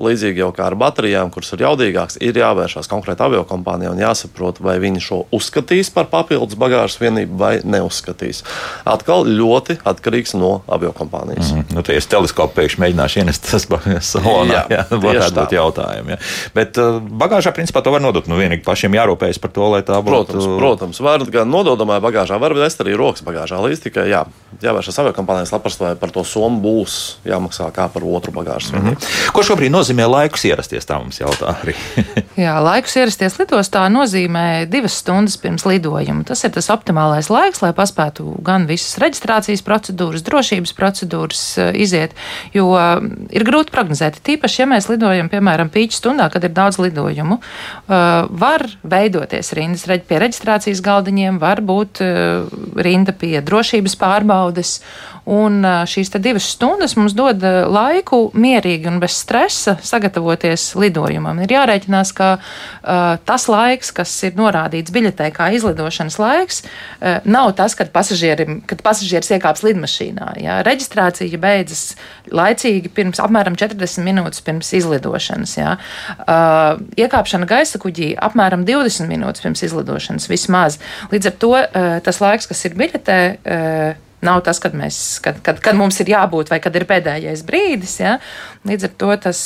līdzīgi 0.00 0.42
jau 0.42 0.50
kā 0.54 0.68
ar 0.68 0.76
baterijām, 0.78 1.30
kuras 1.34 1.52
ir 1.54 1.64
jaudīgākas, 1.64 2.18
ir 2.24 2.38
jāvēršās 2.38 2.90
konkrēti 2.90 3.24
aviokompānijai 3.26 3.92
un 3.92 4.02
jāsaprot, 4.02 4.60
vai 4.64 4.76
viņi 4.82 5.02
šo 5.02 5.20
uzskatīs 5.34 5.90
par 5.94 6.08
papildus 6.12 6.58
bagāžas 6.58 6.98
vienību 7.02 7.38
vai 7.38 7.52
neuzskatīs. 7.62 8.42
Atkal 8.88 9.26
ļoti 9.28 9.78
atkarīgs 9.86 10.34
no 10.38 10.56
aviokompānijas. 10.66 11.52
Mm 11.52 11.60
-hmm. 11.60 11.74
nu, 11.78 11.82
tie 11.86 12.00
teleskopi 12.00 12.60
pēkšņi 12.60 12.84
mēģināšu 12.84 13.22
ienest 13.22 13.50
tas 13.50 13.68
salonā. 14.12 14.54
Jā, 14.54 14.64
jā, 14.70 14.84
varētu 14.90 15.40
būt 15.40 15.56
jautājumi. 15.58 16.14
Jā. 16.14 16.18
Bet 16.54 16.78
bagāžā 17.24 17.54
principā 17.54 17.82
to 17.82 17.94
var 17.94 18.02
nodot. 18.02 18.26
Nu, 18.30 18.38
vienīgi 18.38 18.64
pašiem 18.66 18.94
jārūpējas 18.94 19.40
par 19.40 19.50
to, 19.54 19.68
lai 19.74 19.82
tā 19.82 19.98
būtu. 20.02 20.10
Protams, 20.10 20.46
protams 20.58 21.00
var 21.00 21.24
gan 21.30 21.50
nododamā 21.50 22.00
bagāžā, 22.02 22.38
var 22.40 22.54
vest 22.54 22.80
arī 22.80 22.96
rokas 22.98 23.24
bagāžā 23.26 23.60
līdzi. 23.62 23.82
Tikai 23.88 24.08
jā, 24.10 24.24
jāvēršas 24.62 24.98
aviokompānijas 25.02 25.52
lapās, 25.64 25.80
vai 25.80 25.94
par 25.96 26.10
to 26.12 26.24
somu 26.24 26.60
būs 26.60 27.18
jāmaksā 27.24 27.70
kā 27.74 27.88
par 27.88 28.04
otru 28.04 28.32
bagāžas 28.32 28.72
vienību. 28.72 28.94
Mm 28.94 28.96
-hmm. 28.96 29.32
Ko 29.32 29.42
šobrīd 29.42 29.70
nozīmē? 29.70 30.04
laikus 30.08 30.44
ierasties? 30.44 30.86
Tā 30.86 30.98
mums 30.98 31.20
jautā 31.20 31.54
arī. 31.62 31.74
Jā, 32.44 32.60
laikus 32.62 32.96
ierasties 32.96 33.38
lidostā 33.38 33.88
nozīmē 33.88 34.66
divas 34.66 34.98
stundas 34.98 35.36
pirms 35.36 35.64
lidojuma. 35.64 36.24
Tas 36.24 36.44
ir 36.44 36.50
tas 36.50 36.70
optimālais 36.70 37.30
laiks, 37.30 37.62
lai 37.62 37.72
paspētu 37.72 38.42
gan 38.42 38.66
visas 38.66 38.98
reģistrācijas 38.98 39.62
procedūras, 39.62 40.22
drošības 40.22 40.72
procedūras 40.72 41.58
eh, 41.58 41.72
iziet, 41.74 42.14
jo 42.52 42.74
mm, 42.74 43.28
ir 43.30 43.44
grūti 43.44 43.70
prognozēt. 43.70 44.20
Tīpaši, 44.22 44.60
ja 44.60 44.66
mēs 44.66 44.88
lidojam, 44.88 45.28
piemēram, 45.28 45.70
pīķa 45.70 45.96
stundā, 45.96 46.30
kad 46.30 46.44
ir 46.44 46.50
daudz 46.50 46.78
lidojumu, 46.78 47.40
eh, 47.40 48.26
var 48.30 48.66
veidoties 48.82 49.52
rindas 49.52 49.86
pie 50.08 50.18
reģistrācijas 50.18 50.82
galdiņiem, 50.82 51.38
var 51.38 51.60
būt 51.60 52.00
eh, 52.00 52.44
rinda 52.76 53.12
pie 53.12 53.40
drošības 53.40 53.96
pārbaudes. 53.96 54.80
Un 55.24 55.64
šīs 55.88 56.10
divas 56.20 56.50
stundas 56.52 56.96
mums 56.98 57.14
dod 57.16 57.40
laiku 57.72 58.26
mierīgi 58.36 58.90
un 58.90 58.98
bez 59.00 59.16
stresa 59.22 59.78
sagatavoties 59.80 60.74
lidojumam. 60.76 61.40
Ir 61.40 61.54
jārēķinās, 61.54 62.12
ka 62.16 62.28
uh, 62.36 63.16
tas 63.24 63.46
laiks, 63.48 63.92
kas 63.96 64.12
ir 64.28 64.36
norādīts 64.36 64.92
biļetē 64.92 65.30
kā 65.32 65.48
izlidošanas 65.56 66.18
laiks, 66.20 66.60
uh, 66.64 67.24
nav 67.24 67.54
tas, 67.56 67.76
kad, 67.78 67.88
kad 67.94 68.84
pasažieris 68.84 69.32
iekāps 69.38 69.64
lidmašīnā. 69.64 70.28
Jā. 70.44 70.60
Reģistrācija 70.68 71.40
beidzas 71.40 71.96
laicīgi 72.28 72.92
pirms 72.92 73.22
apmēram 73.24 73.56
40 73.56 74.04
minūtes 74.04 74.44
pirms 74.44 74.74
izlidošanas. 74.76 75.56
Jā. 75.56 75.76
Uh, 76.20 76.84
iekāpšana 77.00 77.48
gaisa 77.48 77.80
kuģī 77.80 78.12
apmēram 78.28 78.68
20 78.68 79.08
minūtes 79.08 79.44
pirms 79.44 79.64
izlidošanas 79.64 80.28
vismaz. 80.28 80.80
Līdz 81.14 81.32
ar 81.32 81.38
to 81.40 81.54
uh, 81.56 81.94
tas 82.04 82.20
laiks, 82.20 82.50
kas 82.50 82.66
ir 82.68 82.76
biļetē, 82.76 83.20
uh, 83.40 84.03
nav 84.24 84.42
tas, 84.46 84.60
kad, 84.62 84.74
mēs, 84.76 85.20
kad, 85.24 85.40
kad, 85.44 85.60
kad 85.64 85.78
mums 85.78 86.00
ir 86.02 86.10
jābūt 86.14 86.52
vai 86.52 86.60
kad 86.64 86.74
ir 86.76 86.86
pēdējais 86.88 87.44
brīdis. 87.46 87.98
Ja? 88.00 88.18
Līdz 88.64 88.88
ar 88.88 88.92
to 88.98 89.16
tas, 89.28 89.40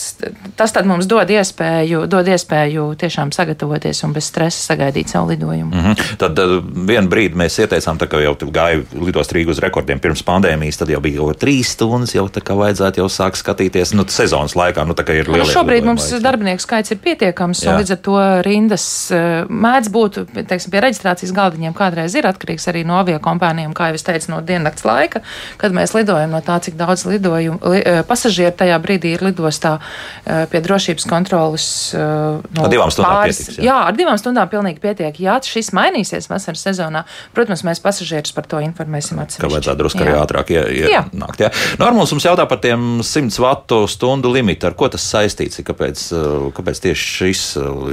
tas 0.57 0.74
mums 0.87 1.09
dod 1.11 1.31
iespēju, 1.31 2.05
dod 2.11 2.29
iespēju 2.31 2.93
tiešām 3.01 3.33
sagatavoties 3.35 4.05
un 4.07 4.14
bez 4.16 4.31
stresa 4.31 4.72
sagaidīt 4.72 5.11
savu 5.11 5.33
lidojumu. 5.33 5.74
Mm 5.74 5.85
-hmm. 5.85 6.16
Tad 6.22 6.39
uh, 6.39 6.59
vienu 6.89 7.09
brīdi 7.09 7.35
mēs 7.35 7.59
ieteicām, 7.59 7.99
ka 7.99 8.20
jau 8.22 8.35
gāja 8.39 8.83
lidos 8.95 9.33
Rīgas 9.35 9.59
uz 9.59 9.62
rekordiem 9.64 9.99
pirms 9.99 10.22
pandēmijas, 10.22 10.79
tad 10.79 10.91
jau 10.93 11.01
bija 11.01 11.20
jau 11.20 11.33
trīs 11.35 11.72
stundas, 11.74 12.14
jau 12.14 12.29
tā 12.29 12.43
kā 12.45 12.57
vajadzētu 12.59 13.03
jau 13.03 13.09
sākt 13.09 13.41
skatīties 13.41 13.95
nu, 13.95 14.05
sezonas 14.09 14.55
laikā. 14.55 14.85
Nu, 14.87 14.95
ir 15.14 15.29
nu, 15.29 15.45
šobrīd 15.45 15.85
mums 15.85 16.11
laiks. 16.11 16.22
darbinieku 16.22 16.62
skaits 16.62 16.95
ir 16.95 17.01
pietiekams, 17.03 17.62
Jā. 17.64 17.72
un 17.72 17.83
līdz 17.83 17.95
ar 17.97 18.01
to 18.09 18.18
rindas 18.47 18.87
uh, 19.14 19.51
mēdz 19.51 19.91
būt 19.95 20.20
teiksim, 20.49 20.70
pie 20.70 20.83
reģistrācijas 20.85 21.35
galdiņiem 21.35 21.74
kādreiz 21.74 22.14
ir 22.18 22.29
atkarīgs 22.29 22.68
arī 22.70 22.85
no 22.89 22.99
avio 23.03 23.18
kompānijām, 23.22 23.74
kā 23.76 23.91
jau 23.91 23.99
es 23.99 24.07
teicu, 24.07 24.33
no 24.33 24.41
diennakts 24.69 24.85
laika, 24.85 25.23
kad 25.57 25.73
mēs 25.73 25.95
lidojam 25.97 26.31
no 26.33 26.41
tā, 26.45 26.59
cik 26.61 26.77
daudz 26.77 27.07
lidojumu, 27.09 27.59
li, 27.73 27.81
uh, 27.81 28.03
pasažieru 28.07 28.55
tajā 28.57 28.79
brīdī 28.83 29.14
ir 29.16 29.25
lidostā 29.25 29.79
eh, 30.25 30.47
pie 30.51 30.61
drošības 30.61 31.07
kontrolas. 31.09 31.95
Eh, 31.95 31.99
no 31.99 32.64
ar 32.64 32.73
divām 32.73 32.91
stundām 32.93 33.19
pāris, 33.23 33.41
pietiks. 33.41 33.59
Jā. 33.59 33.64
jā, 33.69 33.79
ar 33.89 33.97
divām 33.97 34.19
stundām 34.21 34.51
pilnīgi 34.51 34.81
pietiek. 34.83 35.19
Ja 35.21 35.39
šis 35.43 35.73
mainīsies 35.77 36.29
vasaras 36.31 36.64
sezonā, 36.66 37.05
protams, 37.37 37.64
mēs 37.66 37.83
pasažierus 37.85 38.35
par 38.37 38.49
to 38.51 38.61
informēsim 38.64 39.21
atsevišķi. 39.23 39.45
Ka 39.45 39.53
vajadzētu 39.55 39.83
drusku 39.83 40.05
arī 40.05 40.14
ātrāk 40.19 40.55
ienākt. 40.55 41.45
Jā. 41.45 41.53
Normāls 41.81 42.14
mums 42.14 42.29
jautā 42.29 42.47
par 42.51 42.62
tiem 42.64 43.03
100 43.07 43.43
vatu 43.43 43.83
stundu 43.91 44.33
limitu. 44.35 44.69
Ar 44.69 44.79
ko 44.79 44.91
tas 44.93 45.05
saistīts? 45.05 45.61
Kāpēc, 45.69 46.09
eh, 46.12 46.49
kāpēc 46.57 46.87
tieši 46.89 47.12
šis 47.19 47.45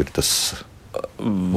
ir 0.02 0.16
tas? 0.16 0.32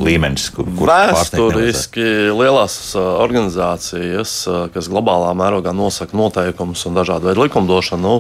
Līmenis, 0.05 0.49
kur, 0.55 0.69
kur 0.79 0.91
vēsturiski 0.91 2.05
lielās 2.35 2.77
organizācijas, 2.99 4.33
kas 4.75 4.89
globālā 4.91 5.33
mērogā 5.39 5.73
nosaka 5.77 6.17
noteikumus 6.19 6.85
un 6.89 6.99
dažādu 6.99 7.31
veidu 7.31 7.45
likumdošanu 7.45 8.15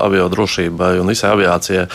avio 0.00 0.28
drošībai 0.32 0.92
un 1.02 1.12
visai 1.12 1.32
aviācijai, 1.34 1.86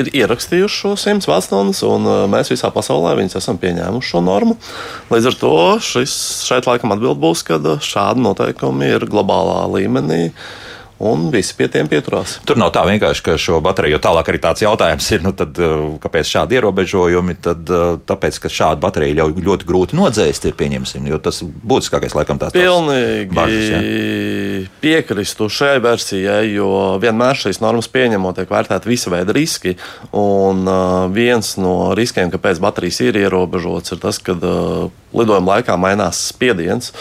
ir 0.00 0.12
ierakstījuši 0.12 0.80
šo 0.82 0.94
100 1.00 1.30
vecstundas, 1.30 1.82
un 1.86 2.06
mēs 2.32 2.52
visā 2.54 2.70
pasaulē 2.74 3.16
viņus 3.20 3.38
esam 3.42 3.60
pieņēmuši 3.62 4.14
šo 4.14 4.22
normu. 4.24 4.58
Līdz 5.12 5.32
ar 5.32 5.40
to 5.40 5.56
šis 5.82 6.14
šeit 6.46 6.68
laikam 6.70 6.94
atbild 6.96 7.20
būs, 7.22 7.44
ka 7.46 7.60
šādi 7.82 8.24
noteikumi 8.24 8.94
ir 8.94 9.08
globālā 9.10 9.64
līmenī 9.76 10.22
un 10.98 11.28
visi 11.30 11.52
pie 11.56 11.68
tiem 11.68 11.88
pieturās. 11.90 12.38
Tur 12.48 12.56
nav 12.60 12.70
tā 12.72 12.82
vienkārši, 12.88 13.22
ka 13.24 13.34
šo 13.40 13.58
bateriju, 13.64 13.96
jo 13.96 14.02
tālāk 14.06 14.30
arī 14.32 14.40
tāds 14.40 14.62
jautājums 14.64 15.08
ir, 15.12 15.24
nu 15.26 15.32
tad, 15.36 15.58
uh, 15.60 15.96
kāpēc 16.00 16.30
šādi 16.30 16.56
ierobežojumi, 16.56 17.36
tad 17.44 17.68
uh, 17.72 17.98
tāpēc, 18.08 18.38
ka 18.40 18.50
šādu 18.52 18.80
bateriju 18.84 19.18
jau 19.20 19.26
ļoti 19.48 19.68
grūti 19.68 19.98
nodzēst, 19.98 20.48
ir 20.48 20.56
pieņemsim, 20.56 21.04
jo 21.10 21.20
tas 21.20 21.42
būtiskākais 21.44 22.16
laikam 22.16 22.40
tāds. 22.40 22.56
Pilnīgi 22.56 23.28
bažas, 23.36 23.68
ja? 23.74 23.82
piekristu 24.80 25.50
šai 25.52 25.76
versijai, 25.84 26.40
jo 26.54 26.70
vienmēr 27.02 27.44
šīs 27.44 27.60
normas 27.64 27.90
pieņemot 27.92 28.40
tiek 28.40 28.56
vērtēti 28.56 28.92
visa 28.92 29.12
veida 29.12 29.36
riski, 29.36 29.76
un 30.16 30.64
uh, 30.64 31.04
viens 31.12 31.54
no 31.60 31.92
riskiem, 31.98 32.32
kāpēc 32.32 32.62
baterijas 32.64 33.04
ir 33.04 33.20
ierobežots, 33.20 33.92
ir 33.92 34.00
tas, 34.00 34.22
ka 34.22 34.32
lidojuma 34.36 35.58
laikā 35.58 35.76
mainās 35.80 36.24
spiediens, 36.32 36.94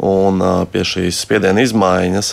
un 0.00 0.40
pie 0.72 0.80
šīs 0.86 1.18
spiediena 1.26 1.60
izmaiņas 1.60 2.30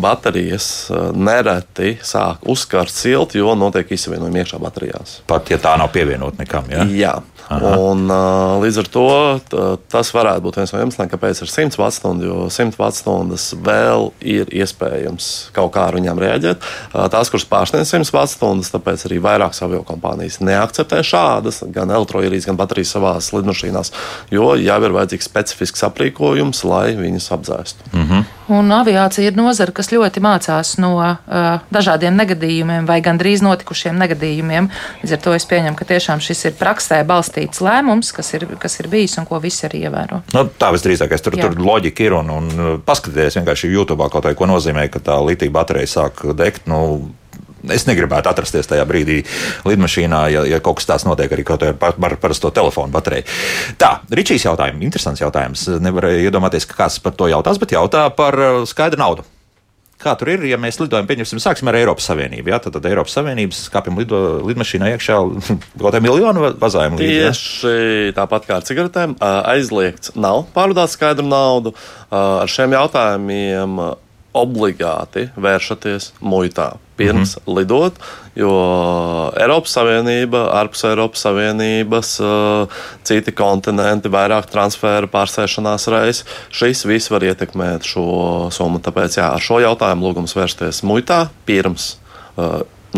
baterijas 0.00 0.68
nereti 1.14 1.94
sāk 2.04 2.44
uzkart 2.50 2.92
silti, 2.92 3.38
jo 3.40 3.54
notiek 3.58 3.90
izsavienojumi 3.96 4.42
iekšā 4.42 4.60
baterijās. 4.62 5.18
Pat 5.30 5.50
ja 5.52 5.58
tā 5.62 5.76
nav 5.80 5.92
pievienota 5.94 6.42
nekam. 6.42 6.68
Ja? 6.72 6.84
Jā, 6.84 7.14
Un, 7.52 8.06
uh, 8.08 8.56
līdz 8.62 8.78
ar 8.80 8.88
to 8.88 9.08
tā, 9.50 9.64
tas 9.92 10.10
varētu 10.14 10.44
būt 10.46 10.58
viens 10.60 10.72
no 10.72 10.80
iemesliem, 10.80 11.10
kāpēc 11.12 11.42
ir 11.44 11.50
100 11.52 11.78
watstundas, 11.80 12.28
jo 12.28 12.46
100 12.48 12.80
watsstundas 12.80 13.46
vēl 13.64 14.08
ir 14.24 14.48
iespējams 14.48 15.30
kaut 15.56 15.74
kā 15.74 15.88
ar 15.90 15.98
viņām 15.98 16.20
rēģēt. 16.22 16.64
Uh, 16.94 17.04
tās, 17.12 17.28
kuras 17.32 17.44
pārsniedz 17.50 17.92
100 17.92 18.14
wattstundas, 18.16 18.72
tāpēc 18.72 19.04
arī 19.08 19.20
vairākas 19.24 19.60
avio 19.66 19.82
kompānijas 19.86 20.40
neakceptē 20.40 21.02
šādas, 21.04 21.60
gan 21.74 21.92
elektroīrijas, 21.92 22.48
gan 22.48 22.60
baterijas 22.60 22.94
savās 22.96 23.30
lidmašīnās, 23.36 23.92
jo 24.32 24.54
jau 24.56 24.80
ir 24.80 24.96
vajadzīgs 24.96 25.28
specifisks 25.28 25.84
aprīkojums, 25.90 26.64
lai 26.68 26.94
viņas 26.96 27.30
apdzēstu. 27.36 27.92
Mm 27.92 28.08
-hmm. 28.08 28.24
Un 28.54 28.72
aviācija 28.72 29.28
ir 29.28 29.36
nozara, 29.36 29.72
kas 29.72 29.88
ļoti 29.92 30.20
mācās 30.20 30.74
no 30.78 30.96
uh, 31.00 31.60
dažādiem 31.72 32.16
negadījumiem 32.16 32.86
vai 32.86 33.00
gandrīz 33.00 33.42
notikušiem 33.42 33.96
negadījumiem. 33.96 34.68
Līdz 35.02 35.12
ar 35.12 35.20
to 35.24 35.34
es 35.34 35.46
pieņemu, 35.48 35.76
ka 35.76 35.84
tiešām 35.84 36.20
šis 36.20 36.44
ir 36.44 36.52
praksē 36.58 37.04
balstīts 37.08 37.33
balstīts 37.34 37.62
lēmums, 37.62 38.12
kas 38.14 38.32
ir, 38.34 38.46
kas 38.58 38.78
ir 38.80 38.88
bijis 38.88 39.18
un 39.18 39.26
ko 39.26 39.40
visi 39.40 39.66
arī 39.66 39.84
ievēro. 39.88 40.22
Nu, 40.34 40.46
tā 40.58 40.70
visdrīzākais 40.74 41.22
tur, 41.22 41.34
Jā. 41.36 41.48
tur 41.48 41.58
loģika 41.58 42.04
ir 42.04 42.14
un, 42.14 42.30
un 42.30 42.48
uh, 42.54 42.78
paskatieties 42.84 43.38
vienkārši 43.40 43.72
YouTube 43.72 44.08
kaut 44.10 44.26
ko 44.36 44.46
nozīmē, 44.46 44.88
ka 44.90 45.00
tā 45.00 45.18
litija 45.24 45.50
baterija 45.50 45.86
sāk 45.86 46.24
degt. 46.36 46.68
Nu, 46.70 47.10
es 47.72 47.86
negribētu 47.88 48.28
atrasties 48.28 48.68
tajā 48.68 48.84
brīdī 48.86 49.22
lidmašīnā, 49.64 50.22
ja, 50.30 50.44
ja 50.46 50.60
kaut 50.60 50.78
kas 50.78 50.86
tāds 50.86 51.06
notiek 51.08 51.32
arī 51.32 51.44
ar 51.48 51.74
par, 51.80 51.96
par 51.98 52.16
parasto 52.20 52.50
telefonu 52.50 52.92
bateriju. 52.92 53.24
Tā, 53.80 53.96
Ričijs 54.10 54.44
jautājums, 54.46 54.84
interesants 54.84 55.24
jautājums. 55.24 55.68
Nevarēju 55.80 56.28
iedomāties, 56.28 56.68
ka 56.68 56.84
kāds 56.84 57.00
par 57.02 57.16
to 57.16 57.30
jautās, 57.32 57.58
bet 57.58 57.74
jautā 57.74 58.08
par 58.14 58.38
uh, 58.38 58.66
skaidru 58.68 59.00
naudu. 59.00 59.33
Kā 60.04 60.12
tur 60.20 60.28
ir, 60.34 60.44
ja 60.50 60.58
mēs 60.60 60.76
lidojam, 60.82 61.06
pieņemsim, 61.08 61.40
sāksim 61.40 61.70
ar 61.70 61.78
Eiropas 61.78 62.04
Savienību. 62.10 62.52
Jā, 62.52 62.60
tad, 62.60 62.76
tad 62.76 62.88
Eiropas 62.90 63.14
Savienības 63.16 63.62
kāpjam 63.72 63.96
lido, 64.00 64.20
lidmašīnā 64.44 64.92
iekšā 64.94 65.16
kaut 65.78 65.86
kādā 65.86 66.02
miljonu 66.04 66.50
vazājumu 66.60 67.00
līdzi. 67.00 67.20
Tieši 67.24 68.14
tāpat 68.18 68.48
kā 68.48 68.58
ar 68.60 68.68
cigaretēm, 68.68 69.16
aizliegts 69.24 70.12
nav 70.18 70.44
pārvadāt 70.56 70.92
skaidru 70.92 71.26
naudu. 71.30 71.72
Ar 72.12 72.50
šiem 72.50 72.76
jautājumiem 72.76 73.80
obligāti 74.34 75.28
vēršaties 75.36 76.12
muitā 76.20 76.74
pirms 76.96 77.36
mm 77.36 77.40
-hmm. 77.40 77.56
lidot, 77.58 77.94
jo 78.36 78.50
Eiropas 79.40 79.72
Savienība, 79.76 80.44
ārpus 80.60 80.84
Eiropas 80.84 81.24
Savienības, 81.26 82.10
citi 83.02 83.32
kontinenti, 83.32 84.08
vairāk 84.08 84.46
transfēra 84.50 85.06
pārsēšanās 85.10 85.88
reizes. 85.90 86.24
Šis 86.50 86.84
viss 86.84 87.10
var 87.10 87.22
ietekmēt 87.22 87.82
šo 87.82 88.48
summu. 88.50 88.78
Tāpēc 88.78 89.18
jā, 89.18 89.32
ar 89.34 89.40
šo 89.40 89.60
jautājumu 89.60 90.06
lūgums 90.06 90.36
vērsties 90.36 90.82
muitā 90.82 91.28
pirms 91.46 91.96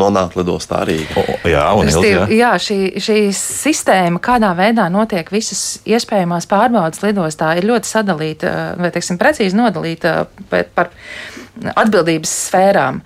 nonākt 0.00 0.36
lidostā 0.38 0.82
Rīgā. 0.88 1.22
O, 1.22 1.36
jā, 1.50 1.64
un 1.78 1.90
Ilgi, 1.92 2.12
jā. 2.12 2.26
jā 2.32 2.50
šī, 2.62 2.78
šī 3.02 3.18
sistēma, 3.36 4.20
kādā 4.22 4.52
veidā 4.58 4.88
notiek 4.92 5.30
visas 5.34 5.80
iespējamās 5.88 6.48
pārbaudas 6.50 7.02
lidostā, 7.04 7.54
ir 7.58 7.68
ļoti 7.70 7.92
sadalīta, 7.92 8.52
vai 8.80 8.92
teiksim, 8.94 9.20
precīzi 9.20 9.58
nodalīta 9.58 10.18
par 10.50 10.92
atbildības 11.74 12.36
sfērām. 12.46 13.02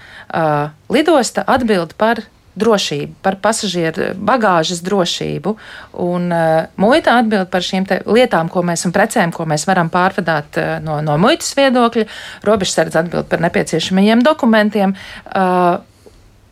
Lidosta 0.90 1.46
atbild 1.48 1.96
par 2.00 2.24
drošību, 2.60 3.14
par 3.22 3.38
pasažieru 3.42 4.10
bagāžas 4.18 4.82
drošību. 4.84 5.54
Un 6.02 6.30
uh, 6.34 6.70
muita 6.80 7.16
atbild 7.20 7.50
par 7.52 7.64
šīm 7.64 7.86
lietām, 8.10 8.50
ko 8.52 8.64
mēs 8.66 8.84
un 8.88 8.94
precēm, 8.94 9.34
ko 9.34 9.46
mēs 9.48 9.66
varam 9.70 9.90
pārvadāt 9.92 10.58
uh, 10.60 10.72
no, 10.84 10.98
no 11.04 11.16
muitas 11.22 11.52
viedokļa. 11.58 12.06
Robežsardze 12.46 13.00
atbild 13.04 13.30
par 13.30 13.42
nepieciešamajiem 13.46 14.24
dokumentiem. 14.26 14.96
Uh, 15.30 15.78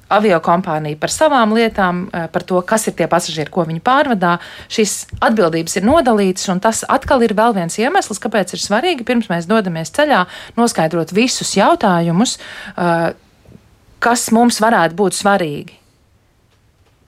avio 0.09 0.39
kompānija 0.45 0.99
par 1.01 1.13
savām 1.13 1.53
lietām, 1.57 2.07
eh, 2.13 2.27
par 2.33 2.43
to, 2.43 2.61
kas 2.63 2.87
ir 2.89 2.95
tie 2.95 3.07
pasažieri, 3.07 3.51
ko 3.51 3.65
viņi 3.65 3.83
pārvadā. 3.83 4.39
Šīs 4.69 5.07
atbildības 5.21 5.77
ir 5.77 5.83
nodalītas, 5.83 6.49
un 6.49 6.61
tas 6.61 6.85
atkal 6.89 7.23
ir 7.23 7.35
vēl 7.35 7.55
viens 7.55 7.79
iemesls, 7.79 8.21
kāpēc 8.21 8.55
ir 8.55 8.61
svarīgi 8.61 9.05
pirms 9.05 9.29
mēs 9.29 9.47
dodamies 9.47 9.91
ceļā 9.91 10.27
noskaidrot 10.57 11.13
visus 11.13 11.55
jautājumus, 11.55 12.39
eh, 12.77 13.13
kas 14.01 14.31
mums 14.31 14.61
varētu 14.61 14.95
būt 14.95 15.13
svarīgi. 15.13 15.79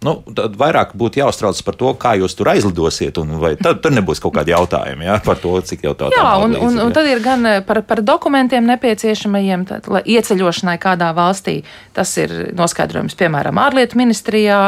Nu, 0.06 0.14
tad 0.36 0.54
vairāk 0.56 0.94
būtu 0.96 1.20
jāuztrauc 1.20 1.58
par 1.64 1.76
to, 1.76 1.90
kā 2.00 2.14
jūs 2.16 2.32
tur 2.36 2.48
aizlidosiet, 2.54 3.18
vai 3.40 3.52
tad 3.60 3.82
tur 3.84 3.92
nebūs 3.92 4.22
kaut 4.22 4.32
kādi 4.38 4.54
jautājumi 4.54 5.04
ja, 5.04 5.18
par 5.24 5.36
to, 5.42 5.52
cik 5.60 5.84
jau 5.84 5.92
tā 5.98 6.08
Jā, 6.14 6.30
un, 6.40 6.54
un, 6.56 6.78
un 6.86 6.94
tad 6.96 7.08
ir 7.10 7.20
gan 7.24 7.44
eh, 7.48 7.58
par, 7.66 7.82
par 7.84 8.00
dokumentiem 8.04 8.64
nepieciešamajiem, 8.70 9.66
tad, 9.68 9.90
ieceļošanai 10.00 10.78
kādā 10.80 11.10
valstī. 11.16 11.58
Tas 11.96 12.12
ir 12.20 12.32
noskaidrojums, 12.56 13.16
piemēram, 13.20 13.60
ārlietu 13.60 13.98
ministrijā 14.00 14.60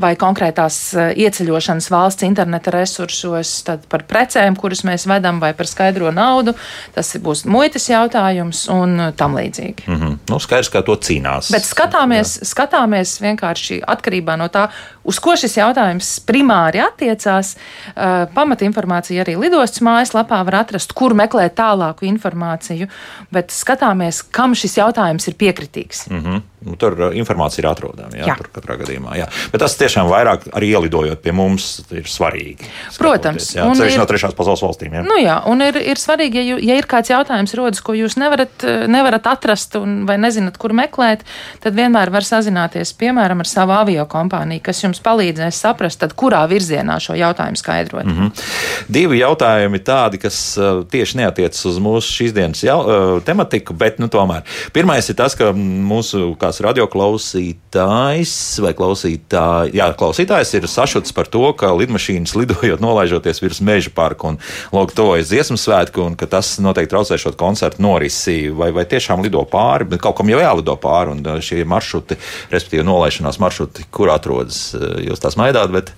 vai 0.00 0.14
konkrētās 0.20 0.80
eh, 0.96 1.12
ieceļošanas 1.26 1.90
valsts 1.92 2.24
interneta 2.24 2.72
resursos, 2.72 3.52
tad 3.68 3.84
par 3.92 4.06
precēm, 4.08 4.56
kuras 4.56 4.84
mēs 4.88 5.04
vedam, 5.10 5.42
vai 5.42 5.52
par 5.58 5.68
skaidro 5.68 6.14
naudu. 6.14 6.56
Tas 6.96 7.12
būs 7.20 7.44
muitas 7.44 7.90
jautājums 7.90 8.64
un 8.72 9.12
tam 9.20 9.36
līdzīgi. 9.36 9.84
Mm 9.84 10.00
-hmm. 10.00 10.18
nu, 10.32 10.40
skaidrs, 10.40 10.72
kā 10.72 10.82
to 10.82 10.96
cīnās. 10.96 11.52
Bet 11.52 11.68
skatāmies, 11.68 12.38
skatāmies 12.48 13.18
vienkārši 13.20 13.82
atkarībā 13.84 14.40
no 14.40 14.48
tā, 14.48 14.68
uz 15.08 15.18
ko 15.22 15.36
šis 15.38 15.56
jautājums 15.58 16.10
primāri 16.28 16.82
attiecās. 16.84 17.54
Uh, 17.94 18.26
Pamatinformācija 18.34 19.24
arī 19.24 19.36
lidostas 19.40 19.82
mājaslapā 19.84 20.40
var 20.48 20.60
atrast, 20.62 20.92
kur 20.98 21.16
meklēt 21.18 21.56
tālāku 21.58 22.08
informāciju, 22.08 22.88
bet 23.34 23.54
skatāmies, 23.54 24.22
kam 24.22 24.56
šis 24.58 24.78
jautājums 24.80 25.28
ir 25.28 25.38
piekritīgs. 25.40 26.06
Mm 26.10 26.22
-hmm. 26.24 26.42
Nu, 26.66 26.76
tur 26.76 26.92
uh, 26.98 27.14
informācija 27.16 27.62
ir 27.64 27.68
atrodama. 27.70 28.10
Jā, 28.16 28.26
Jā. 28.26 28.36
Tur 28.38 28.48
katrā 28.52 28.76
gadījumā. 28.80 29.16
Jā. 29.18 29.26
Bet 29.52 29.60
tas 29.60 29.76
tiešām 29.78 30.08
vairāk 30.10 30.48
arī 30.52 30.72
ielidojot 30.74 31.22
pie 31.22 31.32
mums 31.32 31.82
ir 31.90 32.02
svarīgi. 32.10 32.66
Protams, 32.98 33.46
skatoties, 33.48 33.56
Jā, 33.56 33.64
un 33.68 33.76
ceļš 33.78 33.92
ir- 33.94 33.98
no 33.98 34.06
trešās 34.06 34.34
pasaules 34.34 34.62
valstīm. 34.62 34.92
Jā. 34.98 35.02
Nu 35.06 35.18
jā, 35.22 35.36
un 35.46 35.62
ir, 35.62 35.76
ir 35.76 35.96
svarīgi, 35.96 36.34
ja, 36.34 36.42
jū- 36.56 36.62
ja 36.64 36.74
ir 36.78 36.86
kāds 36.86 37.10
jautājums 37.12 37.54
rodas, 37.54 37.80
ko 37.80 37.92
jūs 37.92 38.16
nevarat, 38.18 38.50
eh, 38.64 38.86
nevarat 38.86 39.26
atrast 39.26 39.76
un, 39.76 40.04
vai 40.06 40.16
nezināt, 40.16 40.58
kur 40.58 40.70
meklēt, 40.72 41.20
tad 41.60 41.74
vienmēr 41.74 42.10
var 42.10 42.22
sazināties, 42.22 42.92
piemēram, 42.98 43.38
ar 43.40 43.46
savu 43.46 43.72
avio 43.72 44.04
kompāniju, 44.06 44.62
kas 44.62 44.82
jums 44.82 45.00
palīdzēs 45.00 45.52
saprast, 45.62 45.98
tad 45.98 46.14
kurā 46.14 46.42
virzienā 46.48 46.98
šo 47.00 47.14
jautājumu 47.14 47.56
skaidrot. 47.56 48.04
Mm 48.04 48.12
-hmm. 48.18 48.44
Divi 48.88 49.18
jautājumi 49.20 49.78
tādi, 49.84 50.18
kas 50.18 50.56
uh, 50.58 50.84
tieši 50.84 51.16
neatiecas 51.16 51.64
uz 51.66 51.78
mūsu 51.78 52.08
šīs 52.18 52.32
dienas 52.32 52.62
jau, 52.62 52.78
uh, 52.80 53.22
tematiku, 53.22 53.74
bet 53.74 53.98
nu, 53.98 54.08
tomēr. 54.08 54.42
Pirmais 54.72 55.08
ir 55.08 55.14
tas, 55.14 55.34
ka 55.34 55.52
mūsu 55.52 56.36
kāds 56.48 56.62
radioklausītājs 56.64 58.34
vai 58.64 58.72
klausītāj, 58.76 59.72
jā, 59.76 59.88
klausītājs 59.98 60.54
ir 60.56 60.68
sašuts 60.70 61.12
par 61.16 61.28
to, 61.28 61.44
ka 61.58 61.74
lidmašīnas 61.76 62.34
lidojot, 62.38 62.80
nolaižoties 62.84 63.42
virs 63.42 63.60
meža 63.64 63.92
parka 63.94 64.32
un 64.32 64.40
lūk, 64.72 64.94
tojas 64.96 65.28
dziesmu 65.28 65.58
svētku, 65.60 66.06
un 66.08 66.16
ka 66.18 66.28
tas 66.30 66.56
noteikti 66.62 66.94
traucēšot 66.94 67.36
koncertu 67.40 67.84
norisi, 67.84 68.48
vai, 68.48 68.70
vai 68.72 68.86
tiešām 68.88 69.22
lido 69.24 69.44
pāri, 69.48 69.90
bet 69.92 70.02
kaut 70.04 70.16
kam 70.18 70.32
jau 70.32 70.40
jālido 70.40 70.76
pāri, 70.80 71.16
un 71.16 71.22
uh, 71.26 71.42
šie 71.44 71.66
maršruti, 71.68 72.18
respektīvi 72.54 72.86
nolaišanās 72.88 73.40
maršruti, 73.42 73.88
kur 73.92 74.12
atrodas, 74.14 74.70
uh, 74.76 74.96
jūs 75.04 75.20
tās 75.22 75.36
maidāt, 75.40 75.74
bet 75.74 75.92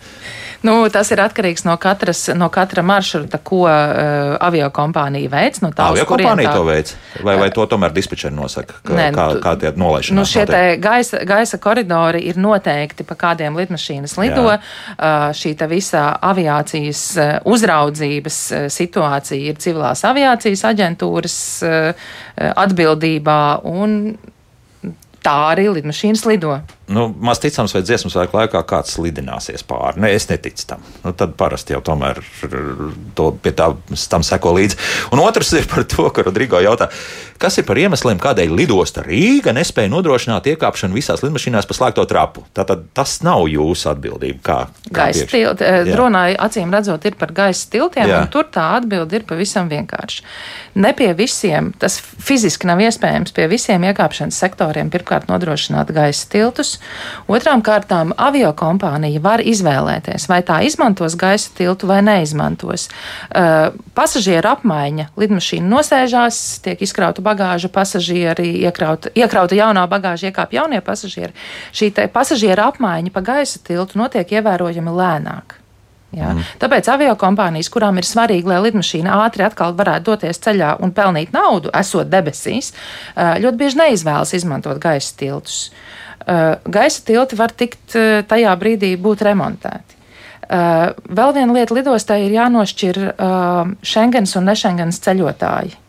Nu, 0.62 0.74
tas 0.92 1.08
ir 1.14 1.20
atkarīgs 1.24 1.64
no, 1.64 1.72
katras, 1.80 2.26
no 2.36 2.50
katra 2.52 2.82
maršruta, 2.84 3.38
ko 3.40 3.62
uh, 3.64 4.34
avio 4.44 4.66
kompānija 4.76 5.30
veids. 5.32 5.62
No 5.64 5.70
tā, 5.72 5.86
uz 5.88 5.96
Avio 5.96 6.04
kurien 6.10 6.28
kompānija 6.28 6.50
tā- 6.50 6.56
to 6.58 6.64
veids, 6.68 6.96
vai, 7.24 7.36
vai 7.40 7.48
to 7.54 7.64
tomēr 7.70 7.94
dispečeri 7.96 8.34
nosaka, 8.36 8.74
ka, 8.84 8.92
Nē, 8.98 9.06
kā, 9.16 9.24
tu- 9.32 9.40
kā 9.40 9.54
tie 9.62 9.70
nolaišanās 9.80 10.18
Nu, 10.20 10.24
šie 10.28 10.44
notiek? 10.44 10.52
te 10.56 10.76
gaisa, 10.84 11.22
gaisa 11.24 11.58
koridori 11.58 12.20
ir 12.28 12.36
noteikti, 12.36 13.06
pa 13.08 13.14
kādiem 13.14 13.56
lidmašīnas 13.56 14.18
lido. 14.20 14.44
Jā. 14.50 14.58
Uh, 14.98 15.30
šī 15.32 15.54
visa 15.70 16.04
aviācijas 16.28 17.04
uh, 17.16 17.30
uzraudzības 17.48 18.40
situācija 18.68 19.54
ir 19.54 19.56
civilās 19.56 20.04
aviācijas 20.04 20.66
aģentūras 20.74 21.38
uh, 21.64 22.04
atbildībā, 22.56 23.40
un 23.64 23.96
tā 25.24 25.36
arī 25.52 25.68
lidmašīnas 25.72 26.26
lido. 26.28 26.60
Nu, 26.90 27.06
maz 27.22 27.38
ticams, 27.38 27.70
vai 27.76 27.84
dziesmas 27.86 28.16
svētku 28.16 28.34
laikā 28.34 28.64
kāds 28.66 28.96
lidināsies 28.98 29.62
pāri. 29.66 30.00
Ne, 30.02 30.10
es 30.16 30.26
neticu 30.26 30.64
tam. 30.72 30.82
Nu, 31.04 31.12
tad 31.14 31.36
parasti 31.38 31.76
jau 31.76 31.78
tomēr 31.86 32.18
to, 33.14 33.28
pie 33.38 33.52
tā 33.54 33.68
tam 34.10 34.24
seko 34.26 34.56
līdzi. 34.56 34.78
Un 35.14 35.22
otrs 35.22 35.52
ir 35.54 35.68
par 35.70 35.86
to, 35.86 36.08
ka 36.10 36.24
Rodrigo 36.26 36.58
jautā, 36.58 36.88
kas 37.40 37.60
ir 37.60 37.66
par 37.68 37.78
iemesliem, 37.78 38.18
kādēļ 38.20 38.56
lidosta 38.58 39.04
Rīga 39.06 39.54
nespēja 39.54 39.92
nodrošināt 39.92 40.48
iekāpšanu 40.50 40.98
visās 40.98 41.22
lidmašīnās 41.22 41.68
pa 41.70 41.76
slēgto 41.78 42.04
trapu. 42.10 42.42
Tātad 42.58 42.88
tas 42.96 43.20
nav 43.22 43.46
jūsu 43.52 43.92
atbildība. 43.92 44.42
Kā, 44.50 44.58
kā 44.90 44.96
Gaisa 45.04 45.28
tilti, 45.30 45.64
eh, 45.64 45.86
dronā 45.92 46.24
acīm 46.42 46.74
redzot, 46.74 47.06
ir 47.06 47.14
par 47.20 47.30
gaisa 47.36 47.70
tiltiem, 47.70 48.10
Jā. 48.10 48.24
un 48.24 48.34
tur 48.34 48.50
tā 48.50 48.66
atbilde 48.80 49.20
ir 49.20 49.28
pavisam 49.30 49.70
vienkārša. 49.70 50.26
Ne 50.82 50.92
pie 50.98 51.12
visiem, 51.14 51.70
tas 51.78 52.00
fiziski 52.00 52.66
nav 52.66 52.82
iespējams 52.82 53.34
pie 53.36 53.46
visiem 53.46 53.86
iekāpšanas 53.86 54.42
sektoriem 54.42 54.90
pirmkārt 54.90 55.30
nodrošināt 55.30 55.94
gaisa 55.94 56.26
tiltus. 56.34 56.79
Otrām 57.30 57.62
kārtām 57.64 58.14
avio 58.18 58.50
kompānija 58.56 59.22
var 59.22 59.42
izvēlēties, 59.44 60.26
vai 60.30 60.40
tā 60.46 60.60
izmantos 60.66 61.16
gaisa 61.20 61.52
tiltu 61.56 61.90
vai 61.90 62.00
neizmantos. 62.06 62.88
Uh, 63.30 63.70
pasažieru 63.96 64.52
apmaiņa, 64.54 65.10
lidmašīna 65.20 65.70
nosēžās, 65.70 66.42
tiek 66.64 66.82
izkrauta 66.82 67.24
bagāža, 67.24 67.70
pasažieri 67.72 68.52
iekrauta, 68.64 69.12
iekrauta 69.14 69.58
jaunā 69.58 69.86
bagāža, 69.90 70.30
iekāp 70.30 70.54
jaunie 70.56 70.82
pasažieri. 70.84 71.34
Šī 71.76 71.92
pasažieru 72.12 72.68
apmaiņa 72.70 73.14
pa 73.14 73.24
gaisa 73.24 73.62
tiltu 73.64 74.00
notiek 74.00 74.38
ievērojami 74.38 75.00
lēnāk. 75.00 75.60
Ja? 76.16 76.32
Mm. 76.34 76.46
Tāpēc 76.62 76.88
avio 76.90 77.12
kompānijas, 77.18 77.70
kurām 77.70 78.00
ir 78.00 78.06
svarīgi, 78.06 78.48
lai 78.50 78.58
lidmašīna 78.64 79.20
ātri 79.24 79.46
atkal 79.46 79.76
varētu 79.78 80.10
doties 80.10 80.42
ceļā 80.42 80.74
un 80.82 80.94
pelnīt 80.94 81.34
naudu, 81.34 81.70
esot 81.76 82.10
debesīs, 82.10 82.72
ā, 83.14 83.36
ļoti 83.42 83.60
bieži 83.60 83.80
neizvēlas 83.84 84.34
izmantot 84.38 84.80
gaisa 84.82 85.14
tiltus. 85.20 85.60
Ā, 85.70 86.09
Gaisa 86.26 87.04
tilti 87.06 87.38
var 87.38 87.54
tikt 87.56 87.96
ā, 87.96 88.20
tajā 88.28 88.52
brīdī 88.60 88.94
būt 89.00 89.24
remontēti. 89.26 89.98
Ā, 90.50 90.60
Vēl 91.20 91.36
viena 91.36 91.54
lieta 91.56 91.76
lidostai 91.76 92.24
ir 92.26 92.34
jānošķir 92.36 92.98
Schengens 93.86 94.36
un 94.36 94.50
nešengens 94.50 95.00
ceļotāji 95.04 95.79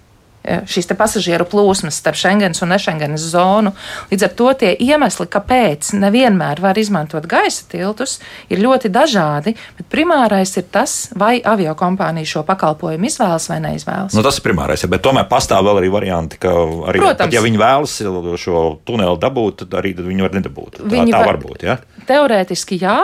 šīs 0.44 0.88
te 0.90 0.96
pasažieru 0.98 1.46
plūsmas 1.46 1.98
starp 2.02 2.18
Schengens 2.18 2.62
un 2.66 2.72
nešengenas 2.74 3.22
zonu. 3.34 3.74
Līdz 4.12 4.26
ar 4.28 4.34
to 4.40 4.48
tie 4.62 4.72
iemesli, 4.82 5.28
kāpēc 5.32 5.92
nevienmēr 6.02 6.62
var 6.64 6.78
izmantot 6.82 7.28
gaisa 7.30 7.68
tiltus, 7.72 8.20
ir 8.50 8.62
ļoti 8.64 8.90
dažādi, 8.90 9.54
bet 9.78 9.90
primārais 9.94 10.56
ir 10.58 10.66
tas, 10.74 11.10
vai 11.16 11.42
avio 11.46 11.76
kompānija 11.78 12.26
šo 12.26 12.44
pakalpojumu 12.48 13.06
izvēlas 13.10 13.48
vai 13.52 13.60
neizvēlas. 13.68 14.16
Nu, 14.18 14.24
tas 14.26 14.40
ir 14.42 14.46
primārais, 14.48 14.86
bet 14.90 15.04
tomēr 15.06 15.28
pastāv 15.30 15.66
vēl 15.70 15.82
arī 15.84 15.92
varianti, 15.94 16.40
ka 16.42 16.50
arī, 16.90 17.04
Protams. 17.04 17.22
pat, 17.26 17.34
ja 17.34 17.42
viņi 17.46 17.62
vēlas 17.62 17.98
šo 18.42 18.66
tuneli 18.86 19.18
dabūt, 19.22 19.64
tad 19.64 19.78
arī 19.82 19.94
tad 19.96 20.06
viņi 20.10 20.26
var 20.26 20.32
nedabūt. 20.40 20.82
Tā, 20.82 20.90
Viņi 20.92 21.14
tā 21.14 21.26
var- 21.26 21.38
būt. 21.42 21.64
Ja? 21.64 21.78
Teorētiski 22.08 22.80
jā, 22.82 22.98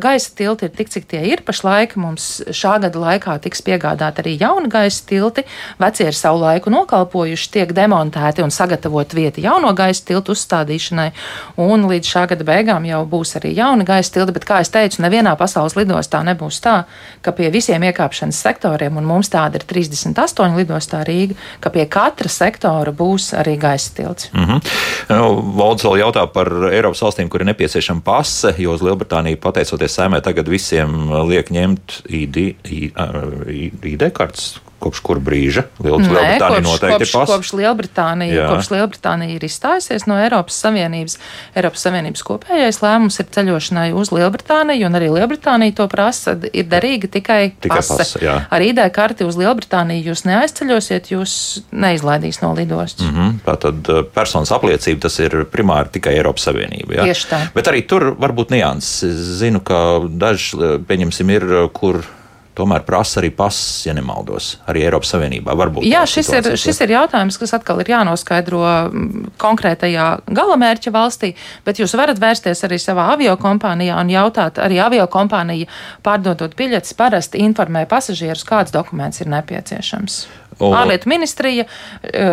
gaisa 0.00 0.30
tilti 0.38 0.68
ir 0.68 0.70
tik, 0.76 0.88
cik 0.92 1.06
tie 1.10 1.20
ir. 1.32 1.42
Pašlaik 1.46 1.96
mums 1.96 2.42
šā 2.54 2.76
gada 2.80 2.98
laikā 3.02 3.34
tiks 3.42 3.60
piegādāti 3.66 4.22
arī 4.22 4.36
jauni 4.40 4.70
gaisa 4.70 5.02
tilti. 5.08 5.44
Vecie 5.82 6.06
ir 6.06 6.16
savu 6.16 6.40
laiku 6.40 6.70
nokalpojuši, 6.76 7.50
tiek 7.56 7.72
demontēti 7.76 8.44
un 8.44 8.52
sagatavot 8.54 9.14
vieta 9.16 9.42
jauno 9.42 9.72
gaisa 9.76 10.04
tiltu 10.06 10.34
uzstādīšanai. 10.36 11.08
Un 11.62 11.86
līdz 11.90 12.12
šā 12.12 12.26
gada 12.32 12.46
beigām 12.46 12.86
jau 12.88 13.02
būs 13.08 13.36
arī 13.40 13.54
jauni 13.56 13.86
gaisa 13.88 14.12
tilti. 14.14 14.34
Bet, 14.36 14.46
kā 14.48 14.60
jau 14.62 14.72
teicu, 14.78 15.02
nevienā 15.04 15.36
pasaules 15.40 15.76
lidostā 15.78 16.22
nebūs 16.26 16.60
tā, 16.64 16.76
ka 17.24 17.34
pie 17.36 17.50
visiem 17.54 17.84
iekāpšanas 17.88 18.40
sektoriem, 18.46 18.98
un 19.00 19.08
mums 19.08 19.30
tāda 19.32 19.60
ir 19.60 19.66
38 19.68 20.56
lidostā 20.58 21.02
Rīga, 21.06 21.36
ka 21.60 21.72
pie 21.74 21.86
katra 21.90 22.30
sektora 22.32 22.92
būs 22.96 23.32
arī 23.36 23.56
gaisa 23.60 23.94
tilts. 23.96 24.30
Mm 24.32 24.44
-hmm. 24.44 25.56
Valds 25.56 25.84
vēl 25.84 26.00
jautā 26.04 26.26
par 26.26 26.48
Eiropas 26.72 27.02
valstīm, 27.02 27.28
kur 27.28 27.40
ir 27.40 27.46
nepieciešama 27.46 28.00
pase, 28.04 28.54
jo 28.58 28.72
uz 28.72 28.82
Lielbritāniju 28.82 29.36
pateicoties 29.36 29.98
saimē 29.98 30.20
tagad 30.20 30.48
visiem 30.48 31.12
liek 31.28 31.50
ņemt 31.50 32.00
ID, 32.08 32.36
ID 33.82 34.12
kartes. 34.12 34.60
Kopš 34.76 35.00
kura 35.00 35.20
brīža 35.24 35.62
Lielbritānija 35.80 36.60
noteikti 36.60 36.98
kopš, 36.98 37.08
ir 37.08 37.12
pasa? 37.16 37.32
kopš, 37.32 37.52
Lielbritānija, 37.56 38.34
Jā. 38.36 38.46
kopš 38.52 38.68
Lielbritānija 38.74 39.36
ir 39.38 39.46
izstājusies 39.48 40.04
no 40.06 40.18
Eiropas 40.20 40.58
Savienības. 40.60 41.14
Eiropas 41.56 41.84
Savienības 41.86 42.24
kopējais 42.28 42.80
lēmums 42.84 43.16
ir 43.22 43.28
ceļošanai 43.36 43.86
uz 43.96 44.12
Lielbritāniju, 44.12 44.86
un 44.90 44.98
arī 45.00 45.08
Lielbritānija 45.14 45.74
to 45.80 45.86
prasa. 45.88 46.36
Ir 46.52 46.68
derīga 46.68 47.08
tikai, 47.16 47.54
Tikai 47.64 47.78
pase. 47.80 47.96
pase, 48.02 48.20
jā. 48.24 48.36
Ar 48.52 48.60
ID 48.66 48.82
karti 48.92 49.24
uz 49.24 49.38
Lielbritāniju 49.40 50.10
jūs 50.12 50.26
neaizceļosiet, 50.28 51.08
jūs 51.14 51.36
neizlaidīs 51.72 52.42
no 52.44 52.52
lidostas. 52.56 53.06
Mm. 53.08 53.16
Mhm, 53.16 53.40
Tātad 53.46 53.88
eh, 53.88 54.02
personas 54.12 54.52
apliecība 54.52 55.06
tas 55.06 55.16
ir 55.24 55.38
primāri 55.50 55.94
tikai 55.96 56.14
Eiropas 56.18 56.44
Savienība. 56.50 56.98
Ja? 57.00 57.08
Tieši 57.08 57.30
tā. 57.32 57.40
Bet 57.56 57.72
arī 57.72 57.80
tur 57.88 58.10
var 58.20 58.36
būt 58.36 58.52
nianses. 58.52 59.02
Es 59.06 59.32
Zinu, 59.40 59.60
ka 59.64 60.00
daži, 60.04 60.56
eh, 60.60 60.76
pieņemsim, 60.84 61.32
ir, 61.32 61.44
eh, 61.64 61.68
kur 61.72 62.02
tomēr 62.56 62.84
prasa 62.86 63.20
arī 63.20 63.30
pasis, 63.36 63.84
ja 63.86 63.94
nemaldos, 63.96 64.54
arī 64.70 64.86
Eiropas 64.86 65.12
Savienībā. 65.14 65.54
Varbūt 65.58 65.86
Jā, 65.86 66.04
šis 66.08 66.30
ir, 66.38 66.48
šis 66.60 66.80
ir 66.84 66.94
jautājums, 66.96 67.38
kas 67.40 67.54
atkal 67.58 67.82
ir 67.82 67.90
jānoskaidro 67.92 68.62
mm, 68.64 69.28
konkrētajā 69.42 70.06
galamērķa 70.26 70.94
valstī, 70.94 71.34
bet 71.66 71.82
jūs 71.82 71.96
varat 71.98 72.20
vērsties 72.22 72.64
arī 72.68 72.80
savā 72.82 73.10
avio 73.14 73.36
kompānijā 73.40 74.00
un 74.00 74.12
jautāt, 74.12 74.60
arī 74.62 74.80
avio 74.82 75.04
kompānija 75.12 75.68
pārdodot 76.06 76.56
biļetes 76.56 76.96
parasti 76.96 77.44
informē 77.44 77.84
pasažierus, 77.90 78.46
kāds 78.48 78.74
dokuments 78.74 79.20
ir 79.20 79.32
nepieciešams. 79.32 80.24
Ārlietu 80.60 81.10
ministrija, 81.10 81.66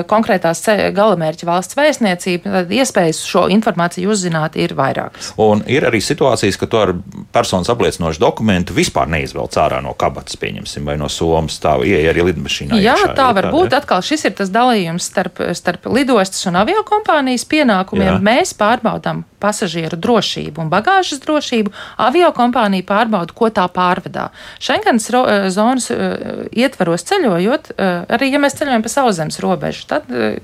konkrētās 0.10 0.64
galamērķa 0.96 1.48
valsts 1.48 1.78
vēstniecība, 1.78 2.54
tad 2.60 2.72
iespējas 2.74 3.24
šo 3.28 3.46
informāciju 3.52 4.14
uzzināt 4.14 4.56
ir 4.60 4.76
vairākas. 4.78 5.34
Un 5.42 5.64
ir 5.68 5.88
arī 5.90 6.00
situācijas, 6.04 6.58
ka 6.60 6.70
tu 6.72 6.80
ar 6.80 6.94
personas 7.36 7.72
apliecinošu 7.74 8.22
dokumentu 8.24 8.76
vispār 8.78 9.10
neizvelc 9.12 9.58
ārā 9.60 9.82
no 9.84 9.96
kabatas, 10.00 10.38
pieņemsim, 10.40 10.88
vai 10.88 10.96
no 11.02 11.10
somas, 11.12 11.60
tā 11.64 11.76
ieeja 11.84 12.14
arī 12.14 12.30
lidmašīnā. 12.30 12.80
Jā, 12.80 12.96
iekšā, 12.96 13.14
tā 13.18 13.30
var 13.36 13.50
būt. 13.54 13.76
Atkal 13.78 14.04
šis 14.06 14.28
ir 14.30 14.38
tas 14.40 14.52
dalījums 14.54 15.10
starp, 15.12 15.42
starp 15.58 15.88
lidostas 15.92 16.48
un 16.50 16.62
aviokompānijas 16.64 17.46
pienākumiem. 17.50 18.10
Jā. 18.16 18.20
Mēs 18.24 18.56
pārbaudām 18.60 19.26
pasažieru 19.44 20.00
drošību 20.00 20.64
un 20.64 20.72
bagāžas 20.72 21.20
drošību, 21.24 21.74
avio 22.06 22.30
kompānija 22.36 22.86
pārbauda, 22.88 23.36
ko 23.36 23.50
tā 23.54 23.66
pārvedā. 23.72 24.30
Schengens 24.64 25.10
eh, 25.12 25.50
zonas 25.54 25.90
uh, 25.92 26.46
ietvaros 26.56 27.04
ceļojot, 27.10 27.74
arī 28.16 28.30
ja 28.34 28.42
mēs 28.42 28.58
ceļojam 28.60 28.84
pa 28.86 28.92
sauszemes 28.92 29.40
robežu, 29.44 29.86
tad 29.90 30.10
uh, 30.14 30.38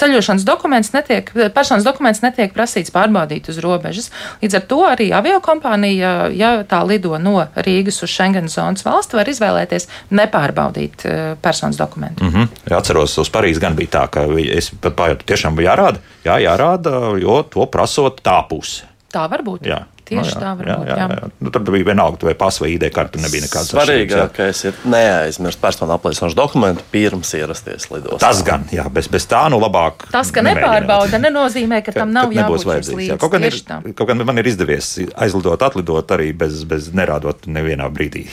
ceļošanas 0.00 0.46
dokuments 0.46 0.92
netiek, 0.94 1.30
personas 1.54 1.86
dokuments 1.86 2.22
netiek 2.24 2.54
prasīts 2.56 2.92
pārbaudīt 2.94 3.50
uz 3.52 3.60
robežas. 3.64 4.10
Līdz 4.42 4.58
ar 4.60 4.66
to 4.70 4.80
arī 4.88 5.10
avio 5.16 5.40
kompānija, 5.44 6.30
ja 6.34 6.52
tā 6.68 6.82
lido 6.88 7.18
no 7.22 7.46
Rīgas 7.56 8.02
uz 8.04 8.12
Schengen 8.12 8.50
zonas 8.52 8.84
valsti, 8.86 9.18
var 9.18 9.30
izvēlēties 9.30 9.88
nepārbaudīt 10.16 11.06
personas 11.42 11.78
dokumentu. 11.80 12.24
Mm 12.24 12.32
-hmm. 12.32 12.48
Ja 12.70 12.78
atceros, 12.78 13.18
uz 13.18 13.30
Parīzi 13.32 13.60
gan 13.60 13.76
bija 13.76 13.88
tā, 14.00 14.06
ka 14.10 14.26
es 14.58 14.70
pat 14.80 14.96
pājautu, 14.96 15.26
tiešām 15.26 15.56
bija 15.56 15.74
jārāda, 15.74 15.98
jā, 16.24 16.38
jārāda, 16.38 17.20
jo 17.22 17.42
to 17.42 17.66
prasot 17.66 18.22
tā 18.22 18.40
puse. 18.48 18.84
Tā 19.12 19.30
var 19.30 19.42
būt. 19.42 19.66
Jā. 19.66 19.84
Tieši 20.06 20.20
no, 20.22 20.26
jā, 20.30 20.40
tā 20.42 20.50
var 20.54 20.68
jā, 20.68 20.74
būt. 20.78 20.88
Jā, 20.88 20.96
jā. 20.96 21.06
Jā. 21.18 21.28
Nu, 21.42 21.52
tad 21.54 21.70
bija 21.74 21.86
vienalga, 21.88 22.28
vai 22.28 22.34
pasa 22.38 22.62
vai 22.62 22.70
ID 22.76 22.86
karte 22.94 23.18
nebija 23.22 23.42
nekāds. 23.42 23.72
Svarīgākais 23.72 24.60
ir 24.68 24.76
neaizmirst 24.92 25.62
personu 25.62 25.96
apliecinošu 25.96 26.38
dokumentu 26.38 26.84
pirms 26.92 27.32
ierasties 27.38 27.88
lidostā. 27.90 28.20
Tas 28.22 28.42
gan, 28.46 28.68
jā, 28.74 28.86
bez, 28.92 29.10
bez 29.10 29.26
tā 29.30 29.42
nu 29.50 29.58
labāk. 29.62 30.06
Tas, 30.14 30.30
ka 30.34 30.44
nebārbauda, 30.46 31.18
nenozīmē, 31.22 31.82
ka, 31.82 31.90
ka 31.90 32.04
tam 32.04 32.14
nav 32.14 32.34
jābūt 32.36 32.68
vajadzīgs. 32.70 33.08
Jā, 33.10 33.18
kaut, 33.18 33.34
gan 33.34 33.48
ir, 33.48 33.58
kaut 33.98 34.12
gan 34.12 34.22
man 34.22 34.38
ir 34.42 34.52
izdevies 34.52 34.92
aizlidot, 35.14 35.66
atlidot 35.66 36.14
arī 36.14 36.30
bez, 36.38 36.62
bez 36.70 36.92
nerādot 36.94 37.50
nevienā 37.50 37.90
brīdī 37.90 38.28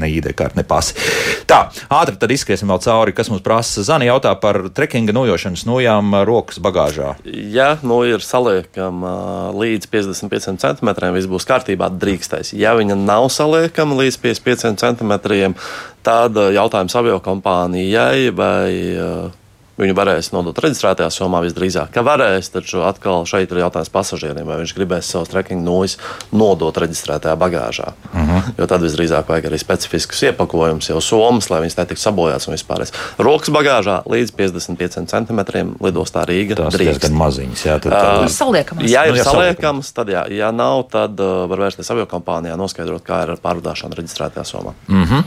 ne 0.00 0.10
ID 0.12 0.30
karti, 0.36 0.60
ne 0.60 0.64
pasi. 0.66 0.96
Tā, 1.48 1.66
ātri 1.92 2.18
tad 2.20 2.32
izskriesim 2.34 2.70
vēl 2.72 2.82
cauri, 2.84 3.14
kas 3.16 3.30
mums 3.32 3.44
prasa. 3.44 3.84
Zani 3.86 4.08
jautā 4.08 4.32
par 4.40 4.66
trekinga 4.74 5.14
nojošanas 5.16 5.66
nojām 5.68 6.14
rokas 6.28 6.60
bagāžā. 6.62 7.14
Ja 7.24 7.74
nu 7.86 8.02
ir 8.08 8.24
saliekama 8.24 9.54
līdz 9.56 9.90
55 9.92 10.60
centimetriem, 10.62 11.16
viss 11.16 11.30
būs 11.30 11.48
kārtībā, 11.48 11.90
drīkstēs. 12.02 12.52
Ja 12.58 12.76
viņa 12.78 12.98
nav 12.98 13.30
saliekama 13.34 13.98
līdz 14.02 14.20
55 14.22 14.80
centimetriem, 14.82 15.56
tad 16.06 16.36
jautājums 16.36 16.96
avio 16.98 17.18
kompānijai 17.24 18.30
vai 18.36 18.70
Viņu 19.76 19.92
varēs 19.92 20.30
nodot 20.32 20.56
reģistrētajā 20.56 21.10
somā 21.12 21.42
visdrīzāk, 21.44 21.90
ka 21.92 22.00
varēs, 22.06 22.48
taču 22.54 22.80
atkal 22.88 23.26
šeit 23.28 23.50
ir 23.52 23.60
jautājums 23.60 23.90
pasažieriem, 23.92 24.46
vai 24.48 24.56
viņš 24.62 24.72
gribēs 24.72 25.10
savus 25.12 25.28
trekking 25.28 25.60
nojas 25.60 25.98
nodot 26.32 26.78
reģistrētajā 26.80 27.36
bagāžā. 27.36 27.92
Uh 28.12 28.20
mhm. 28.20 28.36
-huh. 28.36 28.54
Jo 28.56 28.66
tad 28.66 28.80
visdrīzāk 28.80 29.28
vajag 29.28 29.50
arī 29.50 29.58
specifiskus 29.60 30.22
iepakojumus, 30.22 30.88
jau 30.88 31.00
somas, 31.00 31.50
lai 31.50 31.60
viņas 31.60 31.76
netiktu 31.76 32.02
sabojāts 32.02 32.48
un 32.48 32.56
vispār. 32.56 32.86
Rokas 33.18 33.52
bagāžā 33.52 34.00
līdz 34.08 34.32
55 34.36 35.06
centimetriem 35.12 35.74
lidostā 35.80 36.24
Rīga. 36.24 36.56
Tas 36.56 36.80
ir 36.80 36.98
gan 36.98 37.12
maziņas, 37.12 37.66
jā, 37.66 37.76
tad 37.78 37.92
tā 37.92 38.22
ir 38.24 38.32
saliekamas. 38.32 38.90
Ja 38.90 39.04
ir 39.04 39.16
nu, 39.16 39.24
saliekamas, 39.24 39.92
tad 39.92 40.08
jā, 40.08 40.24
ja 40.32 40.50
nav, 40.52 40.86
tad 40.92 41.20
uh, 41.20 41.44
var 41.50 41.66
vērsties 41.66 41.90
aviokompānijā, 41.92 42.56
noskaidrot, 42.56 43.04
kā 43.04 43.22
ir 43.26 43.34
ar 43.36 43.42
pārvadāšanu 43.44 43.98
reģistrētajā 44.00 44.44
somā. 44.48 44.72
Uh 44.88 44.94
mhm. 44.94 45.20
-huh. 45.20 45.22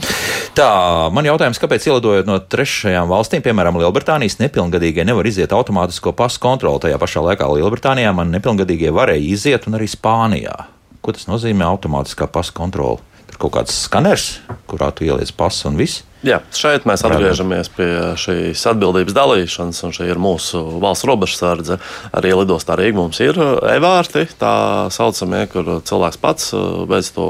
Tā, 0.54 0.70
man 1.14 1.24
jautājums, 1.24 1.60
kāpēc 1.62 1.86
ielidojot 1.86 2.26
no 2.26 2.38
trešajām 2.38 3.08
valstīm, 3.08 3.42
piemēram, 3.42 3.78
Lielbritānijas, 3.78 4.39
nepilngadīgie 4.40 5.04
nevar 5.06 5.28
iziet 5.28 5.52
automātisko 5.56 6.14
pasu 6.16 6.40
kontroli. 6.42 6.82
Tajā 6.86 6.98
pašā 7.00 7.22
laikā 7.28 7.48
Lielbritānijā 7.52 8.12
man 8.16 8.32
nepilngadīgie 8.34 8.92
varēja 8.96 9.26
iziet, 9.36 9.68
un 9.68 9.78
arī 9.78 9.88
Spānijā. 9.90 10.56
Ko 11.00 11.14
tas 11.16 11.28
nozīmē 11.30 11.68
automātiskā 11.68 12.28
pasu 12.32 12.56
kontrole? 12.56 13.00
Tur 13.30 13.38
kaut 13.46 13.54
kāds 13.60 13.76
skaners, 13.86 14.40
kurā 14.68 14.90
tu 14.92 15.06
ieliec 15.06 15.30
pasu 15.36 15.68
un 15.70 15.78
viss. 15.80 16.04
Jā, 16.20 16.42
šeit 16.52 16.84
mēs 16.84 17.00
atgriežamies 17.06 17.70
pie 17.72 17.88
šīs 18.20 18.60
atbildības 18.68 19.14
dalīšanas, 19.16 19.78
un 19.86 19.94
šī 19.96 20.10
ir 20.12 20.18
mūsu 20.20 20.60
valsts 20.82 21.06
robežsardze. 21.08 21.78
Arī 22.12 22.34
lidostā 22.36 22.76
Rīgā 22.76 22.98
mums 22.98 23.22
ir 23.24 23.40
e-vārti, 23.40 24.26
tā 24.40 24.52
saucamie, 24.92 25.46
kur 25.48 25.78
cilvēks 25.88 26.20
pats 26.20 26.50
veic 26.90 27.08
to 27.16 27.28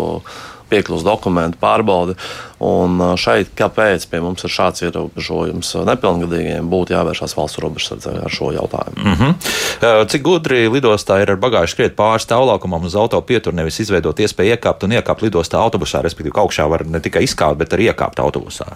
piekļuvas 0.70 1.04
dokumentu 1.06 1.60
pārbaudi. 1.60 2.16
Un 2.60 3.00
šeit, 3.16 3.54
kāpēc 3.56 4.04
pie 4.10 4.20
mums 4.20 4.44
ir 4.44 4.52
šāds 4.52 4.84
ierobežojums 4.84 5.72
nepilngadīgiem, 5.88 6.68
būtu 6.70 6.92
jāvēršās 6.92 7.36
valsts 7.38 7.60
robežsardzē 7.64 8.16
ar 8.24 8.34
šo 8.34 8.50
jautājumu. 8.56 9.00
Mm 9.00 9.14
-hmm. 9.20 10.06
Cik 10.12 10.22
gudri 10.22 10.68
lidostā 10.68 11.22
ir 11.22 11.30
ar 11.30 11.40
bagāžu 11.40 11.72
skriet 11.72 11.96
pāri 11.96 12.20
stāvlaukumam 12.20 12.84
uz 12.84 12.96
auto 12.96 13.20
pieturu, 13.20 13.56
nevis 13.56 13.80
izveidot 13.80 14.20
iespēju 14.20 14.56
iekāpt 14.56 14.84
un 14.84 14.92
iekāpt 14.92 15.22
lidostā 15.22 15.56
autobusā, 15.56 16.02
respektīvi, 16.02 16.34
ka 16.34 16.44
augšā 16.44 16.68
var 16.68 16.86
ne 16.86 17.00
tikai 17.00 17.22
izkāpt, 17.22 17.56
bet 17.56 17.72
arī 17.72 17.88
iekāpt 17.92 18.20
autobusā? 18.20 18.66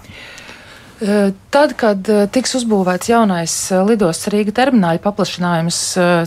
Tad, 0.95 1.73
kad 1.75 2.07
tiks 2.31 2.53
uzbūvēts 2.55 3.09
jaunais 3.11 3.53
lidostas 3.83 4.31
Rīga 4.31 4.53
termināļa 4.55 5.01
paplašinājums, 5.03 5.79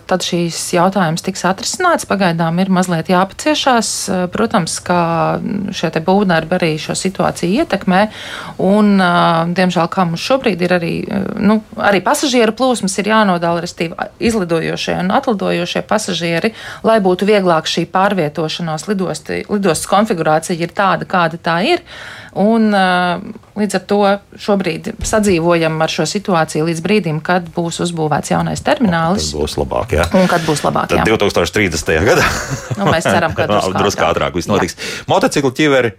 tad 0.10 0.26
šīs 0.28 0.60
jautājums 0.76 1.24
tiks 1.24 1.46
atrisināts. 1.48 2.08
Pagaidām 2.10 2.60
ir 2.60 2.72
mazliet 2.76 3.08
jāpaciešās. 3.08 3.92
Protams, 4.34 4.76
ka 4.84 5.00
šie 5.72 5.92
būvdarbi 6.04 6.58
arī 6.60 6.72
šo 6.84 6.98
situāciju 7.00 7.64
ietekmē. 7.64 8.02
Un, 8.68 9.00
diemžēl, 9.56 9.88
kā 9.94 10.04
mums 10.10 10.28
šobrīd 10.28 10.68
ir 10.68 10.76
arī, 10.76 10.94
nu, 11.40 11.62
arī 11.80 12.04
pasažieru 12.04 12.52
plūsmas 12.60 13.00
ir 13.00 13.12
jānodala, 13.14 13.64
restīvi 13.64 13.96
izlidojošie 14.20 15.00
un 15.00 15.16
atlidojošie 15.16 15.86
pasažieri, 15.88 16.52
lai 16.84 17.00
būtu 17.04 17.30
vieglāk 17.30 17.72
šī 17.72 17.88
pārvietošanās 17.96 18.90
lidosti, 18.92 19.46
lidostas 19.48 19.88
konfigurācija 19.96 20.60
ir 20.60 20.76
tāda, 20.76 21.08
kāda 21.08 21.40
tā 21.40 21.62
ir. 21.72 21.86
Un, 22.38 22.70
līdz 23.58 23.78
ar 23.80 23.84
to 23.90 24.00
šobrīd 24.42 24.92
sadzīvojam 25.06 25.80
ar 25.82 25.94
šo 25.94 26.06
situāciju 26.10 26.68
līdz 26.70 26.82
brīdim, 26.86 27.22
kad 27.26 27.48
būs 27.56 27.82
uzbūvēts 27.88 28.34
jaunais 28.36 28.62
terminālis. 28.66 29.32
Tas 29.32 29.40
būs 29.40 29.58
labāk, 29.58 29.96
jā. 29.98 30.06
Un 30.18 30.30
kad 30.30 30.46
būs 30.46 30.62
labāk, 30.66 30.94
jā. 30.94 31.06
Tad 31.06 31.14
2030. 31.26 31.96
gadā. 32.06 32.26
nu, 32.78 32.90
mēs 32.92 33.08
ceram, 33.10 33.34
ka 33.38 33.50
drusku 33.82 34.06
ātrāk 34.06 34.38
viss 34.38 34.52
notiks. 34.52 34.78
Motociklu 35.10 35.54
ķiveri 35.58 35.96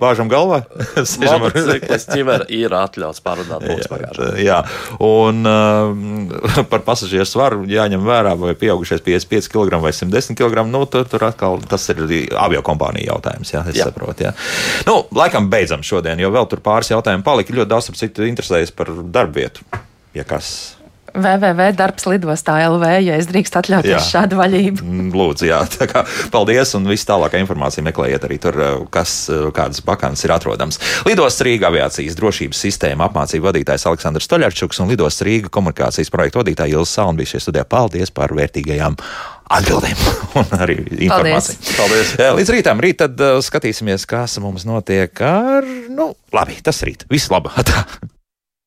Bāžam 0.00 0.30
galvā. 0.32 0.62
Motociklis 1.42 2.06
ķiver 2.08 2.46
ir 2.54 2.72
atļauts 2.76 3.22
pārvadāt 3.24 3.66
pulkspagāžu. 3.66 4.30
Jā, 4.40 4.62
un 5.04 5.44
uh, 5.48 6.64
par 6.72 6.84
pasažieru 6.86 7.28
svaru 7.28 7.68
jāņem 7.70 8.04
vērā, 8.06 8.34
vai 8.40 8.56
pieaugušais 8.58 9.04
55 9.06 9.50
kg 9.52 9.82
vai 9.84 9.92
110 9.96 10.38
kg. 10.38 10.64
Nu, 10.70 10.82
tur, 10.90 11.06
tur 11.10 11.28
atkal 11.28 11.60
tas 11.70 11.86
ir 11.92 12.02
avio 12.40 12.64
kompānija 12.66 13.12
jautājums, 13.12 13.52
jā, 13.54 13.64
es 13.70 13.80
jā. 13.82 13.90
saprotu. 13.90 14.28
Jā. 14.28 14.34
Nu, 14.88 15.02
laikam 15.16 15.50
beidzam 15.52 15.84
šodien, 15.86 16.20
jo 16.22 16.32
vēl 16.34 16.48
tur 16.50 16.64
pāris 16.64 16.92
jautājumu 16.94 17.26
palika. 17.26 17.54
Ļoti 17.60 17.72
daudz, 17.74 17.92
ap 17.92 18.00
citu, 18.00 18.26
interesējas 18.28 18.74
par 18.74 18.92
darbvietu. 19.12 19.66
Ja 20.16 20.24
kas 20.26 20.79
www.darbslidostā 21.14 22.56
LV, 22.68 22.90
ja 23.04 23.16
es 23.20 23.28
drīkst 23.30 23.56
atļauties 23.60 23.92
jā. 23.92 24.00
šādu 24.04 24.38
vaļību. 24.40 24.84
Mm, 24.84 25.08
lūdzu, 25.16 25.48
jā, 25.48 25.60
tā 25.72 25.88
kā 25.90 26.04
paldies, 26.32 26.74
un 26.78 26.86
viss 26.90 27.08
tālākā 27.08 27.40
informācija 27.42 27.84
meklējiet 27.86 28.26
arī 28.28 28.38
tur, 28.42 28.58
eh, 28.60 28.76
kas, 28.94 29.14
eh, 29.32 29.48
kādas 29.56 29.82
vakants 29.86 30.24
ir 30.26 30.34
atrodams. 30.34 30.80
Lidos 31.08 31.40
Rīga 31.46 31.70
aviācijas 31.70 32.18
drošības 32.18 32.62
sistēma 32.66 33.08
apmācību 33.08 33.50
vadītājs 33.50 33.88
Aleksandrs 33.90 34.30
Toļarčuks 34.30 34.80
un 34.84 34.92
Lidos 34.92 35.20
Rīga 35.26 35.50
komunikācijas 35.50 36.12
projektu 36.12 36.42
vadītāja 36.42 36.78
Ilsa 36.78 37.00
Salna 37.00 37.20
bija 37.20 37.34
šie 37.34 37.44
studijā. 37.46 37.66
Paldies 37.70 38.10
par 38.14 38.34
vērtīgajām 38.36 38.98
atbildēm 39.50 40.06
un 40.40 40.56
arī 40.60 40.78
informāciju. 41.08 41.58
Paldies. 41.64 41.76
Paldies. 41.80 42.14
Eh, 42.18 42.32
līdz 42.38 42.54
rītam, 42.54 42.84
rīt 42.84 43.02
tad 43.02 43.18
skatīsimies, 43.18 44.06
kas 44.06 44.38
mums 44.42 44.68
notiek 44.68 45.24
ar, 45.26 45.66
nu, 45.90 46.12
labi, 46.34 46.60
tas 46.62 46.82
rīt. 46.86 47.08
Viss 47.10 47.32
labi. 47.32 47.50